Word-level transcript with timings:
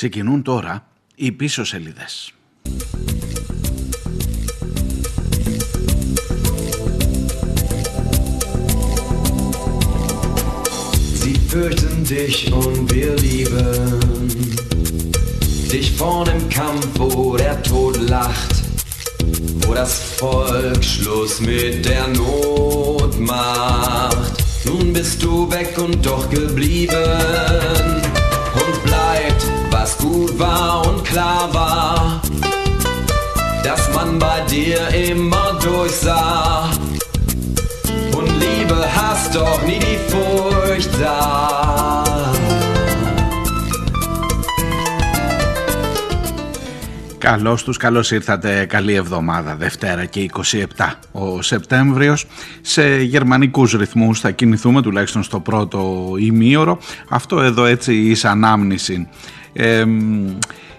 Ξεκινούν 0.00 0.42
τώρα 0.42 0.86
οι 1.14 1.32
πίσω 1.32 1.64
σελίδες. 1.64 2.30
Sie 11.22 11.38
fürchten 11.50 12.04
dich 12.04 12.52
und 12.52 12.92
wir 12.94 13.12
lieben 13.26 14.36
dich 15.72 15.88
vorn 15.98 16.28
im 16.36 16.48
Kampf, 16.48 16.88
wo 16.98 17.36
der 17.36 17.62
Tod 17.62 17.96
lacht, 18.14 18.54
wo 19.62 19.74
das 19.74 19.94
Volk 20.18 20.82
Schluss 20.84 21.40
mit 21.40 21.84
der 21.84 22.06
Not 22.08 23.18
macht. 23.18 24.34
Nun 24.66 24.92
bist 24.92 25.22
du 25.22 25.50
weg 25.50 25.72
und 25.78 26.04
doch 26.06 26.28
geblieben 26.30 26.94
und 26.94 27.99
bleibt, 27.99 27.99
was 27.99 27.99
Gut 30.11 30.33
war 30.39 30.87
und 30.87 30.99
klar 31.11 31.45
war, 31.53 32.21
dass 33.63 33.83
man 33.95 34.19
bei 34.19 34.39
dir 34.53 34.79
immer 35.09 35.47
durchsah. 35.67 36.69
Und 38.17 38.29
Liebe 38.43 38.79
hast 38.97 39.29
doch 39.35 39.59
nie 39.67 39.79
die 39.87 39.99
Furcht 40.09 40.93
da. 41.01 41.61
Καλώς 47.17 47.63
τους, 47.63 47.77
καλώς 47.77 48.11
ήρθατε, 48.11 48.65
καλή 48.65 48.93
εβδομάδα, 48.93 49.55
Δευτέρα 49.55 50.05
και 50.05 50.19
27 50.19 50.99
ο 51.11 51.41
Σεπτέμβριος. 51.41 52.25
Σε 52.61 53.01
γερμανικούς 53.01 53.73
ρυθμούς 53.73 54.19
θα 54.19 54.31
κινηθούμε 54.31 54.81
τουλάχιστον 54.81 55.23
στο 55.23 55.39
πρώτο 55.39 56.11
ημίωρο. 56.19 56.79
Αυτό 57.09 57.41
εδώ 57.41 57.65
έτσι 57.65 57.93
εις 57.93 58.25
ανάμνηση. 58.25 59.07
Ε, 59.53 59.83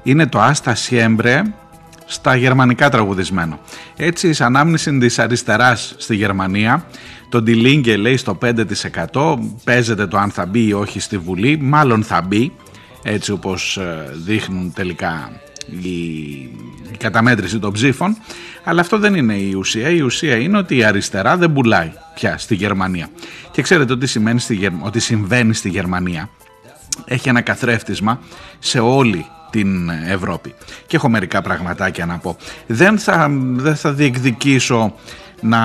είναι 0.02 0.26
το 0.26 0.40
Άστα 0.40 0.74
Σιέμπρε 0.74 1.42
στα 2.06 2.36
γερμανικά 2.36 2.88
τραγουδισμένο. 2.88 3.58
Έτσι 3.96 4.28
εις 4.28 4.40
ανάμνηση 4.40 4.98
της 4.98 5.18
αριστεράς 5.18 5.94
στη 5.98 6.16
Γερμανία 6.16 6.86
το 7.28 7.42
Ντιλίνγκε 7.42 7.96
λέει 7.96 8.16
στο 8.16 8.38
5% 9.12 9.38
παίζεται 9.64 10.06
το 10.06 10.18
αν 10.18 10.30
θα 10.30 10.46
μπει 10.46 10.66
ή 10.66 10.72
όχι 10.72 11.00
στη 11.00 11.18
Βουλή, 11.18 11.58
μάλλον 11.60 12.02
θα 12.02 12.22
μπει 12.22 12.52
έτσι 13.02 13.32
όπως 13.32 13.76
ε, 13.76 14.10
δείχνουν 14.24 14.72
τελικά 14.72 15.30
η 15.82 16.96
καταμέτρηση 16.96 17.58
των 17.58 17.72
ψήφων. 17.72 18.16
Αλλά 18.64 18.80
αυτό 18.80 18.98
δεν 18.98 19.14
είναι 19.14 19.34
η 19.34 19.52
ουσία. 19.54 19.90
Η 19.90 20.00
ουσία 20.00 20.36
είναι 20.36 20.58
ότι 20.58 20.76
η 20.76 20.84
αριστερά 20.84 21.36
δεν 21.36 21.52
πουλάει 21.52 21.92
πια 22.14 22.38
στη 22.38 22.54
Γερμανία. 22.54 23.08
Και 23.50 23.62
ξέρετε 23.62 23.92
ότι, 23.92 24.06
σημαίνει 24.06 24.40
στη, 24.40 24.70
ότι 24.80 25.00
συμβαίνει 25.00 25.54
στη 25.54 25.68
Γερμανία 25.68 26.28
έχει 27.04 27.28
ένα 27.28 27.40
καθρέφτισμα 27.40 28.20
σε 28.58 28.78
όλη 28.78 29.26
την 29.50 29.88
Ευρώπη. 29.88 30.54
Και 30.86 30.96
έχω 30.96 31.08
μερικά 31.08 31.42
πραγματάκια 31.42 32.06
να 32.06 32.18
πω. 32.18 32.36
Δεν 32.66 32.98
θα, 32.98 33.28
δεν 33.54 33.76
θα 33.76 33.92
διεκδικήσω 33.92 34.94
να 35.40 35.60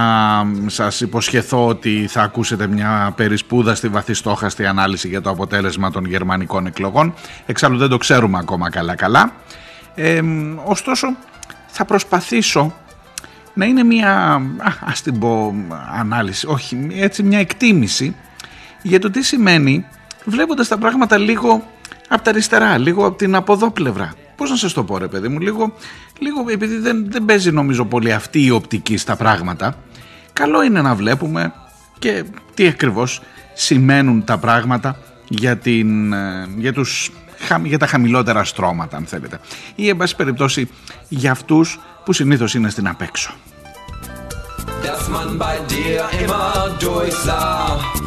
σας 0.65 1.01
υποσχεθώ 1.01 1.67
ότι 1.67 2.07
θα 2.09 2.21
ακούσετε 2.21 2.67
μια 2.67 3.13
περισπούδα 3.15 3.75
στη 3.75 3.87
βαθιστόχαστη 3.87 4.65
ανάλυση 4.65 5.07
για 5.07 5.21
το 5.21 5.29
αποτέλεσμα 5.29 5.91
των 5.91 6.05
γερμανικών 6.05 6.65
εκλογών. 6.65 7.13
Εξάλλου 7.45 7.77
δεν 7.77 7.89
το 7.89 7.97
ξέρουμε 7.97 8.37
ακόμα 8.37 8.69
καλά 8.69 8.95
καλά. 8.95 9.31
Ε, 9.95 10.21
ωστόσο 10.63 11.07
θα 11.67 11.85
προσπαθήσω 11.85 12.73
να 13.53 13.65
είναι 13.65 13.83
μια, 13.83 14.13
α, 14.57 14.71
ας 14.85 15.01
την 15.01 15.19
πω 15.19 15.55
ανάλυση, 15.99 16.47
όχι 16.47 16.87
έτσι 16.91 17.23
μια 17.23 17.39
εκτίμηση 17.39 18.15
για 18.81 18.99
το 18.99 19.09
τι 19.09 19.23
σημαίνει 19.23 19.85
βλέποντας 20.27 20.67
τα 20.67 20.77
πράγματα 20.77 21.17
λίγο 21.17 21.63
από 22.07 22.23
τα 22.23 22.29
αριστερά, 22.29 22.77
λίγο 22.77 23.05
από 23.05 23.17
την 23.17 23.35
από 23.35 23.71
πλευρά. 23.71 24.13
Πώς 24.35 24.49
να 24.49 24.55
σας 24.55 24.73
το 24.73 24.83
πω 24.83 24.97
ρε 24.97 25.07
παιδί 25.07 25.27
μου, 25.27 25.39
λίγο, 25.39 25.73
λίγο 26.19 26.45
επειδή 26.49 26.77
δεν, 26.77 27.11
δεν 27.11 27.25
παίζει 27.25 27.51
νομίζω 27.51 27.85
πολύ 27.85 28.13
αυτή 28.13 28.45
η 28.45 28.51
οπτική 28.51 28.97
στα 28.97 29.15
πράγματα, 29.15 29.75
καλό 30.33 30.63
είναι 30.63 30.81
να 30.81 30.95
βλέπουμε 30.95 31.53
και 31.99 32.23
τι 32.53 32.67
ακριβώς 32.67 33.21
σημαίνουν 33.53 34.23
τα 34.23 34.37
πράγματα 34.37 34.99
για, 35.27 35.57
την, 35.57 36.13
ε, 36.13 36.47
για 36.57 36.73
τους 36.73 37.11
για 37.63 37.77
τα 37.77 37.87
χαμηλότερα 37.87 38.43
στρώματα 38.43 38.97
αν 38.97 39.05
θέλετε 39.05 39.39
ή 39.75 39.89
εν 39.89 39.97
πάση 39.97 40.15
περιπτώσει 40.15 40.69
για 41.07 41.31
αυτούς 41.31 41.79
που 42.05 42.13
συνήθως 42.13 42.53
είναι 42.53 42.69
στην 42.69 42.87
απέξω. 42.87 43.33
Dass 44.83 45.05
man 45.15 45.29
bei 45.43 45.57
dir 45.71 46.01
immer 46.23 46.53
durchsah 46.83 48.06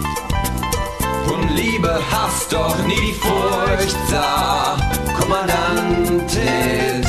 und 1.27 1.49
Liebe 1.57 2.01
hast 2.11 2.53
doch 2.53 2.77
nie 2.87 2.95
die 2.95 3.13
Furcht 3.13 3.97
sah. 4.09 4.77
Kommandante 5.19 6.41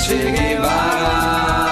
Che 0.05 0.31
Guevara 0.31 1.70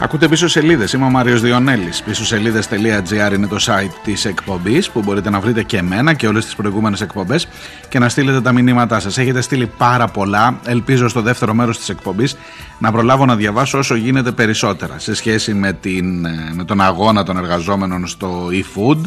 Ακούτε 0.00 0.28
πίσω 0.28 0.48
σελίδες. 0.48 0.92
Είμαι 0.92 1.04
ο 1.04 1.10
Μάριος 1.10 1.40
Διονέλης. 1.40 2.02
Πίσω 2.02 2.24
σελίδε.gr 2.24 3.32
είναι 3.34 3.46
το 3.46 3.56
site 3.60 3.92
της 4.04 4.24
εκπομπής 4.24 4.90
που 4.90 5.02
μπορείτε 5.02 5.30
να 5.30 5.40
βρείτε 5.40 5.62
και 5.62 5.76
εμένα 5.76 6.14
και 6.14 6.26
όλες 6.26 6.44
τις 6.44 6.54
προηγούμενες 6.54 7.00
εκπομπές 7.00 7.48
και 7.88 7.98
να 7.98 8.08
στείλετε 8.08 8.40
τα 8.40 8.52
μηνύματά 8.52 9.00
σας. 9.00 9.18
Έχετε 9.18 9.40
στείλει 9.40 9.66
πάρα 9.66 10.08
πολλά. 10.08 10.60
Ελπίζω 10.66 11.08
στο 11.08 11.22
δεύτερο 11.22 11.54
μέρος 11.54 11.78
της 11.78 11.88
εκπομπής 11.88 12.36
να 12.78 12.92
προλάβω 12.92 13.24
να 13.24 13.36
διαβάσω 13.36 13.78
όσο 13.78 13.94
γίνεται 13.94 14.32
περισσότερα 14.32 14.98
σε 14.98 15.14
σχέση 15.14 15.54
με, 15.54 15.72
την, 15.72 16.20
με 16.52 16.64
τον 16.64 16.80
αγώνα 16.80 17.22
των 17.22 17.36
εργαζόμενων 17.36 18.06
στο 18.06 18.48
e-food. 18.52 19.00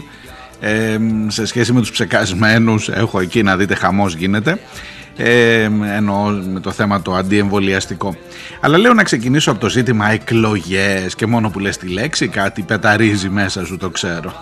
Ε, 0.60 0.98
σε 1.28 1.46
σχέση 1.46 1.74
με 1.74 1.80
τους 1.80 1.92
ψεκασμένους 1.92 2.90
έχω 2.90 3.20
εκεί 3.20 3.44
να 3.44 3.58
δείτε 3.58 3.76
χαμός 3.76 4.16
γίνεται 4.16 4.60
ε, 5.18 5.64
εννοώ 5.96 6.30
με 6.30 6.60
το 6.60 6.72
θέμα 6.72 7.02
το 7.02 7.14
αντιεμβολιαστικό. 7.14 8.16
Αλλά 8.60 8.78
λέω 8.78 8.94
να 8.94 9.04
ξεκινήσω 9.04 9.52
από 9.52 9.60
το 9.60 9.70
ζήτημα 9.70 10.12
εκλογές 10.12 11.16
και 11.16 11.26
μόνο 11.26 11.50
που 11.50 11.60
λες 11.60 11.78
τη 11.78 11.88
λέξη 11.88 12.28
κάτι 12.28 12.62
πεταρίζει 12.62 13.30
μέσα 13.30 13.66
σου 13.66 13.78
το 13.78 13.90
ξέρω. 13.90 14.34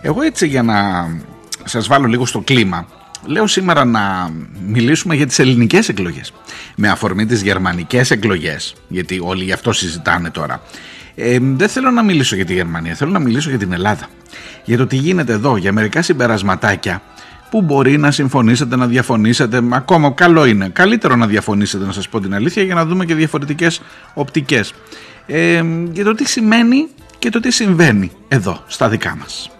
Εγώ 0.00 0.22
έτσι 0.22 0.46
για 0.46 0.62
να 0.62 1.06
σας 1.64 1.86
βάλω 1.86 2.06
λίγο 2.06 2.26
στο 2.26 2.40
κλίμα 2.40 2.86
Λέω 3.26 3.46
σήμερα 3.46 3.84
να 3.84 4.30
μιλήσουμε 4.66 5.14
για 5.14 5.26
τις 5.26 5.38
ελληνικές 5.38 5.88
εκλογές. 5.88 6.32
Με 6.76 6.88
αφορμή 6.88 7.26
τις 7.26 7.42
γερμανικές 7.42 8.10
εκλογές 8.10 8.74
γιατί 8.88 9.20
όλοι 9.22 9.44
γι' 9.44 9.52
αυτό 9.52 9.72
συζητάνε 9.72 10.30
τώρα. 10.30 10.62
Ε, 11.14 11.38
δεν 11.40 11.68
θέλω 11.68 11.90
να 11.90 12.02
μιλήσω 12.02 12.36
για 12.36 12.44
τη 12.44 12.54
Γερμανία, 12.54 12.94
θέλω 12.94 13.10
να 13.10 13.18
μιλήσω 13.18 13.48
για 13.48 13.58
την 13.58 13.72
Ελλάδα. 13.72 14.08
Για 14.64 14.76
το 14.76 14.86
τι 14.86 14.96
γίνεται 14.96 15.32
εδώ, 15.32 15.56
για 15.56 15.72
μερικά 15.72 16.02
συμπερασματάκια 16.02 17.02
που 17.50 17.62
μπορεί 17.62 17.98
να 17.98 18.10
συμφωνήσετε, 18.10 18.76
να 18.76 18.86
διαφωνήσετε. 18.86 19.62
Ακόμα 19.70 20.10
καλό 20.10 20.44
είναι, 20.44 20.68
καλύτερο 20.68 21.16
να 21.16 21.26
διαφωνήσετε 21.26 21.84
να 21.84 21.92
σας 21.92 22.08
πω 22.08 22.20
την 22.20 22.34
αλήθεια 22.34 22.62
για 22.62 22.74
να 22.74 22.84
δούμε 22.84 23.04
και 23.04 23.14
διαφορετικές 23.14 23.80
οπτικές. 24.14 24.74
Ε, 25.26 25.62
για 25.92 26.04
το 26.04 26.14
τι 26.14 26.28
σημαίνει 26.28 26.86
και 27.18 27.30
το 27.30 27.40
τι 27.40 27.50
συμβαίνει 27.50 28.10
εδώ 28.28 28.62
στα 28.66 28.88
δικά 28.88 29.16
μας 29.16 29.50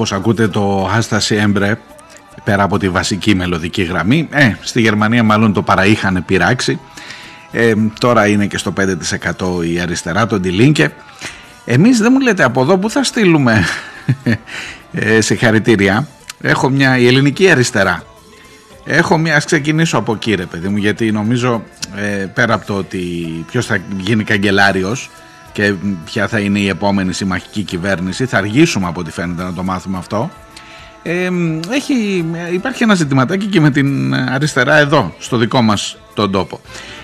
όπως 0.00 0.12
ακούτε 0.12 0.48
το 0.48 0.90
Άσταση 0.92 1.34
Έμπρε 1.34 1.78
πέρα 2.44 2.62
από 2.62 2.78
τη 2.78 2.88
βασική 2.88 3.34
μελωδική 3.34 3.82
γραμμή 3.82 4.28
ε, 4.30 4.52
στη 4.60 4.80
Γερμανία 4.80 5.22
μάλλον 5.22 5.52
το 5.52 5.62
παραείχαν 5.62 6.24
πειράξει. 6.26 6.80
Ε, 7.50 7.72
τώρα 7.98 8.26
είναι 8.26 8.46
και 8.46 8.58
στο 8.58 8.72
5% 9.60 9.66
η 9.72 9.80
αριστερά 9.80 10.26
το 10.26 10.40
Ντιλίνκε 10.40 10.92
εμείς 11.64 11.98
δεν 11.98 12.12
μου 12.12 12.20
λέτε 12.20 12.42
από 12.42 12.60
εδώ 12.60 12.78
που 12.78 12.90
θα 12.90 13.02
στείλουμε 13.02 13.64
ε, 14.92 15.20
σε 15.20 15.34
χαρητήρια 15.34 16.08
έχω 16.40 16.68
μια 16.68 16.98
η 16.98 17.06
ελληνική 17.06 17.50
αριστερά. 17.50 18.02
Έχω 18.84 19.18
μια, 19.18 19.36
ας 19.36 19.44
ξεκινήσω 19.44 19.98
από 19.98 20.12
εκεί 20.12 20.34
ρε 20.34 20.46
παιδί 20.46 20.68
μου 20.68 20.76
γιατί 20.76 21.12
νομίζω 21.12 21.62
ε, 21.96 22.26
πέρα 22.34 22.54
από 22.54 22.66
το 22.66 22.74
ότι 22.74 22.98
ποιος 23.50 23.66
θα 23.66 23.78
γίνει 23.98 24.24
καγκελάριος 24.24 25.10
και 25.52 25.74
ποια 26.04 26.28
θα 26.28 26.38
είναι 26.40 26.58
η 26.58 26.68
επόμενη 26.68 27.12
συμμαχική 27.12 27.62
κυβέρνηση. 27.62 28.26
Θα 28.26 28.38
αργήσουμε 28.38 28.86
από 28.86 29.00
ό,τι 29.00 29.10
φαίνεται 29.10 29.42
να 29.42 29.52
το 29.52 29.62
μάθουμε 29.62 29.98
αυτό. 29.98 30.30
Ε, 31.02 31.30
έχει, 31.70 32.24
υπάρχει 32.52 32.82
ένα 32.82 32.94
ζητηματάκι 32.94 33.46
και 33.46 33.60
με 33.60 33.70
την 33.70 34.14
αριστερά 34.14 34.76
εδώ, 34.76 35.14
στο 35.18 35.36
δικό 35.36 35.62
μας 35.62 35.92
το 35.92 36.10
στον 36.10 36.30
τόπο. 36.30 36.60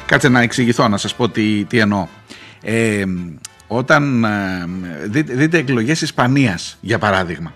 Κάτσε 0.07 0.29
να 0.29 0.41
εξηγηθώ, 0.41 0.89
να 0.89 0.97
σας 0.97 1.15
πω 1.15 1.29
τι, 1.29 1.65
τι 1.65 1.79
εννοώ. 1.79 2.07
Ε, 2.63 3.05
όταν 3.67 4.25
ε, 4.25 4.65
δείτε, 5.05 5.35
δείτε 5.35 5.59
εκλογές 5.59 6.01
Ισπανίας 6.01 6.79
για 6.81 6.99
παράδειγμα 6.99 7.53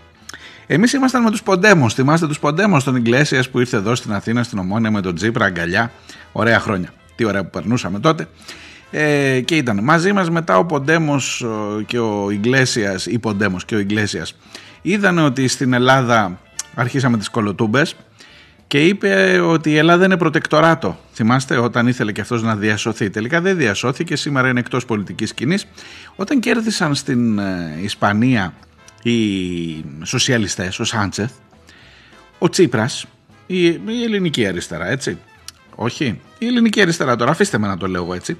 Εμείς 0.66 0.92
ήμασταν 0.92 1.22
με 1.22 1.30
τους 1.30 1.42
Ποντέμο. 1.42 1.88
Θυμάστε 1.88 2.26
τους 2.26 2.38
Ποντέμο 2.38 2.82
των 2.82 2.96
Ιγκλέσιας 2.96 3.48
που 3.50 3.60
ήρθε 3.60 3.76
εδώ 3.76 3.94
στην 3.94 4.12
Αθήνα, 4.12 4.42
στην 4.42 4.58
Ομόνια 4.58 4.90
με 4.90 5.00
τον 5.00 5.14
Τζίπρα, 5.14 5.44
αγκαλιά. 5.44 5.92
Ωραία 6.32 6.60
χρόνια. 6.60 6.88
Τι 7.16 7.24
ωραία 7.24 7.42
που 7.42 7.50
περνούσαμε 7.50 8.00
τότε. 8.00 8.28
Ε, 8.90 9.40
και 9.40 9.56
ήταν 9.56 9.80
μαζί 9.82 10.12
μας 10.12 10.30
μετά 10.30 10.58
ο 10.58 10.64
Ποντέμος 10.64 11.46
και 11.86 11.98
ο 11.98 12.30
Ιγκλέσιας, 12.30 13.06
ή 13.06 13.18
Ποντέμος 13.18 13.64
και 13.64 13.74
ο 13.74 13.78
Ιγκλέσιας, 13.78 14.36
είδαν 14.82 15.18
ότι 15.18 15.48
στην 15.48 15.72
Ελλάδα 15.72 16.40
αρχίσαμε 16.74 17.18
τις 17.18 17.28
κολοτούμπες 17.28 17.96
και 18.66 18.86
είπε 18.86 19.40
ότι 19.40 19.70
η 19.70 19.76
Ελλάδα 19.76 20.04
είναι 20.04 20.16
προτεκτοράτο. 20.16 20.98
Θυμάστε 21.12 21.56
όταν 21.56 21.86
ήθελε 21.86 22.12
και 22.12 22.20
αυτός 22.20 22.42
να 22.42 22.56
διασωθεί. 22.56 23.10
Τελικά 23.10 23.40
δεν 23.40 23.56
διασώθηκε, 23.56 24.16
σήμερα 24.16 24.48
είναι 24.48 24.60
εκτός 24.60 24.84
πολιτικής 24.84 25.28
σκηνής. 25.28 25.66
Όταν 26.16 26.40
κέρδισαν 26.40 26.94
στην 26.94 27.38
ε, 27.38 27.78
Ισπανία 27.82 28.54
οι 29.02 29.84
σοσιαλιστές, 30.02 30.80
ο 30.80 30.84
Σάντσεθ, 30.84 31.30
ο 32.38 32.48
Τσίπρας, 32.48 33.06
η, 33.46 33.64
η 33.66 34.02
ελληνική 34.04 34.46
αριστερά, 34.46 34.86
έτσι. 34.90 35.18
Όχι, 35.74 36.20
η 36.38 36.46
ελληνική 36.46 36.80
αριστερά 36.80 37.16
τώρα, 37.16 37.30
αφήστε 37.30 37.58
με 37.58 37.66
να 37.66 37.76
το 37.76 37.86
λέω 37.86 38.14
έτσι, 38.14 38.36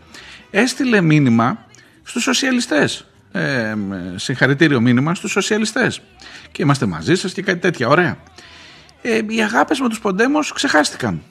έστειλε 0.51 1.01
μήνυμα 1.01 1.67
στους 2.03 2.23
σοσιαλιστές. 2.23 3.05
Ε, 3.33 3.75
συγχαρητήριο 4.17 4.81
μήνυμα 4.81 5.15
στους 5.15 5.31
σοσιαλιστές. 5.31 6.01
Και 6.53 6.63
είμαστε 6.63 6.87
μαζί 6.87 7.15
σας 7.15 7.33
και 7.33 7.43
κάτι 7.43 7.59
τέτοια, 7.59 7.89
ωραία. 7.89 8.17
Ε, 9.03 9.21
οι 9.29 9.43
αγάπες 9.43 9.81
με 9.81 9.89
τους 9.89 10.01
Ποντέμος 10.01 10.53
ξεχάστηκαν. 10.53 11.23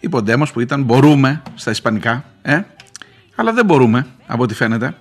Οι 0.00 0.08
Ποντέμος 0.08 0.52
που 0.52 0.60
ήταν 0.60 0.82
μπορούμε 0.82 1.42
στα 1.54 1.70
ισπανικά, 1.70 2.24
ε, 2.42 2.60
αλλά 3.34 3.52
δεν 3.52 3.64
μπορούμε 3.64 4.06
από 4.26 4.42
ό,τι 4.42 4.54
φαίνεται. 4.54 4.96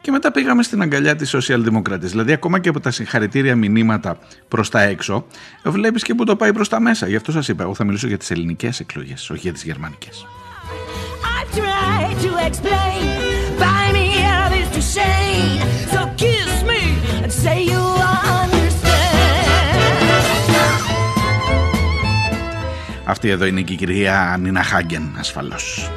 Και 0.00 0.10
μετά 0.10 0.30
πήγαμε 0.30 0.62
στην 0.62 0.82
αγκαλιά 0.82 1.16
της 1.16 1.28
Σοσιαλδημοκρατίας. 1.28 2.10
Δηλαδή, 2.10 2.32
ακόμα 2.32 2.58
και 2.58 2.68
από 2.68 2.80
τα 2.80 2.90
συγχαρητήρια 2.90 3.56
μηνύματα 3.56 4.18
προς 4.48 4.68
τα 4.68 4.80
έξω, 4.80 5.26
βλέπεις 5.64 6.02
και 6.02 6.14
που 6.14 6.24
το 6.24 6.36
πάει 6.36 6.52
προς 6.52 6.68
τα 6.68 6.80
μέσα. 6.80 7.08
Γι' 7.08 7.16
αυτό 7.16 7.32
σας 7.32 7.48
είπα, 7.48 7.62
εγώ 7.62 7.74
θα 7.74 7.84
μιλήσω 7.84 8.06
για 8.06 8.18
τις 8.18 8.30
ελληνικές 8.30 8.80
εκλογές, 8.80 9.30
όχι 9.30 9.40
για 9.40 9.52
τις 9.52 9.62
γερμανικές. 9.64 10.26
Αυτή 23.04 23.28
εδώ 23.28 23.44
είναι 23.44 23.60
και 23.60 23.72
η 23.72 23.76
κυρία 23.76 24.36
Νίνα 24.40 24.62
Χάγκεν 24.62 25.16
ασφαλώς. 25.18 25.90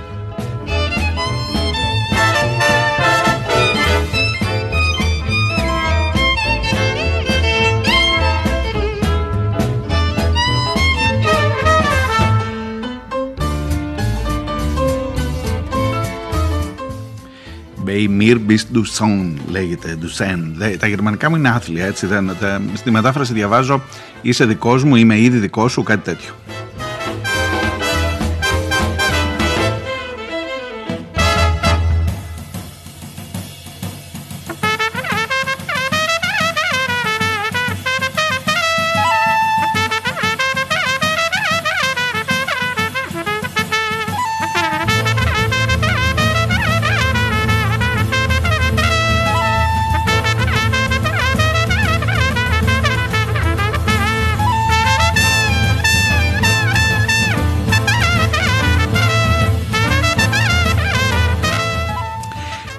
Η 17.88 18.10
Mir 18.20 18.36
bist 18.52 18.78
du 18.78 18.82
Sohn 19.00 19.34
λέγεται, 19.50 19.98
du 20.02 20.78
Τα 20.80 20.88
γερμανικά 20.88 21.30
μου 21.30 21.36
είναι 21.36 21.50
άθλια, 21.50 21.86
έτσι. 21.86 22.06
Δεν, 22.06 22.32
στη 22.74 22.92
μετάφραση 22.92 23.34
διαβάζω 23.34 23.82
είσαι 24.22 24.46
δικός 24.46 24.84
μου, 24.84 24.96
είμαι 24.96 25.20
ήδη 25.20 25.38
δικός 25.38 25.72
σου, 25.72 25.84
κάτι 25.84 26.04
τέτοιο. 26.04 26.34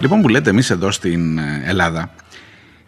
Λοιπόν 0.05 0.23
που 0.23 0.29
λέτε 0.29 0.51
εμείς 0.51 0.71
εδώ 0.71 0.91
στην 0.91 1.39
ε, 1.39 1.63
Ελλάδα 1.65 2.15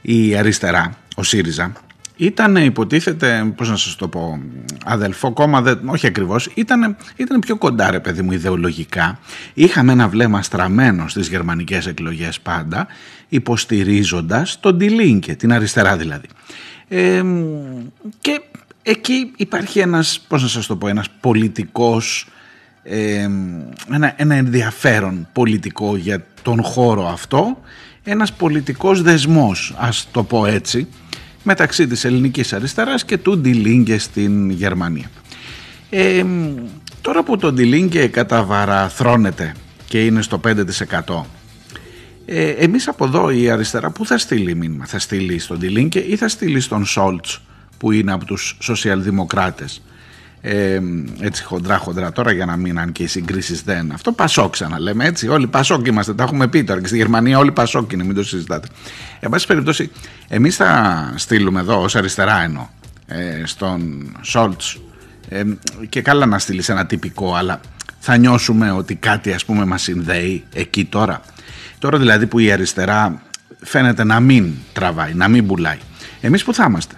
η 0.02 0.36
αριστερά, 0.36 0.98
ο 1.16 1.22
ΣΥΡΙΖΑ 1.22 1.72
ήταν 2.16 2.56
υποτίθεται, 2.56 3.52
πώς 3.56 3.68
να 3.68 3.76
σας 3.76 3.96
το 3.96 4.08
πω, 4.08 4.40
αδελφό 4.84 5.32
κόμμα, 5.32 5.62
δεν, 5.62 5.80
όχι 5.84 6.06
ακριβώς, 6.06 6.50
ήταν, 6.54 6.96
ήταν 7.16 7.38
πιο 7.38 7.56
κοντά 7.56 7.90
ρε 7.90 8.00
παιδί 8.00 8.22
μου 8.22 8.32
ιδεολογικά. 8.32 9.18
Είχαμε 9.54 9.92
ένα 9.92 10.08
βλέμμα 10.08 10.42
στραμμένο 10.42 11.08
στις 11.08 11.28
γερμανικές 11.28 11.86
εκλογές 11.86 12.40
πάντα, 12.40 12.86
υποστηρίζοντας 13.28 14.60
τον 14.60 14.78
Τιλίνκε, 14.78 15.34
την 15.34 15.52
αριστερά 15.52 15.96
δηλαδή. 15.96 16.26
Ε, 16.88 17.22
και 18.20 18.40
εκεί 18.82 19.32
υπάρχει 19.36 19.78
ένας, 19.78 20.20
πώς 20.28 20.42
να 20.42 20.48
σας 20.48 20.66
το 20.66 20.76
πω, 20.76 20.88
ένας 20.88 21.06
πολιτικός 21.20 22.26
ένα, 23.90 24.14
ένα 24.16 24.34
ενδιαφέρον 24.34 25.28
πολιτικό 25.32 25.96
για 25.96 26.26
τον 26.42 26.62
χώρο 26.62 27.08
αυτό. 27.08 27.60
Ένας 28.04 28.32
πολιτικός 28.32 29.02
δεσμός 29.02 29.74
ας 29.78 30.08
το 30.10 30.22
πω 30.22 30.46
έτσι 30.46 30.86
μεταξύ 31.42 31.86
της 31.86 32.04
ελληνικής 32.04 32.52
αριστεράς 32.52 33.04
και 33.04 33.18
του 33.18 33.38
Ντιλίνγκε 33.38 33.98
στην 33.98 34.50
Γερμανία. 34.50 35.10
Τώρα 37.00 37.22
που 37.22 37.36
το 37.36 37.52
Ντιλίνγκε 37.52 38.06
καταβαραθρώνεται 38.06 39.54
και 39.88 40.04
είναι 40.04 40.22
στο 40.22 40.40
5% 40.44 41.22
ε, 42.28 42.50
εμείς 42.50 42.88
από 42.88 43.04
εδώ 43.04 43.30
η 43.30 43.50
αριστερά 43.50 43.90
που 43.90 44.06
θα 44.06 44.18
στείλει 44.18 44.54
μήνυμα; 44.54 44.86
Θα 44.86 44.98
στείλει 44.98 45.38
στον 45.38 45.58
Ντιλίνγκε 45.58 45.98
ή 45.98 46.16
θα 46.16 46.28
στείλει 46.28 46.60
στον 46.60 46.84
Σόλτς 46.84 47.42
που 47.78 47.92
είναι 47.92 48.12
από 48.12 48.24
τους 48.24 48.56
σοσιαλδημοκράτες; 48.60 49.82
Ε, 50.40 50.80
έτσι 51.20 51.44
χοντρά 51.44 51.78
χοντρά 51.78 52.12
τώρα 52.12 52.32
για 52.32 52.46
να 52.46 52.56
μην 52.56 52.78
αν 52.78 52.92
και 52.92 53.02
οι 53.02 53.06
συγκρίσεις 53.06 53.62
δεν. 53.62 53.92
Αυτό 53.92 54.12
πασόκ 54.12 54.52
ξαναλέμε 54.52 55.04
έτσι. 55.04 55.28
Όλοι 55.28 55.46
πασόκ 55.46 55.86
είμαστε, 55.86 56.14
τα 56.14 56.22
έχουμε 56.22 56.48
πει 56.48 56.64
τώρα 56.64 56.80
και 56.80 56.86
στη 56.86 56.96
Γερμανία 56.96 57.38
όλοι 57.38 57.52
πασόκ 57.52 57.92
είναι, 57.92 58.04
μην 58.04 58.14
το 58.14 58.24
συζητάτε. 58.24 58.68
Εν 59.20 59.30
πάση 59.30 59.46
περιπτώσει, 59.46 59.90
εμείς 60.28 60.56
θα 60.56 61.12
στείλουμε 61.16 61.60
εδώ 61.60 61.82
ως 61.82 61.96
αριστερά 61.96 62.42
εννοώ 62.42 62.66
ε, 63.06 63.42
στον 63.44 64.12
Σόλτς 64.20 64.78
ε, 65.28 65.42
και 65.88 66.02
καλά 66.02 66.26
να 66.26 66.38
στείλεις 66.38 66.68
ένα 66.68 66.86
τυπικό, 66.86 67.34
αλλά 67.34 67.60
θα 67.98 68.16
νιώσουμε 68.16 68.70
ότι 68.70 68.94
κάτι 68.94 69.32
ας 69.32 69.44
πούμε 69.44 69.64
μας 69.64 69.82
συνδέει 69.82 70.44
εκεί 70.52 70.84
τώρα. 70.84 71.20
Τώρα 71.78 71.98
δηλαδή 71.98 72.26
που 72.26 72.38
η 72.38 72.52
αριστερά 72.52 73.22
φαίνεται 73.60 74.04
να 74.04 74.20
μην 74.20 74.52
τραβάει, 74.72 75.14
να 75.14 75.28
μην 75.28 75.46
πουλάει. 75.46 75.78
Εμείς 76.20 76.44
που 76.44 76.54
θα 76.54 76.66
είμαστε. 76.68 76.94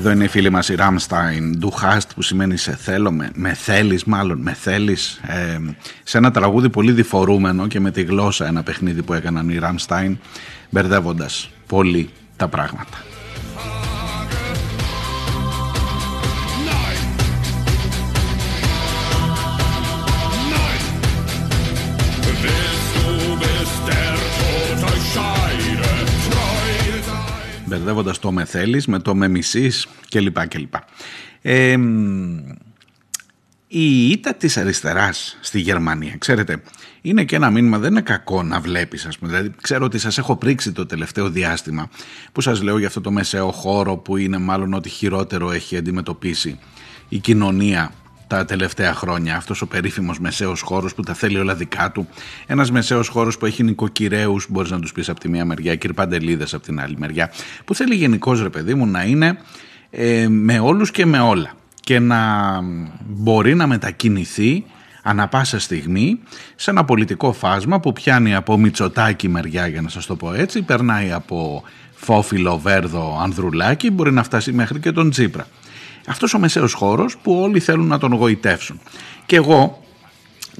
Εδώ 0.00 0.10
είναι 0.10 0.24
η 0.24 0.28
φίλη 0.28 0.50
μας 0.50 0.68
η 0.68 0.74
Ράμσταϊν, 0.74 1.58
Du 1.62 1.66
hast 1.66 2.08
που 2.14 2.22
σημαίνει 2.22 2.56
σε 2.56 2.76
θέλω, 2.76 3.12
με, 3.12 3.30
με 3.34 3.54
θέλεις 3.54 4.04
μάλλον, 4.04 4.38
με 4.38 4.52
θέλεις. 4.52 5.20
Ε, 5.26 5.58
σε 6.02 6.18
ένα 6.18 6.30
τραγούδι 6.30 6.70
πολύ 6.70 6.92
διφορούμενο 6.92 7.66
και 7.66 7.80
με 7.80 7.90
τη 7.90 8.02
γλώσσα 8.02 8.46
ένα 8.46 8.62
παιχνίδι 8.62 9.02
που 9.02 9.14
έκαναν 9.14 9.48
οι 9.48 9.58
Ράμσταϊν, 9.58 10.18
μπερδεύοντας 10.70 11.50
πολύ 11.66 12.10
τα 12.36 12.48
πράγματα. 12.48 13.09
Μπερδεύοντας 27.70 28.18
το 28.18 28.32
με 28.32 28.44
θέλεις 28.44 28.86
με 28.86 28.98
το 28.98 29.14
με 29.14 29.28
μισείς 29.28 29.86
κλπ. 30.08 30.48
κλπ. 30.48 30.74
Ε, 31.42 31.76
η 33.66 34.10
ήττα 34.10 34.34
της 34.34 34.56
αριστεράς 34.56 35.38
στη 35.40 35.60
Γερμανία, 35.60 36.16
ξέρετε, 36.18 36.62
είναι 37.00 37.24
και 37.24 37.36
ένα 37.36 37.50
μήνυμα, 37.50 37.78
δεν 37.78 37.90
είναι 37.90 38.00
κακό 38.00 38.42
να 38.42 38.60
βλέπεις, 38.60 39.06
ας 39.06 39.18
πούμε. 39.18 39.30
Δηλαδή, 39.30 39.54
ξέρω 39.62 39.84
ότι 39.84 39.98
σας 39.98 40.18
έχω 40.18 40.36
πρίξει 40.36 40.72
το 40.72 40.86
τελευταίο 40.86 41.30
διάστημα 41.30 41.88
που 42.32 42.40
σας 42.40 42.62
λέω 42.62 42.78
για 42.78 42.86
αυτό 42.86 43.00
το 43.00 43.10
μεσαίο 43.10 43.50
χώρο 43.50 43.96
που 43.96 44.16
είναι 44.16 44.38
μάλλον 44.38 44.74
ότι 44.74 44.88
χειρότερο 44.88 45.50
έχει 45.50 45.76
αντιμετωπίσει 45.76 46.58
η 47.08 47.18
κοινωνία 47.18 47.92
τα 48.30 48.44
τελευταία 48.44 48.94
χρόνια. 48.94 49.36
Αυτός 49.36 49.62
ο 49.62 49.66
περίφημος 49.66 50.18
μεσαίος 50.18 50.60
χώρος 50.60 50.94
που 50.94 51.02
τα 51.02 51.14
θέλει 51.14 51.38
όλα 51.38 51.54
δικά 51.54 51.90
του. 51.92 52.08
Ένας 52.46 52.70
μεσαίος 52.70 53.08
χώρος 53.08 53.38
που 53.38 53.46
έχει 53.46 53.62
νοικοκυρέους, 53.62 54.46
μπορείς 54.48 54.70
να 54.70 54.80
τους 54.80 54.92
πεις 54.92 55.08
από 55.08 55.20
τη 55.20 55.28
μία 55.28 55.44
μεριά, 55.44 55.74
κυρπαντελίδε 55.74 56.44
από 56.52 56.62
την 56.62 56.80
άλλη 56.80 56.96
μεριά. 56.98 57.30
Που 57.64 57.74
θέλει 57.74 57.94
γενικώς 57.94 58.42
ρε 58.42 58.48
παιδί 58.48 58.74
μου 58.74 58.86
να 58.86 59.02
είναι 59.02 59.38
ε, 59.90 60.28
με 60.28 60.58
όλους 60.58 60.90
και 60.90 61.06
με 61.06 61.20
όλα. 61.20 61.52
Και 61.80 61.98
να 61.98 62.60
μπορεί 63.06 63.54
να 63.54 63.66
μετακινηθεί 63.66 64.64
ανα 65.02 65.28
πάσα 65.28 65.58
στιγμή 65.58 66.18
σε 66.56 66.70
ένα 66.70 66.84
πολιτικό 66.84 67.32
φάσμα 67.32 67.80
που 67.80 67.92
πιάνει 67.92 68.34
από 68.34 68.58
Μητσοτάκη 68.58 69.28
μεριά 69.28 69.66
για 69.66 69.80
να 69.82 69.88
σας 69.88 70.06
το 70.06 70.16
πω 70.16 70.32
έτσι, 70.32 70.62
περνάει 70.62 71.12
από 71.12 71.62
Φόφιλο, 71.94 72.58
Βέρδο, 72.58 73.18
Ανδρουλάκη, 73.22 73.90
μπορεί 73.90 74.12
να 74.12 74.22
φτάσει 74.22 74.52
μέχρι 74.52 74.80
και 74.80 74.92
τον 74.92 75.10
Τσίπρα. 75.10 75.46
Αυτός 76.06 76.34
ο 76.34 76.38
μεσαίος 76.38 76.72
χώρος 76.72 77.16
που 77.16 77.40
όλοι 77.40 77.60
θέλουν 77.60 77.86
να 77.86 77.98
τον 77.98 78.12
γοητεύσουν. 78.12 78.80
Και 79.26 79.36
εγώ 79.36 79.82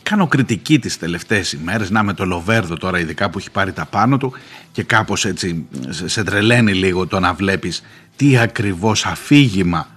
κάνω 0.03 0.27
κριτική 0.27 0.79
τις 0.79 0.99
τελευταίες 0.99 1.53
ημέρες, 1.53 1.91
να 1.91 2.03
με 2.03 2.13
το 2.13 2.25
Λοβέρδο 2.25 2.77
τώρα 2.77 2.99
ειδικά 2.99 3.31
που 3.31 3.39
έχει 3.39 3.51
πάρει 3.51 3.73
τα 3.73 3.85
πάνω 3.85 4.17
του 4.17 4.33
και 4.73 4.83
κάπως 4.83 5.25
έτσι 5.25 5.67
σε 6.05 6.25
τρελαίνει 6.25 6.73
λίγο 6.73 7.07
το 7.07 7.21
να 7.21 7.33
βλέπεις 7.33 7.83
τι 8.17 8.39
ακριβώς 8.39 9.07
αφήγημα 9.07 9.89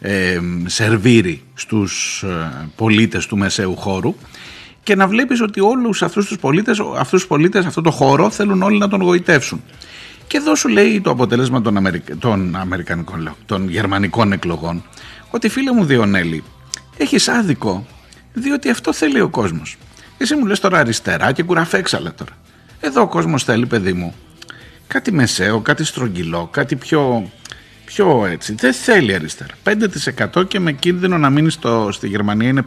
ε, 0.00 0.40
σερβίρει 0.66 1.42
στους 1.54 2.22
ε, 2.22 2.68
πολίτες 2.76 3.26
του 3.26 3.36
μεσαίου 3.36 3.76
χώρου 3.76 4.14
και 4.82 4.94
να 4.94 5.06
βλέπεις 5.06 5.40
ότι 5.40 5.60
όλους 5.60 6.02
αυτούς 6.02 6.26
τους 6.26 6.38
πολίτες, 6.38 6.80
αυτούς 6.96 7.20
τους 7.20 7.26
πολίτες 7.26 7.64
αυτό 7.64 7.80
το 7.80 7.90
χώρο 7.90 8.30
θέλουν 8.30 8.62
όλοι 8.62 8.78
να 8.78 8.88
τον 8.88 9.02
γοητεύσουν. 9.02 9.62
Και 10.30 10.36
εδώ 10.36 10.54
σου 10.54 10.68
λέει 10.68 11.00
το 11.00 11.10
αποτέλεσμα 11.10 11.60
των, 11.60 11.76
Αμερικα... 11.76 12.16
των, 12.16 12.56
Αμερικανικών, 12.56 13.36
των 13.46 13.68
γερμανικών 13.68 14.32
εκλογών 14.32 14.84
ότι 15.30 15.48
φίλε 15.48 15.72
μου 15.72 15.84
Διονέλη 15.84 16.44
έχεις 16.96 17.28
άδικο 17.28 17.86
διότι 18.32 18.70
αυτό 18.70 18.92
θέλει 18.92 19.20
ο 19.20 19.28
κόσμος. 19.28 19.76
Εσύ 20.18 20.34
μου 20.34 20.46
λες 20.46 20.60
τώρα 20.60 20.78
αριστερά 20.78 21.32
και 21.32 21.42
κουραφέξαλα 21.42 22.14
τώρα. 22.14 22.30
Εδώ 22.80 23.02
ο 23.02 23.06
κόσμος 23.06 23.44
θέλει 23.44 23.66
παιδί 23.66 23.92
μου 23.92 24.14
κάτι 24.86 25.12
μεσαίο, 25.12 25.60
κάτι 25.60 25.84
στρογγυλό, 25.84 26.48
κάτι 26.50 26.76
πιο, 26.76 27.30
πιο 27.84 28.26
έτσι. 28.26 28.54
Δεν 28.54 28.72
θέλει 28.72 29.14
αριστερά. 29.14 29.54
5% 30.34 30.48
και 30.48 30.60
με 30.60 30.72
κίνδυνο 30.72 31.18
να 31.18 31.30
μείνει 31.30 31.50
στο, 31.50 31.88
στη 31.92 32.08
Γερμανία 32.08 32.48
είναι 32.48 32.64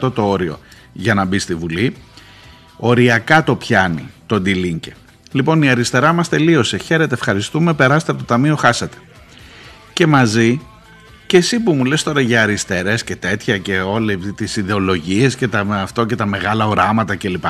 5% 0.00 0.12
το 0.14 0.28
όριο 0.28 0.60
για 0.92 1.14
να 1.14 1.24
μπει 1.24 1.38
στη 1.38 1.54
Βουλή. 1.54 1.94
Οριακά 2.76 3.44
το 3.44 3.56
πιάνει 3.56 4.08
το 4.26 4.40
Ντιλίνκε. 4.40 4.94
Λοιπόν, 5.32 5.62
η 5.62 5.68
αριστερά 5.68 6.12
μας 6.12 6.28
τελείωσε. 6.28 6.76
Χαίρετε, 6.76 7.14
ευχαριστούμε. 7.14 7.74
Περάστε 7.74 8.10
από 8.10 8.20
το 8.20 8.26
ταμείο, 8.26 8.56
χάσατε. 8.56 8.96
Και 9.92 10.06
μαζί, 10.06 10.60
και 11.26 11.36
εσύ 11.36 11.60
που 11.60 11.72
μου 11.72 11.84
λες 11.84 12.02
τώρα 12.02 12.20
για 12.20 12.42
αριστερές 12.42 13.04
και 13.04 13.16
τέτοια 13.16 13.58
και 13.58 13.80
όλες 13.80 14.16
τις 14.34 14.56
ιδεολογίες 14.56 15.36
και 15.36 15.48
τα, 15.48 15.66
αυτό 15.70 16.04
και 16.04 16.16
τα 16.16 16.26
μεγάλα 16.26 16.66
οράματα 16.66 17.16
κλπ. 17.16 17.44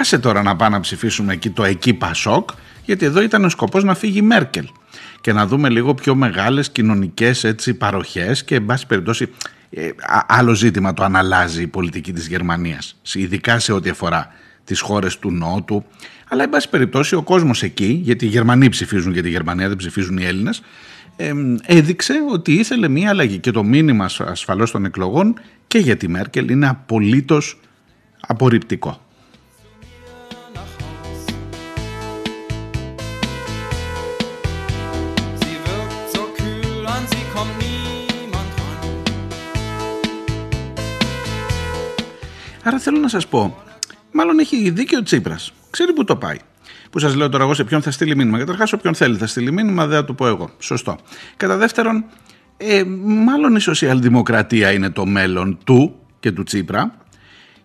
Άσε 0.00 0.18
τώρα 0.18 0.42
να 0.42 0.56
πάμε 0.56 0.76
να 0.76 0.80
ψηφίσουμε 0.80 1.32
εκεί 1.32 1.50
το 1.50 1.64
εκεί 1.64 1.94
Πασόκ, 1.94 2.50
γιατί 2.84 3.04
εδώ 3.04 3.22
ήταν 3.22 3.44
ο 3.44 3.48
σκοπός 3.48 3.84
να 3.84 3.94
φύγει 3.94 4.18
η 4.18 4.22
Μέρκελ. 4.22 4.68
Και 5.20 5.32
να 5.32 5.46
δούμε 5.46 5.68
λίγο 5.68 5.94
πιο 5.94 6.14
μεγάλες 6.14 6.70
κοινωνικές 6.70 7.54
παροχές 7.78 8.44
και, 8.44 8.54
εν 8.54 8.64
πάση 8.64 8.86
περιπτώσει, 8.86 9.28
ε, 9.70 9.88
άλλο 10.26 10.54
ζήτημα 10.54 10.94
το 10.94 11.04
αναλάζει 11.04 11.62
η 11.62 11.66
πολιτική 11.66 12.12
της 12.12 12.26
Γερμανίας, 12.26 12.96
ειδικά 13.12 13.58
σε 13.58 13.72
ό,τι 13.72 13.90
αφορά 13.90 14.32
τις 14.64 14.80
χώρες 14.80 15.18
του 15.18 15.30
Νότου, 15.30 15.84
αλλά, 16.32 16.42
εν 16.42 16.48
πάση 16.48 16.68
περιπτώσει, 16.68 17.14
ο 17.14 17.22
κόσμος 17.22 17.62
εκεί, 17.62 18.00
γιατί 18.02 18.24
οι 18.24 18.28
Γερμανοί 18.28 18.68
ψηφίζουν 18.68 19.12
για 19.12 19.22
τη 19.22 19.28
Γερμανία, 19.28 19.68
δεν 19.68 19.76
ψηφίζουν 19.76 20.18
οι 20.18 20.24
Έλληνες, 20.24 20.62
έδειξε 21.62 22.14
ότι 22.32 22.52
ήθελε 22.52 22.88
μία 22.88 23.08
αλλαγή. 23.08 23.38
Και 23.38 23.50
το 23.50 23.64
μήνυμα 23.64 24.08
ασφαλώς 24.18 24.70
των 24.70 24.84
εκλογών 24.84 25.40
και 25.66 25.78
για 25.78 25.96
τη 25.96 26.08
Μέρκελ 26.08 26.48
είναι 26.48 26.68
απολύτως 26.68 27.60
απορριπτικό. 28.20 29.00
Άρα 42.64 42.78
θέλω 42.78 42.98
να 42.98 43.08
σας 43.08 43.26
πω, 43.26 43.62
μάλλον 44.12 44.38
έχει 44.38 44.70
δίκιο 44.70 44.98
ο 44.98 45.02
Τσίπρας 45.02 45.52
ξέρει 45.72 45.92
που 45.92 46.04
το 46.04 46.16
πάει. 46.16 46.36
Που 46.90 46.98
σας 46.98 47.14
λέω 47.14 47.28
τώρα 47.28 47.44
εγώ 47.44 47.54
σε 47.54 47.64
ποιον 47.64 47.82
θα 47.82 47.90
στείλει 47.90 48.16
μήνυμα. 48.16 48.38
Καταρχάς, 48.38 48.72
όποιον 48.72 48.94
θέλει 48.94 49.16
θα 49.16 49.26
στείλει 49.26 49.52
μήνυμα, 49.52 49.86
δεν 49.86 49.98
θα 49.98 50.04
το 50.04 50.12
πω 50.14 50.26
εγώ. 50.26 50.50
Σωστό. 50.58 50.98
Κατά 51.36 51.56
δεύτερον, 51.56 52.04
ε, 52.56 52.84
μάλλον 53.04 53.56
η 53.56 53.60
σοσιαλδημοκρατία 53.60 54.72
είναι 54.72 54.90
το 54.90 55.06
μέλλον 55.06 55.58
του 55.64 55.94
και 56.20 56.32
του 56.32 56.42
Τσίπρα 56.42 56.94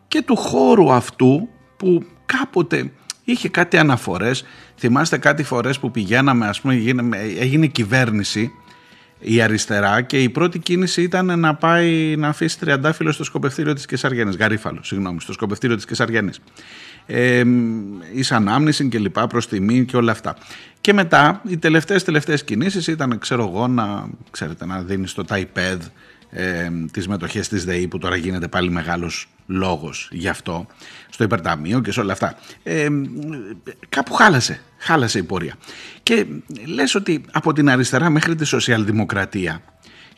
και 0.07 0.21
του 0.21 0.35
χώρου 0.35 0.91
αυτού 0.91 1.49
που 1.77 2.05
κάποτε 2.25 2.91
είχε 3.23 3.49
κάτι 3.49 3.77
αναφορές. 3.77 4.45
Θυμάστε 4.77 5.17
κάτι 5.17 5.43
φορές 5.43 5.79
που 5.79 5.91
πηγαίναμε, 5.91 6.47
ας 6.47 6.61
πούμε, 6.61 6.73
έγινε, 6.73 7.17
έγινε 7.39 7.67
κυβέρνηση 7.67 8.51
η 9.19 9.41
αριστερά 9.41 10.01
και 10.01 10.23
η 10.23 10.29
πρώτη 10.29 10.59
κίνηση 10.59 11.01
ήταν 11.01 11.39
να 11.39 11.55
πάει 11.55 12.15
να 12.17 12.27
αφήσει 12.27 12.59
τριαντάφυλλο 12.59 13.11
στο 13.11 13.23
σκοπευτήριο 13.23 13.73
της 13.73 13.85
Κεσαριανής, 13.85 14.35
γαρίφαλο, 14.35 14.79
συγγνώμη, 14.83 15.21
στο 15.21 15.33
σκοπευτήριο 15.33 15.75
της 15.75 15.85
Κεσαριανής 15.85 16.39
ε, 17.07 17.43
εις 18.13 18.31
ανάμνηση 18.31 18.87
και 18.87 18.99
λοιπά 18.99 19.27
προς 19.27 19.47
τιμή 19.47 19.85
και 19.85 19.97
όλα 19.97 20.11
αυτά. 20.11 20.35
Και 20.81 20.93
μετά 20.93 21.41
οι 21.47 21.57
τελευταίες 21.57 22.03
τελευταίες 22.03 22.43
κινήσεις 22.43 22.87
ήταν 22.87 23.19
ξέρω 23.19 23.47
εγώ 23.47 23.67
να, 23.67 24.09
ξέρετε, 24.31 24.65
να 24.65 24.81
δίνεις 24.81 25.11
στο 25.11 25.23
TAIPED 25.29 25.77
ε, 26.29 26.69
τις 26.91 27.07
μετοχές 27.07 27.47
της 27.47 27.65
ΔΕΗ 27.65 27.87
που 27.87 27.97
τώρα 27.97 28.15
γίνεται 28.15 28.47
πάλι 28.47 28.69
μεγάλος 28.69 29.27
λόγος 29.47 30.09
γι' 30.11 30.27
αυτό 30.27 30.67
στο 31.09 31.23
υπερταμείο 31.23 31.79
και 31.79 31.91
σε 31.91 31.99
όλα 31.99 32.11
αυτά 32.11 32.37
ε, 32.63 32.87
κάπου 33.89 34.13
χάλασε 34.13 34.61
χάλασε 34.77 35.19
η 35.19 35.23
πορεία 35.23 35.55
και 36.03 36.25
λες 36.65 36.95
ότι 36.95 37.21
από 37.31 37.53
την 37.53 37.69
αριστερά 37.69 38.09
μέχρι 38.09 38.35
τη 38.35 38.45
σοσιαλδημοκρατία 38.45 39.61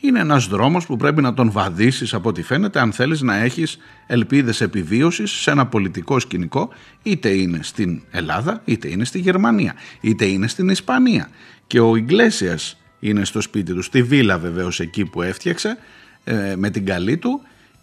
είναι 0.00 0.20
ένας 0.20 0.46
δρόμος 0.46 0.86
που 0.86 0.96
πρέπει 0.96 1.22
να 1.22 1.34
τον 1.34 1.50
βαδίσεις 1.50 2.14
από 2.14 2.28
ό,τι 2.28 2.42
φαίνεται 2.42 2.80
αν 2.80 2.92
θέλεις 2.92 3.20
να 3.20 3.36
έχεις 3.36 3.78
ελπίδες 4.06 4.60
επιβίωσης 4.60 5.30
σε 5.30 5.50
ένα 5.50 5.66
πολιτικό 5.66 6.20
σκηνικό 6.20 6.68
είτε 7.02 7.28
είναι 7.28 7.58
στην 7.62 8.02
Ελλάδα 8.10 8.62
είτε 8.64 8.88
είναι 8.88 9.04
στη 9.04 9.18
Γερμανία 9.18 9.74
είτε 10.00 10.24
είναι 10.24 10.46
στην 10.46 10.68
Ισπανία. 10.68 11.28
Και 11.66 11.80
ο 11.80 11.96
Ιγκλέσιας 11.96 12.76
είναι 13.00 13.24
στο 13.24 13.40
σπίτι 13.40 13.74
του, 13.74 13.82
στη 13.82 14.02
βίλα 14.02 14.38
βεβαίως 14.38 14.80
εκεί 14.80 15.04
που 15.04 15.22
έφτιαξε 15.22 15.78
ε, 16.24 16.54
με 16.56 16.70
την 16.70 16.86
καλή 16.86 17.16
του 17.16 17.40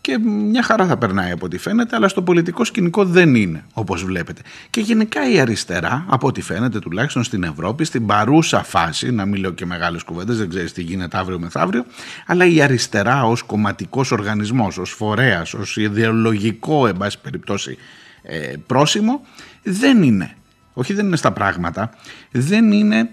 και 0.08 0.20
μια 0.20 0.64
χαρά 0.64 0.86
θα 0.86 0.98
περνάει 0.98 1.32
από 1.32 1.46
ό,τι 1.46 1.58
φαίνεται, 1.58 1.96
αλλά 1.96 2.08
στο 2.08 2.22
πολιτικό 2.22 2.64
σκηνικό 2.64 3.06
δεν 3.06 3.36
είναι 3.36 3.66
όπως 3.74 4.04
βλέπετε. 4.04 4.42
Και 4.70 4.82
γενικά 4.82 5.32
η 5.32 5.40
αριστερά, 5.40 6.06
από 6.08 6.28
ό,τι 6.28 6.42
φαίνεται 6.42 6.80
τουλάχιστον 6.80 7.24
στην 7.24 7.44
Ευρώπη, 7.44 7.84
στην 7.84 8.06
παρούσα 8.06 8.64
φάση, 8.64 9.12
να 9.12 9.26
μην 9.26 9.42
λέω 9.42 9.52
και 9.52 9.66
μεγάλες 9.66 10.04
κουβέντες, 10.04 10.38
δεν 10.38 10.50
ξέρεις 10.50 10.74
τι 10.74 10.82
γίνεται 10.82 11.18
αύριο 11.18 11.40
μεθαύριο, 11.40 11.86
αλλά 12.26 12.46
η 12.46 12.62
αριστερά 12.62 13.24
ως 13.24 13.42
κομματικός 13.42 14.12
οργανισμός, 14.12 14.78
ως 14.78 14.92
φορέας, 14.92 15.54
ως 15.54 15.78
ιδεολογικό, 15.78 16.88
εν 16.88 16.98
πάση 16.98 17.20
περιπτώσει, 17.22 17.78
ε, 18.22 18.54
πρόσημο, 18.66 19.22
δεν 19.64 20.04
είναι. 20.04 20.36
Όχι 20.74 20.94
δεν 20.94 21.06
είναι 21.06 21.18
στα 21.18 21.32
πράγματα, 21.32 21.90
δεν 22.32 22.72
είναι 22.72 23.10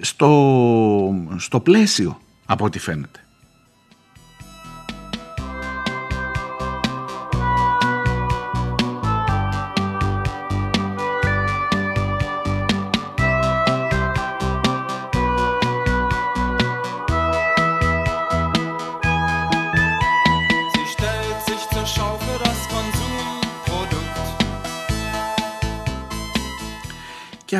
στο, 0.00 1.14
στο 1.36 1.60
πλαίσιο 1.60 2.20
από 2.46 2.64
ό,τι 2.64 2.78
φαίνεται. 2.78 3.20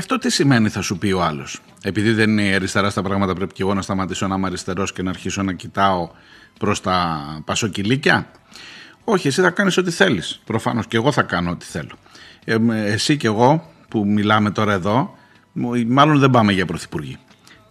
Αυτό 0.00 0.19
τι 0.19 0.30
σημαίνει, 0.30 0.69
θα 0.69 0.83
σου 0.83 0.99
πει 0.99 1.12
ο 1.12 1.23
άλλος; 1.23 1.61
Επειδή 1.83 2.12
δεν 2.12 2.30
είναι 2.30 2.42
η 2.42 2.54
αριστερά 2.54 2.90
στα 2.90 3.02
πράγματα, 3.02 3.35
πρέπει 3.35 3.52
και 3.52 3.62
εγώ 3.62 3.75
να 3.75 3.83
σταματήσω 3.83 4.26
να 4.26 4.35
είμαι 4.35 4.47
αριστερός 4.47 4.92
και 4.92 5.02
να 5.02 5.11
αρχίσω 5.11 5.42
να 5.42 5.52
κοιτάω 5.52 6.11
προς 6.59 6.80
τα 6.80 7.21
πασοκυλίκια; 7.45 8.30
Όχι, 9.04 9.28
εσύ 9.28 9.40
θα 9.40 9.50
κάνεις 9.50 9.76
ό,τι 9.76 9.90
θέλεις. 9.90 10.40
Προφανώς 10.45 10.87
και 10.87 10.97
εγώ 10.97 11.12
θα 11.12 11.23
κάνω 11.23 11.50
ό,τι 11.50 11.64
θέλω. 11.64 11.99
Ε, 12.45 12.57
εσύ 12.71 13.16
και 13.16 13.26
εγώ 13.26 13.73
που 13.88 14.07
μιλάμε 14.07 14.50
τώρα 14.50 14.73
εδώ, 14.73 15.14
μάλλον 15.87 16.19
δεν 16.19 16.30
πάμε 16.30 16.52
για 16.52 16.66
πρωθυπουργοί. 16.66 17.16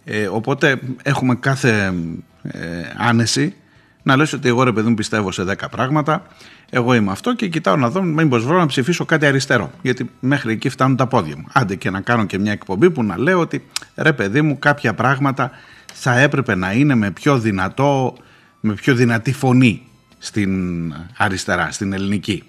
Ε, 0.04 0.26
οπότε 0.26 0.80
έχουμε 1.02 1.34
κάθε 1.34 1.94
ε, 2.42 2.82
άνεση 2.96 3.54
να 4.02 4.16
λες 4.16 4.32
ότι 4.32 4.48
εγώ 4.48 4.62
ρε 4.62 4.72
παιδί 4.72 4.88
μου 4.88 4.94
πιστεύω 4.94 5.32
σε 5.32 5.42
10 5.42 5.54
πράγματα, 5.70 6.26
εγώ 6.70 6.94
είμαι 6.94 7.10
αυτό 7.10 7.34
και 7.34 7.48
κοιτάω 7.48 7.76
να 7.76 7.90
δω 7.90 8.02
μήπως 8.02 8.44
βρω 8.44 8.58
να 8.58 8.66
ψηφίσω 8.66 9.04
κάτι 9.04 9.26
αριστερό. 9.26 9.70
Γιατί 9.82 10.10
μέχρι 10.20 10.52
εκεί 10.52 10.68
φτάνουν 10.68 10.96
τα 10.96 11.06
πόδια 11.06 11.36
μου. 11.36 11.46
Άντε 11.52 11.74
και 11.74 11.90
να 11.90 12.00
κάνω 12.00 12.24
και 12.24 12.38
μια 12.38 12.52
εκπομπή 12.52 12.90
που 12.90 13.04
να 13.04 13.18
λέω 13.18 13.40
ότι 13.40 13.64
ρε 13.96 14.12
παιδί 14.12 14.42
μου 14.42 14.58
κάποια 14.58 14.94
πράγματα 14.94 15.50
θα 15.92 16.18
έπρεπε 16.18 16.54
να 16.54 16.72
είναι 16.72 16.94
με 16.94 17.10
πιο 17.10 17.38
δυνατό, 17.38 18.16
με 18.60 18.74
πιο 18.74 18.94
δυνατή 18.94 19.32
φωνή 19.32 19.82
στην 20.18 20.94
αριστερά, 21.16 21.70
στην 21.70 21.92
ελληνική. 21.92 22.44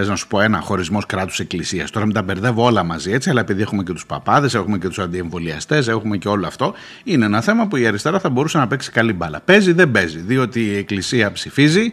Θες 0.00 0.08
να 0.08 0.16
σου 0.16 0.26
πω 0.26 0.40
ένα 0.40 0.60
χωρισμός 0.60 1.06
κράτους 1.06 1.40
εκκλησίας. 1.40 1.90
Τώρα 1.90 2.06
μην 2.06 2.14
τα 2.14 2.22
μπερδεύω 2.22 2.64
όλα 2.64 2.82
μαζί 2.82 3.12
έτσι, 3.12 3.30
αλλά 3.30 3.40
επειδή 3.40 3.62
έχουμε 3.62 3.82
και 3.82 3.92
τους 3.92 4.06
παπάδες, 4.06 4.54
έχουμε 4.54 4.78
και 4.78 4.88
τους 4.88 4.98
αντιεμβολιαστές, 4.98 5.88
έχουμε 5.88 6.16
και 6.16 6.28
όλο 6.28 6.46
αυτό, 6.46 6.74
είναι 7.04 7.24
ένα 7.24 7.40
θέμα 7.40 7.66
που 7.66 7.76
η 7.76 7.86
αριστερά 7.86 8.20
θα 8.20 8.30
μπορούσε 8.30 8.58
να 8.58 8.66
παίξει 8.66 8.90
καλή 8.90 9.12
μπάλα. 9.12 9.40
Παίζει, 9.40 9.72
δεν 9.72 9.90
παίζει, 9.90 10.18
διότι 10.18 10.60
η 10.60 10.76
εκκλησία 10.76 11.32
ψηφίζει, 11.32 11.92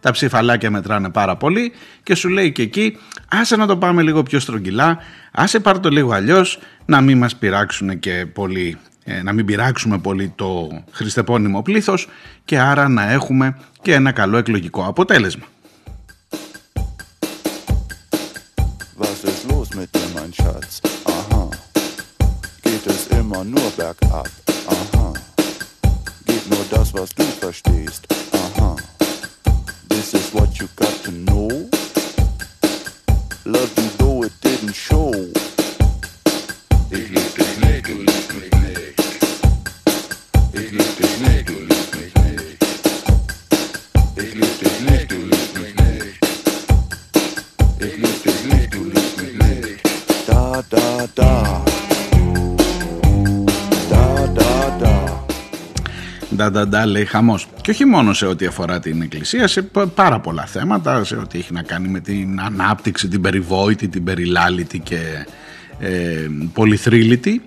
τα 0.00 0.10
ψηφαλάκια 0.10 0.70
μετράνε 0.70 1.10
πάρα 1.10 1.36
πολύ 1.36 1.72
και 2.02 2.14
σου 2.14 2.28
λέει 2.28 2.52
και 2.52 2.62
εκεί, 2.62 2.98
άσε 3.28 3.56
να 3.56 3.66
το 3.66 3.76
πάμε 3.76 4.02
λίγο 4.02 4.22
πιο 4.22 4.38
στρογγυλά, 4.38 4.98
άσε 5.32 5.60
πάρ 5.60 5.80
το 5.80 5.88
λίγο 5.88 6.12
αλλιώς, 6.12 6.58
να 6.84 7.00
μην 7.00 7.18
μας 7.18 7.36
πειράξουν 7.36 7.98
και 7.98 8.26
πολύ 8.32 8.78
ε, 9.04 9.22
να 9.22 9.32
μην 9.32 9.44
πειράξουμε 9.44 9.98
πολύ 9.98 10.32
το 10.36 10.82
χριστεπώνυμο 10.90 11.62
πλήθος 11.62 12.08
και 12.44 12.58
άρα 12.58 12.88
να 12.88 13.10
έχουμε 13.10 13.56
και 13.82 13.94
ένα 13.94 14.12
καλό 14.12 14.36
εκλογικό 14.36 14.84
αποτέλεσμα. 14.88 15.44
Mein 20.24 20.32
Schatz. 20.32 20.80
Aha. 21.04 21.50
Geht 22.62 22.86
es 22.86 23.08
immer 23.08 23.44
nur 23.44 23.70
bergab. 23.76 24.28
Aha. 24.66 25.12
Geht 26.24 26.48
nur 26.48 26.64
das, 26.70 26.94
was 26.94 27.10
du 27.10 27.24
verstehst. 27.24 28.06
Aha. 28.32 28.76
This 29.90 30.14
is 30.14 30.32
what 30.32 30.58
you 30.58 30.66
got 30.76 30.94
to 31.04 31.10
know. 31.10 31.48
Love 33.44 33.70
you 33.76 33.88
though 33.98 34.24
it 34.24 34.32
didn't 34.40 34.74
show. 34.74 35.12
Ich 36.90 37.10
lieb 37.10 37.34
dich 37.34 37.58
nicht, 37.60 37.86
du 37.86 37.92
liebst 37.92 38.34
mich 38.34 38.53
Ντα, 56.34 56.50
ντα, 56.50 56.66
ντα, 56.66 56.86
λέει 56.86 57.04
χαμός. 57.04 57.46
Και 57.60 57.70
όχι 57.70 57.84
μόνο 57.84 58.12
σε 58.12 58.26
ό,τι 58.26 58.46
αφορά 58.46 58.80
την 58.80 59.02
εκκλησία, 59.02 59.46
σε 59.46 59.62
πάρα 59.94 60.20
πολλά 60.20 60.46
θέματα, 60.46 61.04
σε 61.04 61.16
ό,τι 61.16 61.38
έχει 61.38 61.52
να 61.52 61.62
κάνει 61.62 61.88
με 61.88 62.00
την 62.00 62.40
ανάπτυξη, 62.40 63.08
την 63.08 63.20
περιβόητη, 63.20 63.88
την 63.88 64.04
περιλάλητη 64.04 64.78
και 64.78 65.26
ε, 65.78 66.28
πολυθρύλητη 66.52 67.42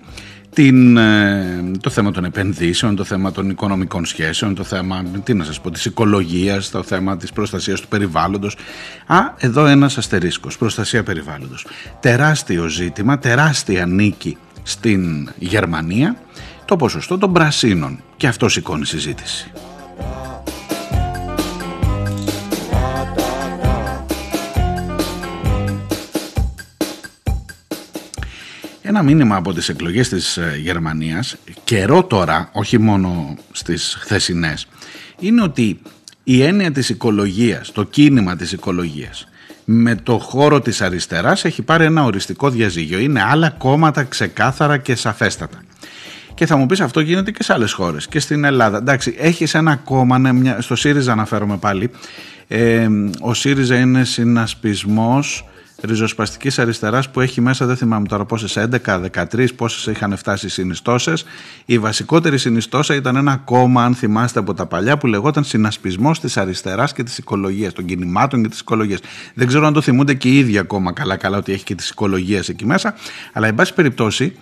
την, 0.52 0.96
ε, 0.96 1.70
το 1.80 1.90
θέμα 1.90 2.10
των 2.10 2.24
επενδύσεων, 2.24 2.96
το 2.96 3.04
θέμα 3.04 3.32
των 3.32 3.50
οικονομικών 3.50 4.04
σχέσεων, 4.04 4.54
το 4.54 4.64
θέμα 4.64 5.04
τι 5.24 5.34
να 5.34 5.44
σας 5.44 5.60
πω, 5.60 5.70
της 5.70 5.84
οικολογίας, 5.84 6.70
το 6.70 6.82
θέμα 6.82 7.16
της 7.16 7.32
προστασίας 7.32 7.80
του 7.80 7.88
περιβάλλοντος. 7.88 8.56
Α, 9.06 9.18
εδώ 9.38 9.66
ένας 9.66 9.98
αστερίσκος, 9.98 10.58
προστασία 10.58 11.02
περιβάλλοντος. 11.02 11.66
Τεράστιο 12.00 12.68
ζήτημα, 12.68 13.18
τεράστια 13.18 13.86
νίκη 13.86 14.36
στην 14.62 15.30
Γερμανία, 15.38 16.16
το 16.68 16.76
ποσοστό 16.76 17.18
των 17.18 17.32
πρασίνων. 17.32 18.02
Και 18.16 18.26
αυτό 18.26 18.48
σηκώνει 18.48 18.86
συζήτηση. 18.86 19.50
Ένα 28.82 29.02
μήνυμα 29.02 29.36
από 29.36 29.52
τις 29.52 29.68
εκλογές 29.68 30.08
της 30.08 30.36
ε, 30.36 30.58
Γερμανίας, 30.62 31.36
καιρό 31.64 32.04
τώρα, 32.04 32.50
όχι 32.52 32.78
μόνο 32.78 33.36
στις 33.52 33.96
χθεσινές, 34.00 34.66
είναι 35.18 35.42
ότι 35.42 35.80
η 36.24 36.42
έννοια 36.42 36.72
της 36.72 36.88
οικολογίας, 36.88 37.72
το 37.72 37.84
κίνημα 37.84 38.36
της 38.36 38.52
οικολογίας, 38.52 39.28
με 39.64 39.94
το 39.94 40.18
χώρο 40.18 40.60
της 40.60 40.80
αριστεράς 40.80 41.44
έχει 41.44 41.62
πάρει 41.62 41.84
ένα 41.84 42.04
οριστικό 42.04 42.50
διαζύγιο. 42.50 42.98
Είναι 42.98 43.22
άλλα 43.22 43.50
κόμματα 43.50 44.04
ξεκάθαρα 44.04 44.78
και 44.78 44.94
σαφέστατα. 44.94 45.62
Και 46.38 46.46
θα 46.46 46.56
μου 46.56 46.66
πεις 46.66 46.80
αυτό 46.80 47.00
γίνεται 47.00 47.30
και 47.30 47.42
σε 47.42 47.52
άλλες 47.52 47.72
χώρες 47.72 48.08
και 48.08 48.20
στην 48.20 48.44
Ελλάδα. 48.44 48.76
Εντάξει, 48.76 49.14
έχεις 49.18 49.54
ένα 49.54 49.76
κόμμα, 49.76 50.18
ναι, 50.18 50.56
στο 50.58 50.76
ΣΥΡΙΖΑ 50.76 51.12
αναφέρομαι 51.12 51.56
πάλι, 51.56 51.90
ε, 52.48 52.88
ο 53.20 53.34
ΣΥΡΙΖΑ 53.34 53.76
είναι 53.76 54.04
συνασπισμός 54.04 55.44
ριζοσπαστικής 55.82 56.58
αριστεράς 56.58 57.10
που 57.10 57.20
έχει 57.20 57.40
μέσα, 57.40 57.66
δεν 57.66 57.76
θυμάμαι 57.76 58.06
τώρα 58.06 58.24
πόσες, 58.24 58.56
11, 58.56 58.98
13, 58.98 59.54
πόσες 59.54 59.86
είχαν 59.86 60.16
φτάσει 60.16 60.46
οι 60.46 60.48
συνιστώσεις. 60.48 61.24
Η 61.64 61.78
βασικότερη 61.78 62.38
συνιστόσα 62.38 62.94
ήταν 62.94 63.16
ένα 63.16 63.36
κόμμα, 63.36 63.84
αν 63.84 63.94
θυμάστε 63.94 64.38
από 64.38 64.54
τα 64.54 64.66
παλιά, 64.66 64.98
που 64.98 65.06
λεγόταν 65.06 65.44
Συνασπισμός 65.44 66.20
της 66.20 66.36
Αριστεράς 66.36 66.92
και 66.92 67.02
της 67.02 67.18
Οικολογίας, 67.18 67.72
των 67.72 67.84
κινημάτων 67.84 68.42
και 68.42 68.48
της 68.48 68.60
Οικολογίας. 68.60 68.98
Δεν 69.34 69.46
ξέρω 69.46 69.66
αν 69.66 69.72
το 69.72 69.80
θυμούνται 69.80 70.14
και 70.14 70.28
οι 70.28 70.38
ίδιοι 70.38 70.58
ακόμα 70.58 70.92
καλά-καλά 70.92 71.36
ότι 71.36 71.52
έχει 71.52 71.64
και 71.64 71.74
της 71.74 71.88
Οικολογίας 71.88 72.48
εκεί 72.48 72.66
μέσα, 72.66 72.94
αλλά 73.32 73.46
εν 73.46 73.54
πάση 73.54 73.74
περιπτώσει 73.74 74.36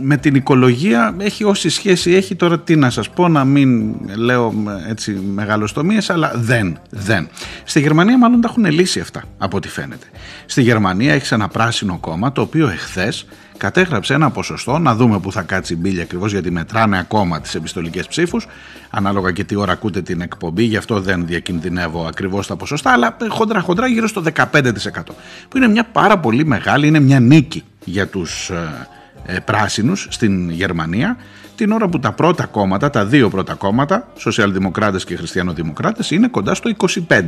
με 0.00 0.16
την 0.16 0.34
οικολογία 0.34 1.14
έχει 1.18 1.44
όση 1.44 1.68
σχέση 1.68 2.12
έχει 2.12 2.34
τώρα 2.34 2.60
τι 2.60 2.76
να 2.76 2.90
σας 2.90 3.10
πω 3.10 3.28
να 3.28 3.44
μην 3.44 3.94
λέω 4.16 4.54
έτσι 4.88 5.12
μεγαλοστομίες 5.12 6.10
αλλά 6.10 6.32
δεν, 6.34 6.78
δεν. 6.90 7.28
Στη 7.64 7.80
Γερμανία 7.80 8.18
μάλλον 8.18 8.40
τα 8.40 8.48
έχουν 8.50 8.64
λύσει 8.64 9.00
αυτά 9.00 9.22
από 9.38 9.56
ό,τι 9.56 9.68
φαίνεται. 9.68 10.06
Στη 10.46 10.62
Γερμανία 10.62 11.14
έχει 11.14 11.34
ένα 11.34 11.48
πράσινο 11.48 11.98
κόμμα 12.00 12.32
το 12.32 12.40
οποίο 12.40 12.68
εχθές 12.68 13.26
κατέγραψε 13.56 14.14
ένα 14.14 14.30
ποσοστό, 14.30 14.78
να 14.78 14.94
δούμε 14.94 15.18
που 15.18 15.32
θα 15.32 15.42
κάτσει 15.42 15.72
η 15.72 15.76
μπύλια 15.80 16.02
ακριβώς 16.02 16.32
γιατί 16.32 16.50
μετράνε 16.50 16.98
ακόμα 16.98 17.40
τις 17.40 17.54
επιστολικές 17.54 18.06
ψήφους, 18.06 18.46
ανάλογα 18.90 19.32
και 19.32 19.44
τι 19.44 19.56
ώρα 19.56 19.72
ακούτε 19.72 20.02
την 20.02 20.20
εκπομπή, 20.20 20.62
γι' 20.62 20.76
αυτό 20.76 21.00
δεν 21.00 21.26
διακινδυνεύω 21.26 22.06
ακριβώς 22.06 22.46
τα 22.46 22.56
ποσοστά, 22.56 22.92
αλλά 22.92 23.16
χοντρά-χοντρά 23.28 23.86
γύρω 23.86 24.06
στο 24.06 24.22
15%. 24.22 25.14
Που 25.48 25.56
είναι 25.56 25.68
μια 25.68 25.84
πάρα 25.84 26.18
πολύ 26.18 26.44
μεγάλη, 26.44 26.86
είναι 26.86 27.00
μια 27.00 27.20
νίκη 27.20 27.64
για 27.88 28.06
τους 28.06 28.50
ε, 28.50 28.88
ε, 29.26 29.38
πράσινους 29.38 30.06
στην 30.10 30.50
Γερμανία 30.50 31.16
την 31.54 31.72
ώρα 31.72 31.88
που 31.88 31.98
τα 31.98 32.12
πρώτα 32.12 32.46
κόμματα, 32.46 32.90
τα 32.90 33.04
δύο 33.04 33.28
πρώτα 33.28 33.54
κόμματα, 33.54 34.08
σοσιαλδημοκράτες 34.16 35.04
και 35.04 35.16
χριστιανοδημοκράτες 35.16 36.10
είναι 36.10 36.28
κοντά 36.28 36.54
στο 36.54 36.70
25 37.08 37.20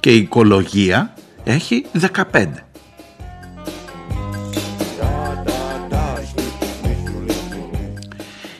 και 0.00 0.10
η 0.12 0.16
οικολογία 0.16 1.14
έχει 1.44 1.86
15. 2.32 2.46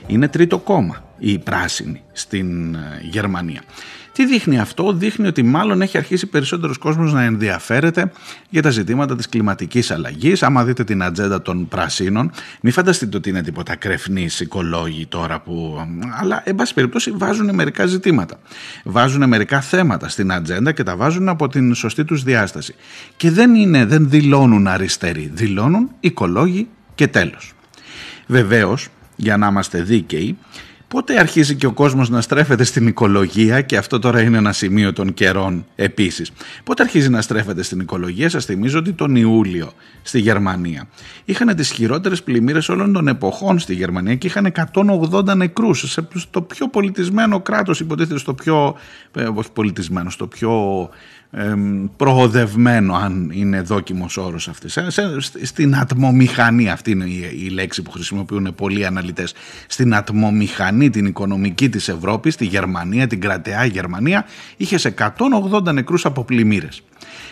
Είναι 0.06 0.28
τρίτο 0.28 0.58
κόμμα 0.58 1.04
η 1.18 1.38
πράσινη 1.38 2.02
στην 2.12 2.74
ε, 2.74 2.78
Γερμανία. 3.02 3.62
Τι 4.12 4.26
δείχνει 4.26 4.58
αυτό, 4.58 4.92
δείχνει 4.92 5.26
ότι 5.26 5.42
μάλλον 5.42 5.82
έχει 5.82 5.98
αρχίσει 5.98 6.26
περισσότερος 6.26 6.78
κόσμος 6.78 7.12
να 7.12 7.22
ενδιαφέρεται 7.22 8.12
για 8.50 8.62
τα 8.62 8.70
ζητήματα 8.70 9.16
της 9.16 9.28
κλιματικής 9.28 9.90
αλλαγής. 9.90 10.42
Άμα 10.42 10.64
δείτε 10.64 10.84
την 10.84 11.02
ατζέντα 11.02 11.42
των 11.42 11.68
πρασίνων, 11.68 12.30
μην 12.60 12.72
φανταστείτε 12.72 13.16
ότι 13.16 13.28
είναι 13.28 13.42
τίποτα 13.42 13.76
κρεφνείς 13.76 14.40
οικολόγοι 14.40 15.06
τώρα 15.06 15.40
που... 15.40 15.86
Αλλά, 16.20 16.42
εν 16.44 16.54
πάση 16.54 16.74
περιπτώσει, 16.74 17.10
βάζουν 17.10 17.54
μερικά 17.54 17.86
ζητήματα. 17.86 18.38
Βάζουν 18.84 19.28
μερικά 19.28 19.60
θέματα 19.60 20.08
στην 20.08 20.32
ατζέντα 20.32 20.72
και 20.72 20.82
τα 20.82 20.96
βάζουν 20.96 21.28
από 21.28 21.48
την 21.48 21.74
σωστή 21.74 22.04
τους 22.04 22.22
διάσταση. 22.22 22.74
Και 23.16 23.30
δεν 23.30 23.54
είναι, 23.54 23.84
δεν 23.84 24.08
δηλώνουν 24.08 24.66
αριστεροί, 24.66 25.30
δηλώνουν 25.34 25.90
οικολόγοι 26.00 26.68
και 26.94 27.06
τέλος. 27.06 27.52
Βεβαίως, 28.26 28.88
για 29.16 29.36
να 29.36 29.46
είμαστε 29.46 29.82
δίκαιοι, 29.82 30.38
πότε 30.92 31.18
αρχίζει 31.18 31.54
και 31.54 31.66
ο 31.66 31.72
κόσμος 31.72 32.08
να 32.08 32.20
στρέφεται 32.20 32.64
στην 32.64 32.86
οικολογία 32.86 33.60
και 33.60 33.76
αυτό 33.76 33.98
τώρα 33.98 34.20
είναι 34.20 34.38
ένα 34.38 34.52
σημείο 34.52 34.92
των 34.92 35.14
καιρών 35.14 35.66
επίσης. 35.76 36.32
Πότε 36.64 36.82
αρχίζει 36.82 37.08
να 37.08 37.22
στρέφεται 37.22 37.62
στην 37.62 37.80
οικολογία, 37.80 38.28
σας 38.28 38.44
θυμίζω 38.44 38.78
ότι 38.78 38.92
τον 38.92 39.16
Ιούλιο 39.16 39.72
στη 40.02 40.20
Γερμανία 40.20 40.88
είχαν 41.24 41.56
τις 41.56 41.70
χειρότερες 41.70 42.22
πλημμύρες 42.22 42.68
όλων 42.68 42.92
των 42.92 43.08
εποχών 43.08 43.58
στη 43.58 43.74
Γερμανία 43.74 44.14
και 44.14 44.26
είχαν 44.26 44.52
180 44.72 45.34
νεκρούς 45.36 45.98
στο 46.14 46.42
πιο 46.42 46.68
πολιτισμένο 46.68 47.40
κράτος 47.40 47.80
υποτίθεται 47.80 48.18
στο 48.18 48.34
πιο, 48.34 48.76
ε, 49.14 49.24
όχι 49.34 49.52
πολιτισμένο, 49.52 50.10
στο 50.10 50.26
πιο 50.26 50.88
προοδευμένο 51.96 52.94
αν 52.94 53.30
είναι 53.34 53.60
δόκιμος 53.60 54.16
όρος 54.16 54.48
αυτής 54.48 54.78
στην 55.42 55.76
ατμομηχανή 55.76 56.70
αυτή 56.70 56.90
είναι 56.90 57.04
η, 57.04 57.48
λέξη 57.48 57.82
που 57.82 57.90
χρησιμοποιούν 57.90 58.54
πολλοί 58.54 58.86
αναλυτές 58.86 59.34
στην 59.66 59.94
ατμομηχανή 59.94 60.90
την 60.90 61.06
οικονομική 61.06 61.68
της 61.68 61.88
Ευρώπης 61.88 62.36
τη 62.36 62.44
Γερμανία, 62.44 63.06
την 63.06 63.20
κρατεά 63.20 63.64
Γερμανία 63.64 64.24
είχε 64.56 64.78
σε 64.78 64.94
180 64.98 65.72
νεκρούς 65.72 66.04
από 66.04 66.24
πλημμύρες. 66.24 66.82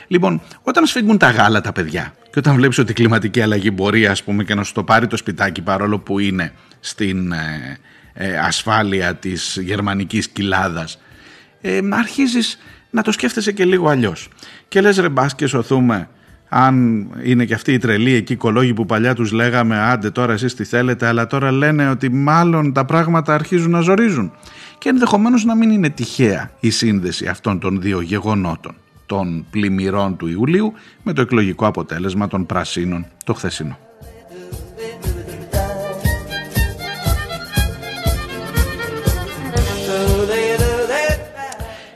Λοιπόν, 0.06 0.42
όταν 0.62 0.86
σφίγγουν 0.86 1.18
τα 1.18 1.30
γάλα 1.30 1.60
τα 1.60 1.72
παιδιά 1.72 2.14
και 2.30 2.38
όταν 2.38 2.54
βλέπεις 2.54 2.78
ότι 2.78 2.90
η 2.90 2.94
κλιματική 2.94 3.40
αλλαγή 3.40 3.70
μπορεί 3.74 4.06
ας 4.06 4.22
πούμε 4.22 4.44
και 4.44 4.54
να 4.54 4.62
σου 4.62 4.72
το 4.72 4.84
πάρει 4.84 5.06
το 5.06 5.16
σπιτάκι 5.16 5.62
παρόλο 5.62 5.98
που 5.98 6.18
είναι 6.18 6.52
στην 6.80 7.32
ε, 7.32 7.78
ε, 8.12 8.38
ασφάλεια 8.38 9.14
της 9.14 9.58
γερμανικής 9.62 10.28
κοιλάδας 10.28 10.98
ε, 11.60 11.80
αρχίζεις 11.90 12.58
να 12.90 13.02
το 13.02 13.12
σκέφτεσαι 13.12 13.52
και 13.52 13.64
λίγο 13.64 13.88
αλλιώς. 13.88 14.28
Και 14.68 14.80
λες 14.80 14.98
ρε 14.98 15.08
μπας 15.08 15.34
και 15.34 15.46
σωθούμε 15.46 16.08
αν 16.48 17.06
είναι 17.22 17.44
και 17.44 17.54
αυτοί 17.54 17.72
οι 17.72 17.78
τρελοί 17.78 18.12
εκεί 18.12 18.32
οικολόγοι 18.32 18.74
που 18.74 18.86
παλιά 18.86 19.14
τους 19.14 19.32
λέγαμε 19.32 19.78
άντε 19.78 20.10
τώρα 20.10 20.32
εσείς 20.32 20.54
τι 20.54 20.64
θέλετε 20.64 21.06
αλλά 21.06 21.26
τώρα 21.26 21.50
λένε 21.50 21.88
ότι 21.88 22.08
μάλλον 22.08 22.72
τα 22.72 22.84
πράγματα 22.84 23.34
αρχίζουν 23.34 23.70
να 23.70 23.80
ζορίζουν 23.80 24.32
και 24.78 24.88
ενδεχομένως 24.88 25.44
να 25.44 25.54
μην 25.54 25.70
είναι 25.70 25.90
τυχαία 25.90 26.50
η 26.60 26.70
σύνδεση 26.70 27.26
αυτών 27.26 27.58
των 27.58 27.80
δύο 27.80 28.00
γεγονότων 28.00 28.74
των 29.06 29.46
πλημμυρών 29.50 30.16
του 30.16 30.26
Ιουλίου 30.26 30.72
με 31.02 31.12
το 31.12 31.20
εκλογικό 31.20 31.66
αποτέλεσμα 31.66 32.28
των 32.28 32.46
πρασίνων 32.46 33.06
το 33.24 33.34
χθεσινό. 33.34 33.78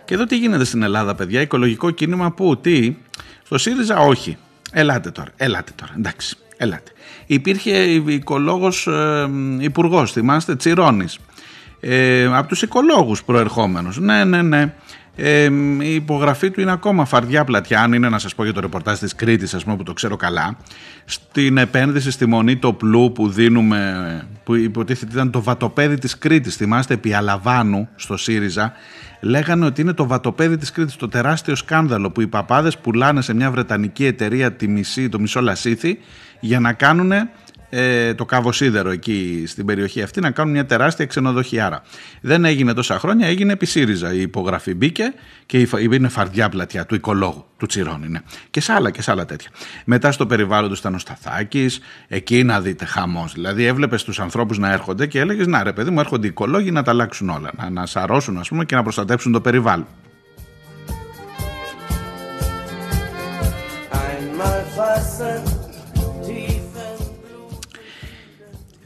Και 0.04 0.14
εδώ 0.14 0.24
τι 0.24 0.36
γίνεται 0.36 0.64
στην 0.64 0.82
Ελλάδα, 0.82 1.14
παιδιά, 1.14 1.40
οικολογικό 1.40 1.90
κίνημα 1.90 2.30
που, 2.32 2.56
τι, 2.56 2.96
στο 3.44 3.58
ΣΥΡΙΖΑ 3.58 3.98
όχι. 3.98 4.36
Ελάτε 4.72 5.10
τώρα, 5.10 5.30
ελάτε 5.36 5.72
τώρα, 5.74 5.92
εντάξει, 5.96 6.36
ελάτε. 6.56 6.90
Υπήρχε 7.26 7.70
οικολόγος 8.06 8.86
ε, 8.86 9.28
υπουργός, 9.58 10.12
θυμάστε, 10.12 10.56
Τσιρόνης, 10.56 11.18
ε, 11.80 12.24
από 12.24 12.48
τους 12.48 12.62
οικολόγους 12.62 13.24
προερχόμενος. 13.24 13.98
Ναι, 13.98 14.24
ναι, 14.24 14.42
ναι. 14.42 14.74
Ε, 15.16 15.50
η 15.80 15.94
υπογραφή 15.94 16.50
του 16.50 16.60
είναι 16.60 16.72
ακόμα 16.72 17.04
φαρδιά 17.04 17.44
πλατιά. 17.44 17.82
Αν 17.82 17.92
είναι 17.92 18.08
να 18.08 18.18
σας 18.18 18.34
πω 18.34 18.44
για 18.44 18.52
το 18.52 18.60
ρεπορτάζ 18.60 18.98
της 18.98 19.14
Κρήτης, 19.14 19.54
ας 19.54 19.64
πούμε, 19.64 19.76
που 19.76 19.82
το 19.82 19.92
ξέρω 19.92 20.16
καλά, 20.16 20.56
στην 21.04 21.58
επένδυση 21.58 22.10
στη 22.10 22.26
μονή 22.26 22.56
το 22.56 22.72
πλού 22.72 23.12
που 23.12 23.28
δίνουμε, 23.28 24.26
που 24.44 24.54
υποτίθεται 24.54 25.12
ήταν 25.12 25.30
το 25.30 25.42
βατοπέδι 25.42 25.98
της 25.98 26.18
Κρήτης. 26.18 26.56
Θυμάστε, 26.56 26.94
επί 26.94 27.12
Αλαβάνου 27.12 27.88
στο 27.96 28.16
ΣΥΡΙΖΑ, 28.16 28.72
λέγανε 29.20 29.64
ότι 29.64 29.80
είναι 29.80 29.92
το 29.92 30.06
βατοπέδι 30.06 30.56
της 30.56 30.70
Κρήτης, 30.70 30.96
το 30.96 31.08
τεράστιο 31.08 31.54
σκάνδαλο 31.54 32.10
που 32.10 32.20
οι 32.20 32.26
παπάδες 32.26 32.78
πουλάνε 32.78 33.20
σε 33.22 33.34
μια 33.34 33.50
βρετανική 33.50 34.06
εταιρεία 34.06 34.52
τη 34.52 34.68
μισή, 34.68 35.08
το 35.08 35.20
μισό 35.20 35.40
λασίθι 35.40 35.98
για 36.40 36.60
να 36.60 36.72
κάνουν 36.72 37.12
ε, 37.76 38.14
το 38.14 38.24
καβοσίδερο 38.24 38.90
εκεί 38.90 39.44
στην 39.46 39.66
περιοχή 39.66 40.02
αυτή 40.02 40.20
να 40.20 40.30
κάνουν 40.30 40.52
μια 40.52 40.66
τεράστια 40.66 41.06
ξενοδοχιάρα. 41.06 41.82
Δεν 42.20 42.44
έγινε 42.44 42.72
τόσα 42.72 42.98
χρόνια, 42.98 43.26
έγινε 43.26 43.52
επί 43.52 43.66
ΣΥΡΙΖΑ. 43.66 44.12
Η 44.12 44.20
υπογραφή 44.20 44.74
μπήκε 44.74 45.12
και 45.46 45.68
είναι 45.90 46.08
φαρδιά 46.08 46.48
πλατιά 46.48 46.86
του 46.86 46.94
οικολόγου, 46.94 47.44
του 47.56 47.66
Τσιρόνι. 47.66 48.08
Ναι. 48.08 48.20
Και 48.50 48.60
σε 48.60 48.72
άλλα 48.72 48.90
και 48.90 49.02
σε 49.02 49.10
άλλα 49.10 49.24
τέτοια. 49.24 49.50
Μετά 49.84 50.12
στο 50.12 50.26
περιβάλλον 50.26 50.70
του 50.70 50.76
ήταν 50.78 50.94
ο 50.94 50.98
Σταθάκης, 50.98 51.80
εκεί 52.08 52.42
να 52.42 52.60
δείτε 52.60 52.84
χαμός. 52.84 53.32
Δηλαδή 53.32 53.64
έβλεπες 53.64 54.04
τους 54.04 54.20
ανθρώπους 54.20 54.58
να 54.58 54.72
έρχονται 54.72 55.06
και 55.06 55.20
έλεγες 55.20 55.46
Να 55.46 55.62
ρε 55.62 55.72
παιδί 55.72 55.90
μου, 55.90 56.00
έρχονται 56.00 56.26
οι 56.26 56.28
οικολόγοι 56.28 56.70
να 56.70 56.82
τα 56.82 56.90
αλλάξουν 56.90 57.28
όλα. 57.28 57.50
Να, 57.56 57.70
να 57.70 57.86
σαρώσουν, 57.86 58.38
ας 58.38 58.48
πούμε, 58.48 58.64
και 58.64 58.74
να 58.74 58.82
προστατέψουν 58.82 59.32
το 59.32 59.40
περιβάλλον. 59.40 59.86